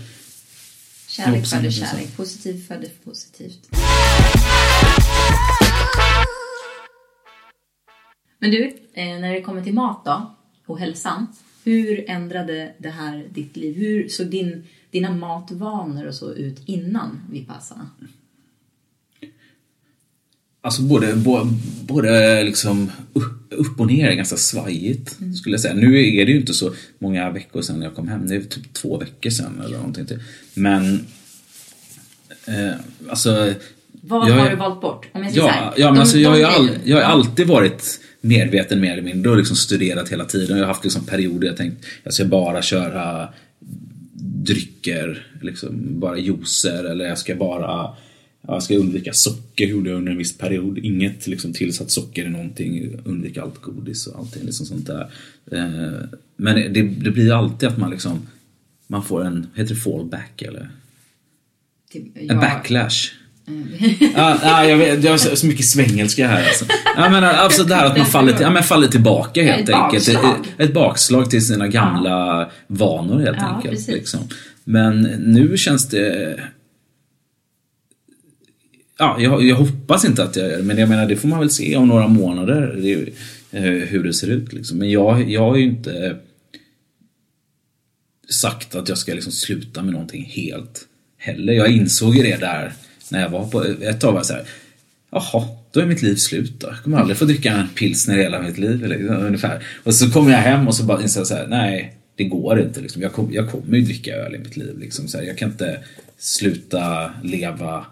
Kärlek 1.07 1.47
föder 1.47 1.71
kärlek, 1.71 2.17
positivt 2.17 2.67
föder 2.67 2.89
positivt. 3.03 3.67
Men 8.39 8.51
du, 8.51 8.65
eh, 8.93 9.19
när 9.19 9.33
det 9.33 9.41
kommer 9.41 9.63
till 9.63 9.73
mat 9.73 10.05
då, 10.05 10.35
och 10.65 10.79
hälsan. 10.79 11.27
Hur 11.63 12.09
ändrade 12.09 12.73
det 12.77 12.89
här 12.89 13.25
ditt 13.33 13.57
liv? 13.57 13.75
Hur 13.75 14.07
såg 14.09 14.27
din, 14.27 14.63
dina 14.91 15.11
matvanor 15.11 16.07
och 16.07 16.15
så 16.15 16.33
ut 16.33 16.61
innan 16.65 17.19
Vipassana? 17.31 17.89
Alltså 20.63 20.81
både, 20.81 21.15
både, 21.15 21.45
både 21.87 22.43
liksom 22.43 22.91
upp- 23.49 23.79
och 23.79 23.87
ner 23.87 24.09
är 24.09 24.13
ganska 24.13 24.37
svajigt 24.37 25.17
skulle 25.37 25.53
jag 25.53 25.61
säga. 25.61 25.73
Nu 25.73 25.99
är 26.17 26.25
det 26.25 26.31
ju 26.31 26.39
inte 26.39 26.53
så 26.53 26.73
många 26.99 27.29
veckor 27.31 27.61
sedan 27.61 27.81
jag 27.81 27.95
kom 27.95 28.07
hem. 28.07 28.27
Det 28.27 28.35
är 28.35 28.41
typ 28.41 28.73
två 28.73 28.97
veckor 28.97 29.29
sedan 29.29 29.61
eller 29.65 29.77
någonting. 29.77 30.05
till. 30.05 30.19
Men 30.53 31.05
eh, 32.47 32.73
alltså 33.09 33.53
Vad 33.91 34.29
Jag 34.29 34.35
har 34.35 34.49
du 34.49 34.55
valt 34.55 34.81
bort? 34.81 35.07
Om 35.11 35.23
jag 35.23 35.33
säger 35.33 35.47
så 35.47 35.47
Ja, 35.47 35.51
här, 35.53 35.73
ja 35.77 35.91
men 35.91 35.99
alltså, 35.99 36.17
jag, 36.17 36.29
har 36.29 36.43
all, 36.43 36.69
jag 36.83 36.97
har 36.97 37.03
alltid 37.03 37.47
varit 37.47 37.99
medveten 38.21 38.79
mer 38.79 38.91
eller 38.91 39.01
mindre 39.01 39.31
och 39.31 39.37
liksom 39.37 39.55
studerat 39.55 40.09
hela 40.09 40.25
tiden. 40.25 40.57
Jag 40.57 40.63
har 40.63 40.73
haft 40.73 40.83
liksom 40.83 41.05
perioder 41.05 41.47
jag 41.47 41.57
tänkt 41.57 41.85
jag 42.03 42.13
ska 42.13 42.25
bara 42.25 42.61
köra 42.61 43.29
drycker, 44.23 45.27
liksom 45.41 45.99
bara 45.99 46.17
juicer 46.17 46.83
eller 46.83 47.05
jag 47.05 47.17
ska 47.17 47.35
bara 47.35 47.61
ja, 47.61 47.97
jag 48.47 48.63
ska 48.63 48.75
undvika 48.75 49.13
socker 49.13 49.65
gjorde 49.65 49.89
jag 49.89 49.97
under 49.97 50.11
en 50.11 50.17
viss 50.17 50.37
period. 50.37 50.77
Inget 50.77 51.27
liksom 51.27 51.53
tillsatt 51.53 51.91
socker 51.91 52.25
i 52.25 52.29
någonting, 52.29 52.99
undvika 53.05 53.41
allt 53.41 53.61
godis 53.61 54.07
och 54.07 54.19
allting 54.19 54.45
liksom 54.45 54.65
sånt 54.65 54.87
där. 54.87 55.11
Eh, 55.51 56.07
men 56.35 56.73
det, 56.73 56.81
det 56.81 57.11
blir 57.11 57.33
alltid 57.33 57.69
att 57.69 57.77
man 57.77 57.91
liksom 57.91 58.27
man 58.91 59.03
får 59.03 59.23
en, 59.23 59.47
heter 59.55 59.75
det 59.75 59.81
fallback 59.81 60.41
eller? 60.41 60.69
Typ, 61.91 62.17
En 62.17 62.27
ja, 62.27 62.35
backlash. 62.35 63.11
Ja, 64.15 64.37
ja, 64.43 64.65
jag, 64.65 64.77
vet, 64.77 65.03
jag 65.03 65.11
har 65.11 65.17
så 65.35 65.47
mycket 65.47 65.65
svengelska 65.65 66.27
här 66.27 66.47
alltså. 66.47 66.65
Ja, 66.95 67.09
men, 67.09 67.23
alltså 67.23 67.63
det 67.63 67.75
här 67.75 67.85
att 67.85 67.97
man 67.97 68.05
faller, 68.05 68.37
ja, 68.41 68.49
men 68.49 68.63
faller 68.63 68.87
tillbaka 68.87 69.43
helt 69.43 69.69
Ett 69.69 69.75
enkelt. 69.75 70.05
bakslag. 70.13 70.35
Ett, 70.57 70.67
ett 70.69 70.73
bakslag 70.73 71.29
till 71.29 71.45
sina 71.47 71.67
gamla 71.67 72.51
vanor 72.67 73.19
helt 73.19 73.37
Ja, 73.39 73.55
enkelt. 73.55 73.87
Liksom. 73.87 74.19
Men 74.63 75.01
nu 75.01 75.57
känns 75.57 75.89
det... 75.89 76.39
Ja, 78.99 79.15
jag, 79.19 79.43
jag 79.43 79.55
hoppas 79.55 80.05
inte 80.05 80.23
att 80.23 80.35
jag 80.35 80.49
gör 80.49 80.57
det, 80.57 80.63
men 80.63 80.77
jag 80.77 80.89
menar 80.89 81.05
det 81.05 81.15
får 81.15 81.27
man 81.27 81.39
väl 81.39 81.49
se 81.49 81.75
om 81.75 81.87
några 81.87 82.07
månader 82.07 82.75
det 82.81 82.93
eh, 83.59 83.63
hur 83.63 84.03
det 84.03 84.13
ser 84.13 84.27
ut. 84.27 84.53
Liksom. 84.53 84.77
Men 84.77 84.91
jag, 84.91 85.29
jag 85.29 85.41
har 85.41 85.55
ju 85.55 85.63
inte 85.63 86.15
sagt 88.29 88.75
att 88.75 88.89
jag 88.89 88.97
ska 88.97 89.13
liksom 89.13 89.31
sluta 89.31 89.83
med 89.83 89.93
någonting 89.93 90.25
helt 90.25 90.87
heller. 91.17 91.53
Jag 91.53 91.71
insåg 91.71 92.15
ju 92.17 92.23
det 92.23 92.37
där 92.39 92.73
när 93.11 93.21
jag 93.21 93.29
var 93.29 93.47
på 93.47 93.63
ett 93.63 93.99
tag 93.99 94.11
var 94.11 94.19
jag 94.19 94.25
så 94.25 94.33
här, 94.33 94.45
jaha, 95.11 95.47
då 95.71 95.79
är 95.79 95.85
mitt 95.85 96.01
liv 96.01 96.15
slut 96.15 96.59
då. 96.59 96.67
Jag 96.67 96.83
kommer 96.83 96.97
aldrig 96.97 97.17
få 97.17 97.25
dricka 97.25 97.51
en 97.51 97.67
pilsner 97.67 98.17
i 98.17 98.21
hela 98.21 98.41
mitt 98.41 98.57
liv. 98.57 98.83
Eller, 98.83 99.25
ungefär. 99.25 99.63
Och 99.83 99.95
så 99.95 100.11
kommer 100.11 100.31
jag 100.31 100.37
hem 100.37 100.67
och 100.67 100.75
så 100.75 100.83
bara 100.83 101.01
inser 101.01 101.19
jag 101.19 101.27
så 101.27 101.35
här, 101.35 101.47
nej, 101.47 101.97
det 102.15 102.23
går 102.23 102.61
inte. 102.61 102.81
Liksom. 102.81 103.01
Jag, 103.01 103.13
kom, 103.13 103.33
jag 103.33 103.51
kommer 103.51 103.77
ju 103.77 103.83
dricka 103.83 104.15
öl 104.15 104.35
i 104.35 104.37
mitt 104.37 104.57
liv. 104.57 104.79
Liksom. 104.79 105.07
Så 105.07 105.17
här, 105.17 105.25
jag 105.25 105.37
kan 105.37 105.51
inte 105.51 105.79
sluta 106.17 107.11
leva 107.23 107.85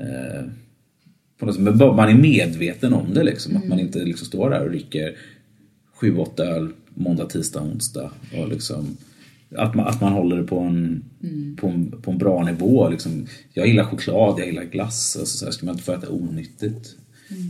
eh, 0.00 0.44
på 1.38 1.46
något 1.46 1.54
sätt. 1.54 1.64
Men 1.64 1.78
man 1.78 2.08
är 2.08 2.14
medveten 2.14 2.94
om 2.94 3.14
det. 3.14 3.22
Liksom. 3.22 3.56
Att 3.56 3.64
man 3.64 3.80
inte 3.80 3.98
liksom 3.98 4.26
står 4.26 4.50
där 4.50 4.60
och 4.60 4.70
dricker 4.70 5.16
sju, 5.94 6.16
åtta 6.16 6.44
öl 6.44 6.72
måndag, 6.94 7.26
tisdag, 7.26 7.60
onsdag. 7.60 8.10
Och 8.36 8.48
liksom, 8.48 8.96
att, 9.56 9.74
man, 9.74 9.86
att 9.86 10.00
man 10.00 10.12
håller 10.12 10.36
det 10.36 10.42
på 10.44 10.58
en, 10.60 11.04
på 11.60 11.66
en, 11.68 12.02
på 12.02 12.10
en 12.10 12.18
bra 12.18 12.44
nivå. 12.44 12.88
Liksom. 12.88 13.26
Jag 13.52 13.66
gillar 13.66 13.84
choklad, 13.84 14.38
jag 14.38 14.46
gillar 14.46 14.64
glass. 14.64 15.16
Alltså, 15.20 15.38
så 15.38 15.44
här, 15.44 15.52
ska 15.52 15.66
man 15.66 15.72
inte 15.74 15.84
få 15.84 15.92
äta 15.92 16.08
onyttigt? 16.10 16.96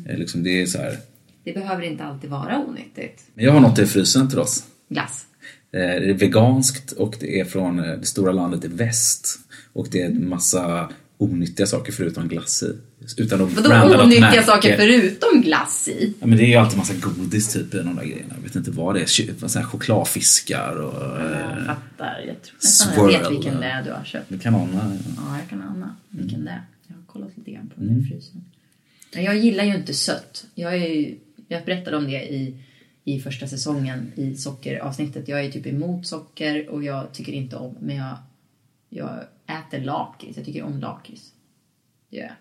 Eh, 0.09 0.19
Liksom, 0.19 0.43
det 0.43 0.63
är 0.63 0.67
så 0.67 0.79
här. 0.79 0.99
Det 1.45 1.53
behöver 1.53 1.83
inte 1.83 2.05
alltid 2.05 2.31
vara 2.31 2.65
onyttigt. 2.69 3.23
Men 3.35 3.45
jag 3.45 3.53
har 3.53 3.61
något 3.61 3.79
i 3.79 3.87
frysen 3.87 4.29
till 4.29 4.39
oss. 4.39 4.65
Glass. 4.89 5.27
Eh, 5.73 5.81
Det 5.81 6.11
är 6.11 6.15
veganskt 6.15 6.93
och 6.93 7.17
det 7.21 7.41
är 7.41 7.45
från 7.45 7.79
eh, 7.79 7.85
det 7.99 8.07
stora 8.07 8.33
landet 8.33 8.65
i 8.65 8.69
väst. 8.69 9.39
Och 9.73 9.89
det 9.91 10.03
är 10.03 10.07
en 10.07 10.29
massa 10.29 10.91
onyttiga 11.19 11.67
saker 11.67 11.93
förutom 11.93 12.29
glass 12.29 12.63
i. 12.63 12.77
Utan 13.23 13.41
att 13.41 13.53
Vadå 13.53 14.03
onyttiga 14.03 14.43
saker 14.43 14.77
förutom 14.77 15.41
glass 15.41 15.89
i? 15.89 16.15
Ja, 16.21 16.27
men 16.27 16.39
det 16.39 16.45
är 16.45 16.49
ju 16.49 16.55
alltid 16.55 16.79
massa 16.79 16.95
godis 16.95 17.53
typ 17.53 17.75
i 17.75 17.77
de 17.77 17.97
där 17.97 18.05
grejerna. 18.05 18.35
Jag 18.37 18.43
vet 18.43 18.57
inte 18.57 18.71
vad 18.71 18.95
det 18.95 19.01
är. 19.03 19.49
Så 19.49 19.59
här 19.59 19.67
Chokladfiskar 19.67 20.77
och 20.77 21.21
Jag 21.21 21.33
eh, 21.33 21.65
fattar. 21.67 22.25
Jag 22.27 22.43
tror 22.43 22.57
nästan 22.63 23.11
jag 23.13 23.19
vet 23.21 23.31
vilken 23.31 23.61
det 23.61 23.67
är 23.67 23.83
du 23.83 23.91
har 23.91 24.05
köpt. 24.05 24.43
kanoner. 24.43 24.99
Ja, 25.17 25.39
jag 25.41 25.49
kan 25.51 25.63
ana 25.63 25.97
vilken 26.09 26.45
det 26.45 26.51
är. 26.51 26.63
Jag 26.87 26.95
har 26.97 27.03
kollat 27.07 27.31
lite 27.37 27.51
grann 27.51 27.69
på 27.75 27.81
den 27.81 27.89
Mm. 27.91 28.05
frysen. 28.07 28.45
Men 29.15 29.25
jag 29.25 29.37
gillar 29.37 29.65
ju 29.65 29.75
inte 29.75 29.95
sött. 29.95 30.45
Jag, 30.55 30.75
är 30.75 30.89
ju, 30.89 31.19
jag 31.49 31.65
berättade 31.65 31.97
om 31.97 32.05
det 32.05 32.23
i, 32.35 32.57
i 33.05 33.21
första 33.21 33.49
säsongen 33.49 34.13
i 34.17 34.35
sockeravsnittet. 34.37 35.29
Jag 35.29 35.45
är 35.45 35.51
typ 35.51 35.67
emot 35.67 36.07
socker 36.07 36.69
och 36.69 36.85
jag 36.85 37.13
tycker 37.13 37.33
inte 37.33 37.57
om, 37.57 37.77
men 37.81 37.97
jag, 37.97 38.17
jag 38.89 39.11
äter 39.47 39.81
lakrits. 39.81 40.37
Jag 40.37 40.47
tycker 40.47 40.63
om 40.63 40.81
lakrits. 40.81 41.33
Det 42.11 42.17
gör 42.17 42.25
jag. 42.25 42.33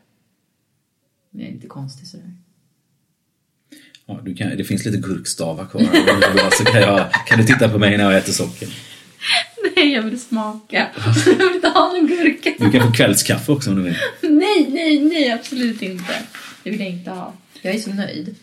Men 1.30 1.42
jag 1.42 1.50
är 1.50 1.54
inte 1.54 1.68
konstig 1.68 2.08
sådär. 2.08 2.34
Ja, 4.06 4.20
du 4.24 4.36
kan, 4.36 4.58
det 4.58 4.64
finns 4.64 4.86
lite 4.86 4.98
gurkstavar 4.98 5.66
kvar. 5.66 5.82
så 6.52 6.66
kan, 6.66 6.82
jag, 6.82 7.12
kan 7.28 7.40
du 7.40 7.46
titta 7.46 7.70
på 7.70 7.80
mig 7.80 7.98
när 7.98 8.04
jag 8.04 8.18
äter 8.18 8.32
socker. 8.32 8.70
Nej, 9.76 9.94
jag 9.94 10.02
vill 10.04 10.22
smaka. 10.22 10.88
Jag 11.26 11.36
vill 11.36 11.56
inte 11.56 11.68
ha 11.68 11.88
någon 11.88 12.08
gurka. 12.08 12.54
Du 12.60 12.72
kan 12.72 12.88
få 12.88 12.94
kvällskaffe 12.94 13.52
också 13.52 13.70
om 13.70 13.76
du 13.76 13.82
vill. 13.84 13.98
Nej, 14.22 14.68
nej, 14.70 15.00
nej, 15.00 15.32
absolut 15.32 15.82
inte. 15.82 16.14
Det 16.64 16.70
vill 16.70 16.80
jag 16.80 16.90
inte 16.90 17.12
ha. 17.12 17.34
Jag 17.62 17.76
är 17.76 17.80
så 17.80 17.94
nöjd. 17.94 18.36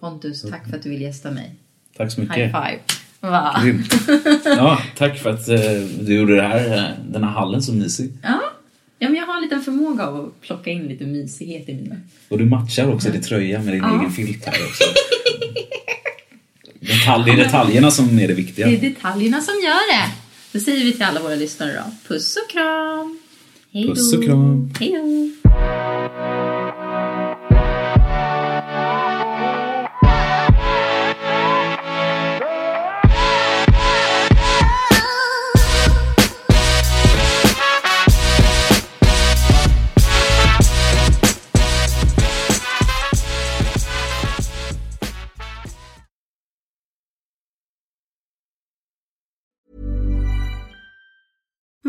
Pontus, 0.00 0.42
tack 0.42 0.68
för 0.68 0.76
att 0.76 0.82
du 0.82 0.90
vill 0.90 1.02
gästa 1.02 1.30
mig. 1.30 1.54
Tack 1.96 2.12
så 2.12 2.20
mycket. 2.20 2.36
High 2.36 2.46
five. 2.46 2.78
Va? 3.20 3.62
Ja, 4.44 4.82
tack 4.96 5.18
för 5.18 5.30
att 5.30 5.48
eh, 5.48 5.60
du 6.00 6.14
gjorde 6.16 6.36
det 6.36 6.42
här, 6.42 6.76
eh, 6.76 6.84
den 7.12 7.24
här 7.24 7.30
hallen 7.30 7.62
så 7.62 7.72
mysig. 7.72 8.12
Ja. 8.22 8.40
ja, 8.98 9.08
men 9.08 9.14
jag 9.18 9.26
har 9.26 9.36
en 9.36 9.42
liten 9.42 9.60
förmåga 9.62 10.06
av 10.06 10.20
att 10.20 10.40
plocka 10.40 10.70
in 10.70 10.82
lite 10.88 11.04
mysighet 11.04 11.68
i 11.68 11.74
mina. 11.74 11.96
Och 12.28 12.38
du 12.38 12.44
matchar 12.44 12.94
också 12.94 13.08
din 13.10 13.22
tröja 13.22 13.62
med 13.62 13.74
din 13.74 13.82
Ja. 13.82 13.98
egen 14.00 14.10
filt 14.12 14.44
här 14.44 14.54
också. 14.68 14.84
Detalj, 16.80 17.24
det 17.24 17.30
är 17.30 17.44
detaljerna 17.44 17.90
som 17.90 18.18
är 18.18 18.28
det 18.28 18.34
viktiga. 18.34 18.66
Det 18.66 18.76
är 18.76 18.80
detaljerna 18.80 19.40
som 19.40 19.54
gör 19.64 19.92
det. 19.98 20.10
Det 20.52 20.60
säger 20.60 20.84
vi 20.84 20.92
till 20.92 21.02
alla 21.02 21.20
våra 21.22 21.34
lyssnare 21.34 21.72
då. 21.72 22.08
Puss 22.14 22.36
och 22.36 22.50
kram. 22.52 23.18
Hej 23.72 23.84
då. 23.86 23.94
Puss 23.94 24.14
och 24.14 24.24
kram. 24.24 24.72
Hej 24.80 24.92
då. 24.92 26.59